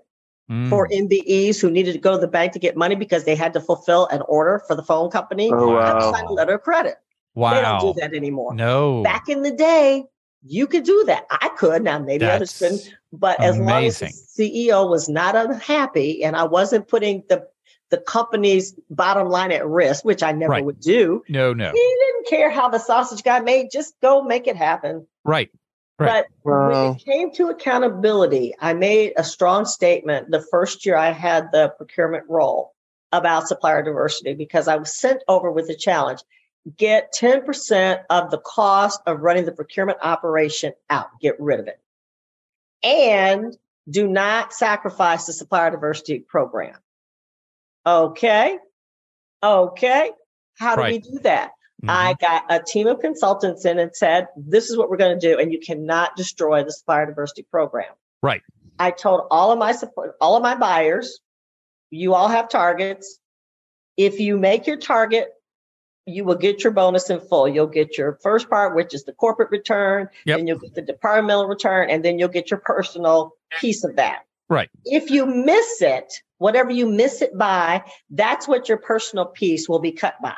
Mm. 0.51 0.69
for 0.69 0.89
MBEs 0.89 1.61
who 1.61 1.71
needed 1.71 1.93
to 1.93 1.97
go 1.97 2.11
to 2.11 2.17
the 2.17 2.27
bank 2.27 2.51
to 2.51 2.59
get 2.59 2.75
money 2.75 2.95
because 2.95 3.23
they 3.23 3.35
had 3.35 3.53
to 3.53 3.61
fulfill 3.61 4.07
an 4.07 4.21
order 4.27 4.61
for 4.67 4.75
the 4.75 4.83
phone 4.83 5.09
company. 5.09 5.49
oh 5.53 5.77
I 5.77 5.93
wow. 5.93 6.11
sign 6.11 6.25
a 6.25 6.31
letter 6.33 6.55
of 6.55 6.61
credit. 6.63 6.95
Wow. 7.35 7.53
They 7.53 7.61
don't 7.61 7.93
do 7.95 8.01
that 8.01 8.13
anymore. 8.13 8.53
No. 8.53 9.01
Back 9.01 9.29
in 9.29 9.43
the 9.43 9.51
day, 9.51 10.03
you 10.43 10.67
could 10.67 10.83
do 10.83 11.05
that. 11.07 11.25
I 11.31 11.49
could. 11.57 11.83
Now 11.83 11.99
maybe 11.99 12.25
others 12.25 12.57
couldn't. 12.59 12.81
But 13.13 13.39
as 13.41 13.57
long 13.57 13.85
as 13.85 13.99
the. 13.99 14.07
CEO 14.07 14.89
was 14.89 15.07
not 15.07 15.37
unhappy 15.37 16.21
and 16.21 16.35
I 16.35 16.43
wasn't 16.43 16.89
putting 16.89 17.23
the 17.29 17.47
the 17.89 17.97
company's 17.99 18.73
bottom 18.89 19.27
line 19.29 19.51
at 19.51 19.65
risk, 19.65 20.03
which 20.03 20.23
I 20.23 20.31
never 20.33 20.51
Right. 20.51 20.65
would 20.65 20.79
do, 20.79 21.23
no, 21.27 21.53
no. 21.53 21.71
he 21.73 21.95
didn't 22.05 22.27
care 22.27 22.49
how 22.49 22.69
the 22.69 22.79
sausage 22.79 23.21
got 23.21 23.43
made. 23.43 23.67
Just 23.71 23.95
go 24.01 24.21
make 24.21 24.47
it 24.47 24.55
happen. 24.55 25.05
Right. 25.25 25.49
Right. 26.01 26.25
But 26.43 26.51
when 26.71 26.95
it 26.95 27.05
came 27.05 27.31
to 27.33 27.49
accountability, 27.49 28.53
I 28.59 28.73
made 28.73 29.13
a 29.17 29.23
strong 29.23 29.65
statement 29.65 30.31
the 30.31 30.41
first 30.41 30.85
year 30.85 30.95
I 30.95 31.11
had 31.11 31.51
the 31.51 31.73
procurement 31.77 32.25
role 32.29 32.73
about 33.11 33.47
supplier 33.47 33.83
diversity 33.83 34.33
because 34.33 34.67
I 34.67 34.77
was 34.77 34.95
sent 34.95 35.21
over 35.27 35.51
with 35.51 35.69
a 35.69 35.75
challenge. 35.75 36.21
Get 36.77 37.13
10% 37.19 38.03
of 38.09 38.31
the 38.31 38.37
cost 38.37 39.01
of 39.05 39.21
running 39.21 39.45
the 39.45 39.51
procurement 39.51 39.99
operation 40.01 40.73
out, 40.89 41.07
get 41.19 41.39
rid 41.39 41.59
of 41.59 41.67
it. 41.67 41.79
And 42.83 43.57
do 43.89 44.07
not 44.07 44.53
sacrifice 44.53 45.25
the 45.25 45.33
supplier 45.33 45.71
diversity 45.71 46.19
program. 46.19 46.77
Okay. 47.85 48.59
Okay. 49.43 50.11
How 50.57 50.75
do 50.75 50.83
we 50.83 50.99
do 50.99 51.19
that? 51.23 51.51
Mhm. 51.83 51.89
I 51.89 52.13
got 52.13 52.45
a 52.49 52.59
team 52.61 52.87
of 52.87 52.99
consultants 52.99 53.65
in 53.65 53.79
and 53.79 53.95
said, 53.95 54.27
this 54.37 54.69
is 54.69 54.77
what 54.77 54.89
we're 54.89 54.97
going 54.97 55.19
to 55.19 55.27
do. 55.27 55.39
And 55.39 55.51
you 55.51 55.59
cannot 55.59 56.15
destroy 56.15 56.63
the 56.63 56.71
supplier 56.71 57.05
diversity 57.07 57.43
program. 57.43 57.91
Right. 58.21 58.41
I 58.79 58.91
told 58.91 59.27
all 59.31 59.51
of 59.51 59.59
my 59.59 59.71
support, 59.71 60.15
all 60.21 60.35
of 60.35 60.43
my 60.43 60.55
buyers, 60.55 61.19
you 61.89 62.13
all 62.13 62.27
have 62.27 62.49
targets. 62.49 63.19
If 63.97 64.19
you 64.19 64.37
make 64.37 64.67
your 64.67 64.77
target, 64.77 65.29
you 66.05 66.23
will 66.23 66.35
get 66.35 66.63
your 66.63 66.71
bonus 66.73 67.09
in 67.09 67.19
full. 67.19 67.47
You'll 67.47 67.67
get 67.67 67.97
your 67.97 68.17
first 68.23 68.49
part, 68.49 68.75
which 68.75 68.93
is 68.93 69.03
the 69.03 69.13
corporate 69.13 69.51
return, 69.51 70.09
Yep. 70.25 70.37
then 70.37 70.47
you'll 70.47 70.57
get 70.59 70.73
the 70.73 70.81
departmental 70.81 71.45
return, 71.47 71.89
and 71.89 72.03
then 72.03 72.17
you'll 72.17 72.29
get 72.29 72.49
your 72.49 72.59
personal 72.59 73.35
piece 73.59 73.83
of 73.83 73.97
that. 73.97 74.23
Right. 74.49 74.69
If 74.85 75.11
you 75.11 75.25
miss 75.25 75.81
it, 75.81 76.11
whatever 76.37 76.71
you 76.71 76.87
miss 76.87 77.21
it 77.21 77.37
by, 77.37 77.83
that's 78.09 78.47
what 78.47 78.67
your 78.67 78.77
personal 78.77 79.25
piece 79.25 79.69
will 79.69 79.79
be 79.79 79.91
cut 79.91 80.15
by. 80.21 80.37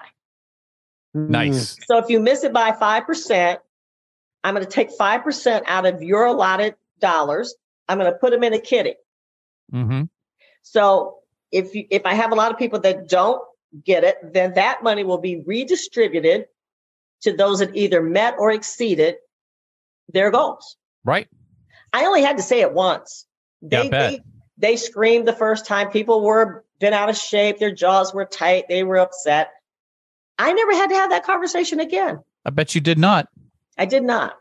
Nice. 1.13 1.77
So 1.85 1.97
if 1.97 2.09
you 2.09 2.19
miss 2.19 2.43
it 2.43 2.53
by 2.53 2.71
5%, 2.71 3.57
I'm 4.43 4.53
going 4.53 4.65
to 4.65 4.71
take 4.71 4.89
5% 4.97 5.61
out 5.67 5.85
of 5.85 6.01
your 6.01 6.25
allotted 6.25 6.75
dollars. 6.99 7.55
I'm 7.87 7.97
going 7.99 8.11
to 8.11 8.17
put 8.17 8.31
them 8.31 8.43
in 8.43 8.53
a 8.53 8.59
kitty. 8.59 8.95
Mm-hmm. 9.73 10.03
So 10.63 11.17
if 11.51 11.75
you, 11.75 11.85
if 11.89 12.05
I 12.05 12.15
have 12.15 12.31
a 12.31 12.35
lot 12.35 12.51
of 12.51 12.57
people 12.57 12.79
that 12.79 13.07
don't 13.07 13.41
get 13.85 14.03
it, 14.03 14.17
then 14.33 14.53
that 14.55 14.83
money 14.83 15.03
will 15.03 15.19
be 15.19 15.43
redistributed 15.45 16.45
to 17.21 17.33
those 17.35 17.59
that 17.59 17.75
either 17.75 18.01
met 18.01 18.35
or 18.37 18.51
exceeded 18.51 19.15
their 20.11 20.31
goals. 20.31 20.77
Right. 21.03 21.27
I 21.91 22.05
only 22.05 22.23
had 22.23 22.37
to 22.37 22.43
say 22.43 22.61
it 22.61 22.73
once. 22.73 23.25
Yeah, 23.61 23.83
They, 23.83 23.89
bet. 23.89 24.11
they, 24.11 24.21
they 24.57 24.75
screamed 24.77 25.27
the 25.27 25.33
first 25.33 25.65
time. 25.65 25.89
People 25.89 26.21
were 26.21 26.65
been 26.79 26.93
out 26.93 27.09
of 27.09 27.17
shape. 27.17 27.59
Their 27.59 27.73
jaws 27.73 28.13
were 28.13 28.25
tight. 28.25 28.65
They 28.67 28.83
were 28.83 28.97
upset. 28.97 29.51
I 30.37 30.53
never 30.53 30.73
had 30.73 30.89
to 30.89 30.95
have 30.95 31.09
that 31.11 31.25
conversation 31.25 31.79
again. 31.79 32.19
I 32.45 32.49
bet 32.49 32.75
you 32.75 32.81
did 32.81 32.97
not. 32.97 33.27
I 33.77 33.85
did 33.85 34.03
not 34.03 34.35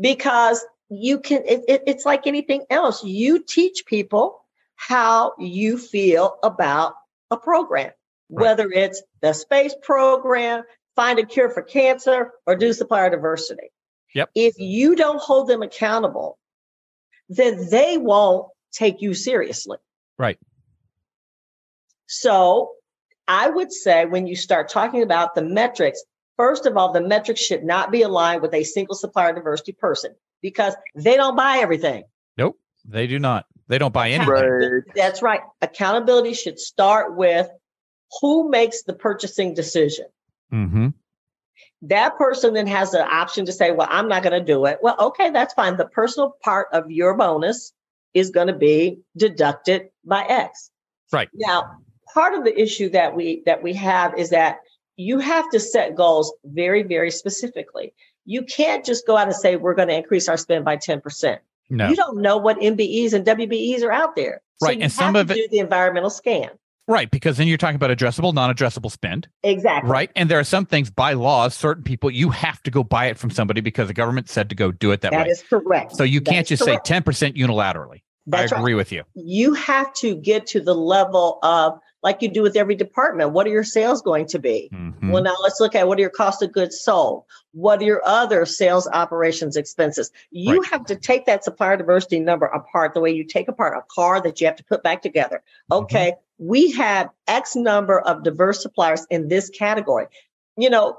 because 0.00 0.64
you 0.88 1.18
can, 1.20 1.42
it, 1.46 1.62
it- 1.68 1.82
it's 1.86 2.04
like 2.04 2.26
anything 2.26 2.64
else. 2.70 3.02
You 3.04 3.42
teach 3.42 3.84
people 3.86 4.40
how 4.76 5.32
you 5.38 5.78
feel 5.78 6.38
about 6.42 6.94
a 7.30 7.36
program, 7.36 7.92
Right. 8.30 8.42
whether 8.42 8.70
it's 8.70 9.02
the 9.20 9.32
space 9.32 9.74
program, 9.82 10.62
find 10.96 11.18
a 11.18 11.26
cure 11.26 11.50
for 11.50 11.62
cancer, 11.62 12.30
or 12.46 12.56
do 12.56 12.72
supplier 12.72 13.10
diversity. 13.10 13.70
Yep. 14.14 14.30
If 14.34 14.54
you 14.58 14.94
don't 14.96 15.20
hold 15.20 15.48
them 15.48 15.62
accountable, 15.62 16.38
then 17.28 17.68
they 17.70 17.96
won't 17.98 18.48
take 18.72 19.00
you 19.02 19.14
seriously. 19.14 19.78
Right. 20.18 20.38
So 22.06 22.70
I 23.26 23.48
would 23.48 23.72
say 23.72 24.04
when 24.04 24.26
you 24.26 24.36
start 24.36 24.68
talking 24.68 25.02
about 25.02 25.34
the 25.34 25.42
metrics, 25.42 26.02
first 26.36 26.66
of 26.66 26.76
all, 26.76 26.92
the 26.92 27.00
metrics 27.00 27.40
should 27.40 27.64
not 27.64 27.90
be 27.90 28.02
aligned 28.02 28.42
with 28.42 28.54
a 28.54 28.64
single 28.64 28.94
supplier 28.94 29.34
diversity 29.34 29.72
person 29.72 30.14
because 30.42 30.74
they 30.94 31.16
don't 31.16 31.36
buy 31.36 31.58
everything. 31.58 32.04
Nope. 32.36 32.58
They 32.84 33.06
do 33.06 33.18
not. 33.18 33.46
They 33.68 33.78
don't 33.78 33.94
buy 33.94 34.10
anything. 34.10 34.28
Right. 34.28 34.82
That's 34.94 35.22
right. 35.22 35.40
Accountability 35.62 36.34
should 36.34 36.58
start 36.58 37.16
with 37.16 37.48
who 38.20 38.50
makes 38.50 38.82
the 38.82 38.92
purchasing 38.92 39.54
decision. 39.54 40.06
Mm-hmm. 40.52 40.88
That 41.82 42.16
person 42.16 42.54
then 42.54 42.66
has 42.66 42.90
the 42.92 43.02
option 43.02 43.46
to 43.46 43.52
say, 43.52 43.70
well, 43.70 43.88
I'm 43.90 44.08
not 44.08 44.22
going 44.22 44.38
to 44.38 44.44
do 44.44 44.66
it. 44.66 44.78
Well, 44.82 44.96
okay, 44.98 45.30
that's 45.30 45.54
fine. 45.54 45.76
The 45.76 45.86
personal 45.86 46.34
part 46.42 46.68
of 46.72 46.90
your 46.90 47.16
bonus 47.16 47.72
is 48.12 48.30
going 48.30 48.46
to 48.46 48.54
be 48.54 49.00
deducted 49.16 49.88
by 50.04 50.24
X. 50.24 50.70
Right. 51.12 51.28
Now, 51.34 51.78
part 52.14 52.34
of 52.34 52.44
the 52.44 52.58
issue 52.58 52.88
that 52.90 53.14
we 53.14 53.42
that 53.46 53.62
we 53.62 53.74
have 53.74 54.16
is 54.16 54.30
that 54.30 54.58
you 54.96 55.18
have 55.18 55.50
to 55.50 55.58
set 55.60 55.96
goals 55.96 56.32
very, 56.44 56.82
very 56.84 57.10
specifically. 57.10 57.92
You 58.24 58.42
can't 58.42 58.84
just 58.84 59.06
go 59.06 59.16
out 59.16 59.26
and 59.26 59.36
say 59.36 59.56
we're 59.56 59.74
going 59.74 59.88
to 59.88 59.94
increase 59.96 60.28
our 60.28 60.36
spend 60.36 60.64
by 60.64 60.76
10%. 60.76 61.38
No. 61.70 61.88
You 61.88 61.96
don't 61.96 62.22
know 62.22 62.36
what 62.36 62.58
MBEs 62.60 63.12
and 63.12 63.26
WBEs 63.26 63.82
are 63.82 63.90
out 63.92 64.14
there. 64.16 64.40
So 64.58 64.68
Right, 64.68 64.76
you 64.78 64.84
and 64.84 64.92
some 64.92 65.16
of 65.16 65.30
it- 65.30 65.34
do 65.34 65.48
the 65.50 65.58
environmental 65.58 66.10
scan. 66.10 66.50
Right. 66.86 67.10
Because 67.10 67.38
then 67.38 67.48
you're 67.48 67.56
talking 67.58 67.76
about 67.76 67.90
addressable, 67.90 68.34
non-addressable 68.34 68.90
spend. 68.90 69.26
Exactly. 69.42 69.90
Right. 69.90 70.10
And 70.14 70.30
there 70.30 70.38
are 70.38 70.44
some 70.44 70.66
things 70.66 70.90
by 70.90 71.14
laws, 71.14 71.54
certain 71.54 71.82
people, 71.82 72.10
you 72.10 72.28
have 72.30 72.62
to 72.64 72.70
go 72.70 72.84
buy 72.84 73.06
it 73.06 73.18
from 73.18 73.30
somebody 73.30 73.62
because 73.62 73.88
the 73.88 73.94
government 73.94 74.28
said 74.28 74.50
to 74.50 74.54
go 74.54 74.70
do 74.70 74.90
it 74.92 75.00
that, 75.00 75.10
That 75.12 75.16
way. 75.16 75.24
That 75.24 75.30
is 75.30 75.42
correct. 75.42 75.96
so 75.96 76.04
you 76.04 76.20
That 76.20 76.30
can't 76.30 76.46
just 76.46 76.62
correct. 76.62 76.86
say 76.86 76.94
10% 77.00 77.36
unilaterally. 77.36 78.02
That's 78.26 78.52
I 78.52 78.56
right. 78.56 78.60
agree 78.60 78.74
with 78.74 78.92
you. 78.92 79.02
you 79.14 79.54
have 79.54 79.92
to 79.94 80.14
get 80.14 80.46
to 80.48 80.60
the 80.60 80.74
level 80.74 81.38
of 81.42 81.78
like 82.04 82.20
you 82.22 82.28
do 82.28 82.42
with 82.42 82.54
every 82.56 82.76
department 82.76 83.32
what 83.32 83.46
are 83.46 83.50
your 83.50 83.64
sales 83.64 84.02
going 84.02 84.26
to 84.26 84.38
be 84.38 84.70
Mhm. 84.72 85.10
well 85.10 85.22
now 85.22 85.34
let's 85.42 85.58
look 85.58 85.74
at 85.74 85.88
what 85.88 85.98
are 85.98 86.02
your 86.02 86.10
cost 86.10 86.42
of 86.42 86.52
goods 86.52 86.80
sold 86.80 87.24
what 87.52 87.80
are 87.80 87.84
your 87.84 88.02
other 88.04 88.44
sales 88.46 88.86
operations 88.92 89.56
expenses 89.56 90.12
you 90.30 90.60
Right. 90.60 90.70
have 90.70 90.84
to 90.86 90.94
take 90.96 91.26
that 91.26 91.42
supplier 91.42 91.76
diversity 91.76 92.20
number 92.20 92.46
apart 92.46 92.94
the 92.94 93.00
way 93.00 93.10
you 93.10 93.24
take 93.24 93.48
apart 93.48 93.76
a 93.76 93.82
car 93.92 94.20
that 94.20 94.40
you 94.40 94.46
have 94.46 94.56
to 94.56 94.64
put 94.64 94.82
back 94.84 95.02
together 95.02 95.42
Mm-hmm. 95.72 95.82
okay 95.84 96.14
we 96.38 96.70
have 96.72 97.10
x 97.26 97.56
number 97.56 97.98
of 97.98 98.22
diverse 98.22 98.60
suppliers 98.62 99.06
in 99.10 99.28
this 99.28 99.48
category 99.50 100.06
you 100.56 100.70
know 100.70 100.96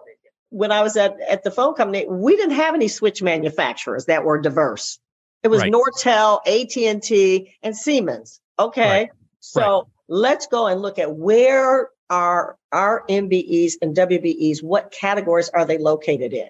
when 0.49 0.71
i 0.71 0.81
was 0.81 0.97
at, 0.97 1.19
at 1.29 1.43
the 1.43 1.51
phone 1.51 1.73
company 1.75 2.05
we 2.09 2.35
didn't 2.35 2.55
have 2.55 2.73
any 2.73 2.87
switch 2.87 3.21
manufacturers 3.21 4.05
that 4.05 4.23
were 4.25 4.39
diverse 4.41 4.99
it 5.43 5.49
was 5.49 5.61
Right. 5.61 5.71
nortel 5.71 6.39
at&t 6.47 7.53
and 7.61 7.75
siemens 7.77 8.39
okay 8.57 8.89
Right. 8.89 9.09
so 9.39 9.87
let's 10.07 10.47
go 10.47 10.67
and 10.67 10.81
look 10.81 10.99
at 10.99 11.15
where 11.15 11.89
are 12.09 12.57
our 12.71 13.03
mbes 13.09 13.73
and 13.81 13.95
wbes 13.95 14.61
what 14.61 14.91
categories 14.91 15.49
are 15.49 15.65
they 15.65 15.77
located 15.77 16.33
in 16.33 16.49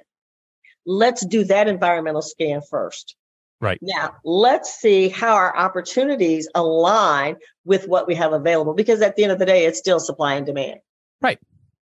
let's 0.85 1.25
do 1.25 1.43
that 1.43 1.67
environmental 1.67 2.21
scan 2.21 2.61
first 2.69 3.15
Right. 3.61 3.79
now 3.81 4.15
let's 4.25 4.75
see 4.75 5.07
how 5.07 5.33
our 5.33 5.55
opportunities 5.55 6.49
align 6.53 7.37
with 7.63 7.87
what 7.87 8.05
we 8.05 8.13
have 8.15 8.33
available 8.33 8.73
because 8.73 9.01
at 9.01 9.15
the 9.15 9.23
end 9.23 9.31
of 9.31 9.39
the 9.39 9.45
day 9.45 9.65
it's 9.65 9.79
still 9.79 9.99
supply 9.99 10.35
and 10.35 10.45
demand 10.45 10.81
Right. 11.21 11.39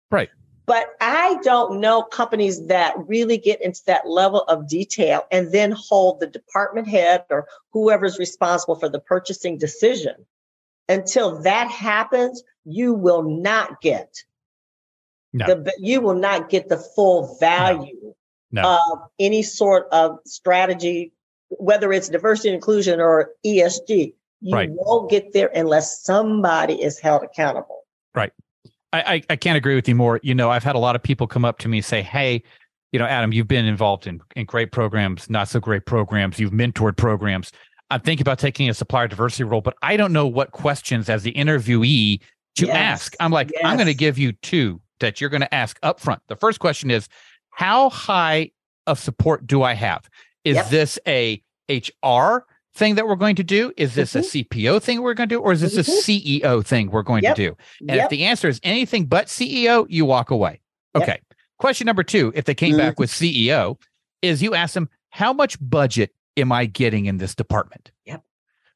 Right. 0.09 0.29
but 0.65 0.87
I 1.01 1.37
don't 1.43 1.81
know 1.81 2.01
companies 2.01 2.67
that 2.67 2.95
really 3.07 3.37
get 3.37 3.61
into 3.61 3.81
that 3.87 4.07
level 4.07 4.41
of 4.43 4.69
detail 4.69 5.27
and 5.31 5.51
then 5.51 5.71
hold 5.73 6.21
the 6.21 6.27
department 6.27 6.87
head 6.87 7.25
or 7.29 7.45
whoever's 7.73 8.17
responsible 8.17 8.75
for 8.75 8.87
the 8.87 8.99
purchasing 8.99 9.57
decision. 9.57 10.25
Until 10.89 11.41
that 11.43 11.69
happens, 11.71 12.43
you 12.65 12.93
will 12.93 13.23
not 13.23 13.79
get 13.81 14.23
No. 15.31 15.45
the 15.45 15.73
you 15.77 16.01
will 16.01 16.15
not 16.15 16.49
get 16.49 16.67
the 16.67 16.77
full 16.77 17.37
value 17.39 18.13
No. 18.51 18.79
of 18.91 18.99
any 19.19 19.43
sort 19.43 19.87
of 19.91 20.17
strategy, 20.25 21.13
whether 21.49 21.93
it's 21.93 22.09
diversity 22.09 22.49
and 22.49 22.55
inclusion 22.55 22.99
or 22.99 23.31
ESG. 23.45 24.15
You 24.41 24.55
Right. 24.55 24.69
won't 24.71 25.09
get 25.09 25.33
there 25.33 25.51
unless 25.55 26.01
somebody 26.03 26.81
is 26.81 26.99
held 26.99 27.23
accountable. 27.23 27.75
I, 28.91 29.01
I 29.15 29.23
I 29.29 29.35
can't 29.35 29.55
agree 29.55 29.75
with 29.75 29.87
you 29.87 29.93
more. 29.93 30.19
You 30.23 30.33
know, 30.33 30.49
I've 30.49 30.63
had 30.63 30.75
a 30.75 30.79
lot 30.79 30.95
of 30.95 31.03
people 31.03 31.27
come 31.27 31.45
up 31.45 31.59
to 31.59 31.67
me 31.67 31.77
and 31.77 31.85
say, 31.85 32.01
"Hey, 32.01 32.41
you 32.91 32.97
know, 32.97 33.05
Adam, 33.05 33.31
you've 33.31 33.47
been 33.47 33.65
involved 33.65 34.07
in 34.07 34.19
in 34.35 34.45
great 34.45 34.71
programs, 34.71 35.29
not 35.29 35.47
so 35.47 35.59
great 35.59 35.85
programs. 35.85 36.39
You've 36.39 36.53
mentored 36.53 36.97
programs. 36.97 37.51
I'm 37.91 38.01
thinking 38.01 38.21
about 38.23 38.39
taking 38.39 38.69
a 38.69 38.73
supplier 38.73 39.07
diversity 39.07 39.43
role, 39.43 39.61
but 39.61 39.75
I 39.81 39.97
don't 39.97 40.13
know 40.13 40.27
what 40.27 40.51
questions 40.51 41.09
as 41.09 41.23
the 41.23 41.33
interviewee 41.33 42.21
to 42.57 42.65
Yes. 42.67 42.75
ask. 42.75 43.15
I'm 43.19 43.31
like, 43.31 43.51
I'm 43.63 43.77
going 43.77 43.87
to 43.87 43.93
give 43.93 44.17
you 44.17 44.31
two 44.33 44.81
that 44.99 45.19
you're 45.21 45.29
going 45.29 45.41
to 45.41 45.53
ask 45.53 45.79
up 45.81 45.99
front. 45.99 46.21
The 46.27 46.35
first 46.35 46.59
question 46.59 46.91
is, 46.91 47.07
how 47.51 47.89
high 47.89 48.51
of 48.85 48.99
support 48.99 49.47
do 49.47 49.63
I 49.63 49.73
have? 49.73 50.07
Is 50.43 50.55
Yep. 50.55 50.69
this 50.69 50.99
a 51.07 51.41
HR 51.69 52.45
thing 52.75 52.95
that 52.95 53.07
we're 53.07 53.15
going 53.15 53.35
to 53.37 53.43
do? 53.43 53.73
Is 53.77 53.95
this 53.95 54.15
a 54.15 54.19
CPO 54.21 54.79
thing 54.81 55.01
we're 55.01 55.13
going 55.13 55.29
to 55.29 55.35
do, 55.35 55.39
or 55.41 55.51
is 55.51 55.61
this 55.61 55.77
a 55.77 55.83
Mhm. 55.83 56.03
CEO 56.03 56.61
thing 56.65 56.91
we're 56.91 57.01
going 57.03 57.23
Yep. 57.23 57.35
to 57.35 57.49
do? 57.49 57.57
And 57.87 57.99
if 58.01 58.09
the 58.09 58.25
answer 58.25 58.47
is 58.47 58.59
anything 58.63 59.05
but 59.05 59.27
CEO, 59.29 59.85
you 59.89 60.05
walk 60.05 60.29
away. 60.31 60.59
Yep. 60.95 61.03
Okay. 61.03 61.19
Question 61.57 61.85
number 61.85 62.03
two, 62.03 62.31
if 62.35 62.45
they 62.45 62.53
came 62.55 62.75
Mhm. 62.75 62.77
back 62.77 62.99
with 62.99 63.09
CEO, 63.09 63.77
is 64.21 64.41
you 64.43 64.53
ask 64.53 64.73
them, 64.73 64.89
how 65.11 65.33
much 65.33 65.57
budget 65.61 66.11
am 66.37 66.51
I 66.51 66.65
getting 66.65 67.05
in 67.05 67.17
this 67.17 67.35
department? 67.35 67.91
Yep. 68.05 68.15
Yep. 68.15 68.23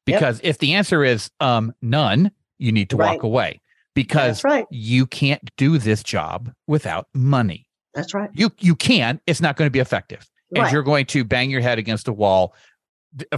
Because 0.04 0.40
if 0.42 0.58
the 0.58 0.74
answer 0.74 1.04
is 1.04 1.30
um 1.40 1.74
none, 1.82 2.30
you 2.58 2.72
need 2.72 2.90
to 2.90 2.96
Right. 2.96 3.14
walk 3.14 3.22
away 3.22 3.60
because 3.94 4.44
right. 4.44 4.66
you 4.70 5.06
can't 5.06 5.50
do 5.56 5.78
this 5.78 6.02
job 6.02 6.52
without 6.66 7.08
money. 7.14 7.66
That's 7.94 8.12
right. 8.14 8.30
You 8.34 8.50
you 8.58 8.74
can, 8.74 9.20
it's 9.26 9.40
not 9.40 9.56
going 9.56 9.66
to 9.66 9.72
be 9.72 9.78
effective. 9.78 10.28
And 10.54 10.70
you're 10.70 10.82
going 10.84 11.06
to 11.06 11.24
bang 11.24 11.50
your 11.50 11.60
head 11.60 11.78
against 11.78 12.06
a 12.06 12.12
wall 12.12 12.54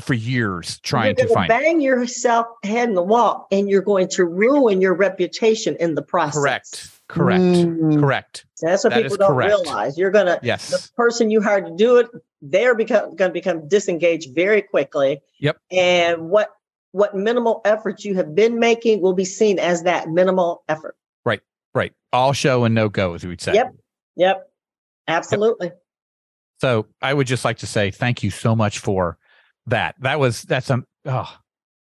for 0.00 0.12
years 0.14 0.80
trying 0.80 1.14
you're 1.18 1.28
to 1.28 1.34
find 1.34 1.48
bang 1.48 1.80
yourself 1.80 2.46
head 2.62 2.88
in 2.88 2.94
the 2.94 3.02
wall 3.02 3.46
and 3.50 3.68
you're 3.70 3.82
going 3.82 4.08
to 4.08 4.24
ruin 4.24 4.80
your 4.80 4.94
reputation 4.94 5.76
in 5.80 5.94
the 5.94 6.02
process. 6.02 6.34
correct. 6.34 6.90
Correct. 7.08 7.42
Mm. 7.42 8.00
Correct. 8.00 8.46
That's 8.60 8.84
what 8.84 8.92
That 8.92 9.02
people 9.02 9.16
don't 9.16 9.28
correct. 9.28 9.48
realize. 9.48 9.98
You're 9.98 10.10
gonna 10.10 10.40
yes. 10.42 10.70
the 10.70 10.90
person 10.96 11.30
you 11.30 11.40
hired 11.40 11.66
to 11.66 11.76
do 11.76 11.98
it, 11.98 12.08
they're 12.42 12.74
become 12.74 13.14
going 13.16 13.30
to 13.30 13.32
become 13.32 13.68
disengaged 13.68 14.34
very 14.34 14.62
quickly. 14.62 15.20
Yep. 15.40 15.58
And 15.70 16.28
what 16.28 16.50
what 16.92 17.14
minimal 17.14 17.60
effort 17.64 18.04
you 18.04 18.14
have 18.14 18.34
been 18.34 18.58
making 18.58 19.02
will 19.02 19.12
be 19.12 19.24
seen 19.24 19.58
as 19.58 19.82
that 19.82 20.08
minimal 20.08 20.64
effort. 20.68 20.96
Right. 21.24 21.42
Right. 21.74 21.92
All 22.12 22.32
show 22.32 22.64
and 22.64 22.74
no 22.74 22.88
go, 22.88 23.14
as 23.14 23.24
we'd 23.24 23.40
say. 23.40 23.54
Yep. 23.54 23.74
Yep. 24.16 24.50
Absolutely. 25.06 25.72
So 26.60 26.86
I 27.02 27.12
would 27.12 27.26
just 27.26 27.44
like 27.44 27.58
to 27.58 27.66
say 27.66 27.90
thank 27.90 28.22
you 28.22 28.30
so 28.30 28.56
much 28.56 28.78
for 28.78 29.18
that. 29.66 29.94
That 30.00 30.18
was 30.18 30.42
that's 30.42 30.70
um 30.70 30.86
oh, 31.04 31.30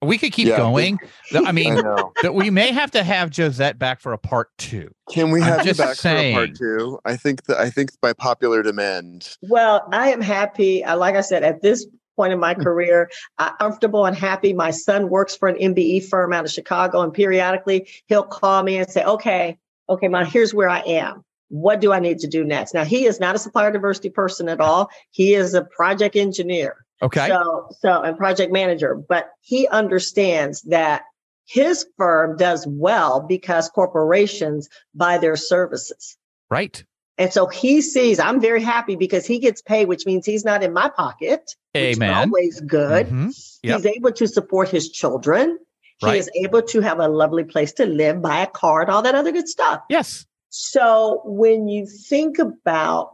we 0.06 0.18
could 0.18 0.32
keep 0.32 0.48
Yeah. 0.48 0.58
going. 0.58 1.00
I 1.34 1.44
I 1.48 1.52
mean, 1.52 1.76
know. 1.76 2.14
that 2.22 2.34
we 2.34 2.50
may 2.50 2.72
have 2.72 2.92
to 2.92 3.04
have 3.04 3.30
Joset 3.30 3.78
back 3.78 4.00
for 4.00 4.14
a 4.14 4.18
part 4.18 4.50
two. 4.58 4.90
Can 5.12 5.32
we 5.32 5.42
I'm 5.42 5.48
have 5.48 5.60
you 5.60 5.66
just 5.66 5.80
back 5.80 5.88
for 5.88 5.94
a 5.94 5.96
saying. 5.96 6.36
part 6.36 6.56
two? 6.56 7.00
I 7.06 7.16
think 7.16 7.46
that 7.46 7.58
I 7.58 7.70
think 7.70 7.92
by 8.02 8.14
popular 8.14 8.64
demand. 8.64 9.38
Well, 9.42 9.88
I 9.92 10.10
am 10.12 10.22
happy. 10.22 10.84
I 10.84 10.94
like 10.96 11.16
I 11.16 11.22
said, 11.22 11.44
at 11.44 11.62
this 11.62 11.86
point 12.16 12.34
in 12.34 12.40
my 12.40 12.54
hmm. 12.54 12.62
career, 12.64 13.10
I'm 13.38 13.54
comfortable 13.58 14.06
and 14.06 14.16
happy. 14.16 14.54
My 14.54 14.72
son 14.72 15.10
works 15.10 15.36
for 15.36 15.48
an 15.50 15.58
MBE 15.58 16.08
firm 16.08 16.34
out 16.34 16.46
of 16.46 16.52
Chicago, 16.52 17.02
and 17.02 17.14
periodically 17.14 17.90
he'll 18.08 18.24
call 18.24 18.64
me 18.64 18.78
and 18.78 18.90
say, 18.90 19.04
"Okay, 19.04 19.58
okay, 19.90 20.08
mom, 20.08 20.26
here's 20.26 20.54
where 20.54 20.70
I 20.70 20.80
am. 20.80 21.24
What 21.50 21.80
do 21.82 21.94
I 21.94 22.00
need 22.00 22.20
to 22.20 22.28
do 22.28 22.44
next?" 22.44 22.74
Now, 22.74 22.86
he 22.86 23.06
is 23.06 23.20
not 23.20 23.36
a 23.36 23.40
supplier 23.40 23.72
diversity 23.72 24.10
person 24.10 24.50
at 24.50 24.62
all. 24.62 24.90
He 25.12 25.34
is 25.34 25.54
a 25.54 25.64
project 25.64 26.16
engineer. 26.16 26.85
Okay. 27.02 27.28
So, 27.28 27.70
so 27.80 28.02
and 28.02 28.18
project 28.18 28.52
manager, 28.54 28.96
but 28.96 29.30
he 29.42 29.68
understands 29.68 30.62
that 30.64 31.04
his 31.48 31.86
firm 31.98 32.38
does 32.38 32.66
well 32.68 33.22
because 33.22 33.70
corporations 33.70 34.70
buy 34.94 35.18
their 35.18 35.36
services. 35.36 36.18
right. 36.50 36.84
And 37.18 37.32
so 37.32 37.46
he 37.48 37.82
sees, 37.82 38.20
I'm 38.20 38.42
very 38.42 38.62
happy 38.62 38.98
because 38.98 39.26
he 39.26 39.40
gets 39.40 39.62
paid, 39.62 39.88
which 39.88 40.06
means 40.06 40.26
he's 40.26 40.44
not 40.44 40.64
in 40.64 40.74
my 40.74 40.90
pocket. 40.90 41.56
which 41.74 41.82
is 41.84 41.98
Amen. 41.98 42.14
always 42.14 42.60
good. 42.60 43.08
Mhm. 43.08 43.58
Yep. 43.64 43.76
He's 43.78 43.86
able 43.86 44.12
to 44.12 44.28
support 44.28 44.68
his 44.68 44.90
children. 44.90 45.58
He 46.00 46.08
Right. 46.08 46.18
is 46.20 46.30
able 46.36 46.62
to 46.64 46.82
have 46.82 47.00
a 47.00 47.08
lovely 47.08 47.46
place 47.46 47.72
to 47.74 47.86
live, 47.86 48.22
buy 48.22 48.40
a 48.44 48.48
car, 48.48 48.82
and 48.82 48.90
all 48.92 49.02
that 49.04 49.16
other 49.16 49.32
good 49.32 49.48
stuff. 49.48 49.80
Yes. 49.90 50.26
So 50.50 51.22
when 51.24 51.70
you 51.70 51.86
think 51.86 52.38
about 52.38 53.12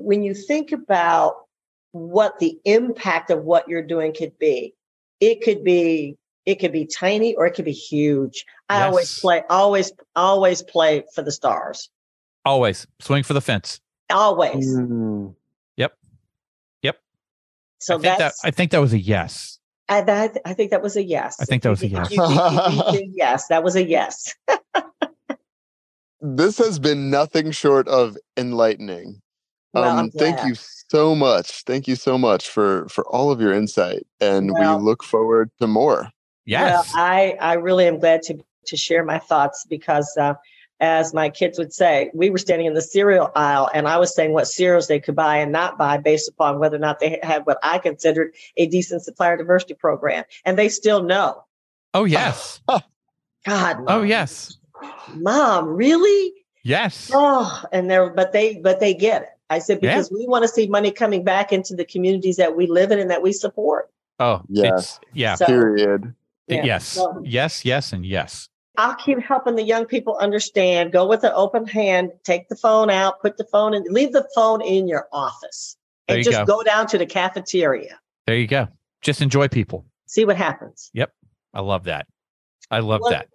when 0.00 0.22
you 0.22 0.32
think 0.32 0.72
about 0.72 1.34
what 1.94 2.40
the 2.40 2.58
impact 2.64 3.30
of 3.30 3.44
what 3.44 3.68
you're 3.68 3.80
doing 3.86 4.12
could 4.12 4.36
be, 4.40 4.74
it 5.20 5.42
could 5.42 5.62
be 5.62 6.16
it 6.44 6.56
could 6.56 6.72
be 6.72 6.84
tiny 6.86 7.34
or 7.36 7.46
it 7.46 7.52
could 7.54 7.64
be 7.64 7.72
huge. 7.72 8.44
I 8.68 8.82
always 8.82 9.18
play, 9.20 9.42
always, 9.48 9.92
always 10.16 10.62
play 10.62 11.04
for 11.14 11.22
the 11.22 11.30
stars. 11.32 11.88
Always 12.44 12.86
swing 13.00 13.22
for 13.22 13.32
the 13.32 13.40
fence. 13.40 13.80
Always. 14.10 14.76
Mm. 14.76 15.34
Yep. 15.76 15.92
Yep. 16.82 16.96
So 17.78 17.94
I 17.94 17.98
think 18.00 18.18
that 18.18 18.32
I 18.42 18.50
think 18.50 18.70
that 18.72 18.80
was 18.80 18.92
a 18.92 18.98
yes. 18.98 19.58
I, 19.88 20.00
that, 20.02 20.36
I 20.44 20.52
think 20.52 20.70
that 20.72 20.82
was 20.82 20.96
a 20.96 21.02
yes. 21.02 21.36
I 21.40 21.44
think 21.44 21.62
that 21.62 21.70
was 21.70 21.82
a 21.82 21.88
yes. 21.88 22.10
you- 22.10 22.22
if 22.22 22.30
you- 22.30 22.38
if 22.94 23.00
you- 23.00 23.12
yes, 23.14 23.46
that 23.48 23.62
was 23.62 23.76
a 23.76 23.84
yes. 23.84 24.34
This 26.26 26.56
has 26.56 26.78
been 26.78 27.10
nothing 27.10 27.50
short 27.50 27.86
of 27.86 28.16
enlightening. 28.38 29.20
Well, 29.74 29.98
um, 29.98 30.10
thank 30.10 30.44
you 30.46 30.54
so 30.54 31.14
much. 31.14 31.62
Thank 31.64 31.88
you 31.88 31.96
so 31.96 32.16
much 32.16 32.48
for 32.48 32.88
for 32.88 33.04
all 33.08 33.30
of 33.30 33.40
your 33.40 33.52
insight, 33.52 34.06
and 34.20 34.52
Well- 34.52 34.78
we 34.78 34.84
look 34.84 35.02
forward 35.02 35.50
to 35.60 35.66
more. 35.66 36.10
Yes. 36.46 36.92
Well, 36.94 37.02
I, 37.02 37.36
I 37.40 37.54
really 37.54 37.86
am 37.86 37.98
glad 37.98 38.22
to, 38.24 38.38
to 38.66 38.76
share 38.76 39.04
my 39.04 39.18
thoughts 39.18 39.66
because, 39.68 40.14
uh, 40.18 40.34
as 40.80 41.14
my 41.14 41.30
kids 41.30 41.58
would 41.58 41.72
say, 41.72 42.10
we 42.12 42.28
were 42.28 42.38
standing 42.38 42.66
in 42.66 42.74
the 42.74 42.82
cereal 42.82 43.30
aisle 43.34 43.70
and 43.72 43.88
I 43.88 43.96
was 43.96 44.14
saying 44.14 44.32
what 44.32 44.46
cereals 44.48 44.88
they 44.88 45.00
could 45.00 45.14
buy 45.14 45.38
and 45.38 45.52
not 45.52 45.78
buy 45.78 45.96
based 45.96 46.28
upon 46.28 46.58
whether 46.58 46.76
or 46.76 46.80
not 46.80 46.98
they 46.98 47.18
had 47.22 47.46
what 47.46 47.58
I 47.62 47.78
considered 47.78 48.34
a 48.56 48.66
decent 48.66 49.02
supplier 49.02 49.36
diversity 49.36 49.74
program. 49.74 50.24
And 50.44 50.58
they 50.58 50.68
still 50.68 51.02
know. 51.02 51.44
oh 51.94 52.04
yes. 52.04 52.60
Oh, 52.68 52.80
God. 53.46 53.84
Oh 53.86 54.02
yes. 54.02 54.58
Mom, 55.14 55.68
really? 55.68 56.34
Yes. 56.62 57.10
Oh, 57.14 57.62
and 57.72 57.90
they're, 57.90 58.10
but 58.10 58.32
they, 58.32 58.56
but 58.56 58.80
they 58.80 58.92
get 58.92 59.22
it. 59.22 59.28
I 59.50 59.58
said, 59.58 59.80
Yeah. 59.82 59.94
because 59.94 60.10
we 60.10 60.26
want 60.26 60.42
to 60.42 60.48
see 60.48 60.66
money 60.66 60.90
coming 60.90 61.22
back 61.24 61.52
into 61.52 61.74
the 61.74 61.84
communities 61.84 62.36
that 62.36 62.56
we 62.56 62.66
live 62.66 62.90
in 62.90 62.98
and 62.98 63.10
that 63.10 63.22
we 63.22 63.32
support. 63.32 63.90
Oh 64.18 64.42
Yes. 64.48 65.00
Yeah. 65.12 65.34
So- 65.34 65.46
Period. 65.46 66.14
Yeah. 66.48 66.64
Yes. 66.64 66.86
So- 66.86 67.20
Yes. 67.24 67.64
Yes. 67.64 67.92
And 67.92 68.04
yes. 68.06 68.48
I'll 68.76 68.94
keep 68.96 69.20
helping 69.20 69.54
the 69.54 69.62
young 69.62 69.86
people 69.86 70.16
understand. 70.16 70.92
Go 70.92 71.06
with 71.06 71.22
an 71.24 71.30
open 71.34 71.66
hand. 71.66 72.10
Take 72.24 72.48
the 72.48 72.56
phone 72.56 72.90
out. 72.90 73.20
Put 73.20 73.36
the 73.36 73.44
phone 73.44 73.72
in. 73.74 73.84
Leave 73.88 74.12
the 74.12 74.28
phone 74.34 74.60
in 74.62 74.88
your 74.88 75.06
office, 75.12 75.76
There 76.08 76.16
and 76.16 76.26
you 76.26 76.32
just 76.32 76.44
go. 76.46 76.56
go. 76.58 76.62
down 76.64 76.86
to 76.88 76.98
the 76.98 77.06
cafeteria. 77.06 78.00
There 78.26 78.36
you 78.36 78.48
go. 78.48 78.66
Just 79.00 79.22
enjoy 79.22 79.46
people. 79.48 79.84
See 80.06 80.24
what 80.24 80.36
happens. 80.36 80.90
Yep. 80.92 81.12
I 81.52 81.60
love 81.60 81.84
that. 81.84 82.06
I 82.70 82.80
love 82.80 83.02
Well, 83.02 83.10
that. 83.10 83.28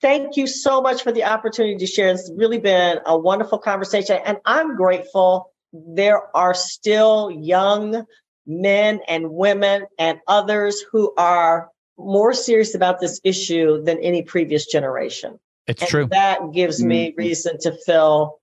Thank 0.00 0.36
you 0.36 0.46
so 0.46 0.80
much 0.80 1.02
for 1.02 1.10
the 1.10 1.24
opportunity 1.24 1.76
to 1.76 1.86
share. 1.86 2.10
It's 2.10 2.30
really 2.36 2.58
been 2.58 2.98
a 3.06 3.18
wonderful 3.18 3.58
conversation, 3.58 4.20
and 4.24 4.38
I'm 4.44 4.76
grateful. 4.76 5.50
There 5.74 6.22
are 6.36 6.54
still 6.54 7.32
young 7.32 8.06
men 8.46 9.00
and 9.08 9.30
women 9.30 9.86
and 9.98 10.20
others 10.28 10.80
who 10.92 11.12
are 11.16 11.68
more 11.98 12.32
serious 12.32 12.74
about 12.74 13.00
this 13.00 13.20
issue 13.24 13.82
than 13.82 13.98
any 13.98 14.22
previous 14.22 14.66
generation. 14.66 15.38
It's 15.66 15.82
And 15.82 15.88
true. 15.88 16.06
That 16.10 16.52
gives 16.52 16.82
me 16.82 17.10
Mhm. 17.12 17.16
reason 17.16 17.58
to 17.60 17.72
feel 17.86 18.40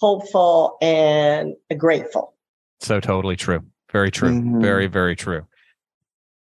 hopeful 0.00 0.76
and 0.82 1.54
grateful. 1.76 2.34
So 2.80 2.98
totally 2.98 3.36
true. 3.36 3.62
Very 3.92 4.10
true. 4.10 4.30
Mhm. 4.30 4.60
Very, 4.62 4.86
very 4.88 5.14
true. 5.14 5.46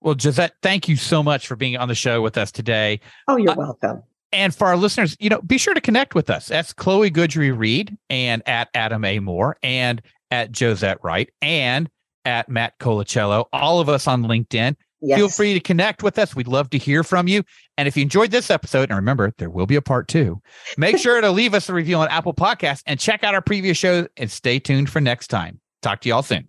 Well, 0.01 0.15
Joset, 0.15 0.51
thank 0.63 0.89
you 0.89 0.97
so 0.97 1.23
much 1.23 1.47
for 1.47 1.55
being 1.55 1.77
on 1.77 1.89
the 1.89 1.95
show 1.95 2.21
with 2.23 2.37
us 2.39 2.51
today. 2.51 3.01
Oh, 3.29 3.37
you're 3.37 3.53
Uh, 3.53 3.57
welcome. 3.57 4.03
And 4.33 4.55
for 4.55 4.67
our 4.67 4.77
listeners, 4.77 5.17
you 5.21 5.31
know, 5.31 5.41
be 5.43 5.59
sure 5.59 5.75
to 5.75 5.81
connect 5.81 6.15
with 6.15 6.31
us. 6.31 6.47
That's 6.47 6.73
Chloe 6.73 7.11
Goodry 7.11 7.57
Reed 7.57 7.97
and 8.11 8.43
at 8.47 8.69
Adam 8.75 9.05
A. 9.05 9.19
Moore 9.21 9.57
and 9.63 10.03
at 10.31 10.53
Joset 10.53 10.97
Wright 11.03 11.31
and 11.43 11.89
at 12.25 12.49
Matt 12.49 12.79
Colicello, 12.79 13.47
all 13.53 13.81
of 13.81 13.89
us 13.89 14.07
on 14.07 14.25
LinkedIn. 14.25 14.77
Yes. 15.01 15.19
Feel 15.19 15.29
free 15.29 15.55
to 15.55 15.61
connect 15.61 16.03
with 16.03 16.19
us. 16.19 16.35
We'd 16.35 16.49
love 16.49 16.71
to 16.71 16.79
hear 16.79 17.05
from 17.05 17.29
you. 17.29 17.45
And 17.77 17.87
if 17.87 17.97
you 17.97 18.03
enjoyed 18.03 18.31
this 18.31 18.51
episode, 18.51 18.89
and 18.89 18.97
remember, 18.97 19.33
there 19.39 19.51
will 19.51 19.67
be 19.67 19.77
a 19.77 19.83
part 19.83 20.09
two, 20.09 20.41
make 20.79 20.99
sure 20.99 21.21
to 21.21 21.31
leave 21.31 21.55
us 21.55 21.69
a 21.69 21.75
review 21.75 21.97
on 21.97 22.09
Apple 22.09 22.35
Podcasts 22.35 22.83
and 22.87 22.99
check 22.99 23.23
out 23.23 23.35
our 23.35 23.43
previous 23.43 23.77
shows 23.77 24.09
and 24.17 24.31
stay 24.31 24.59
tuned 24.59 24.91
for 24.91 25.01
next 25.01 25.29
time. 25.29 25.61
Talk 25.83 26.01
to 26.01 26.09
y'all 26.09 26.23
soon. 26.23 26.49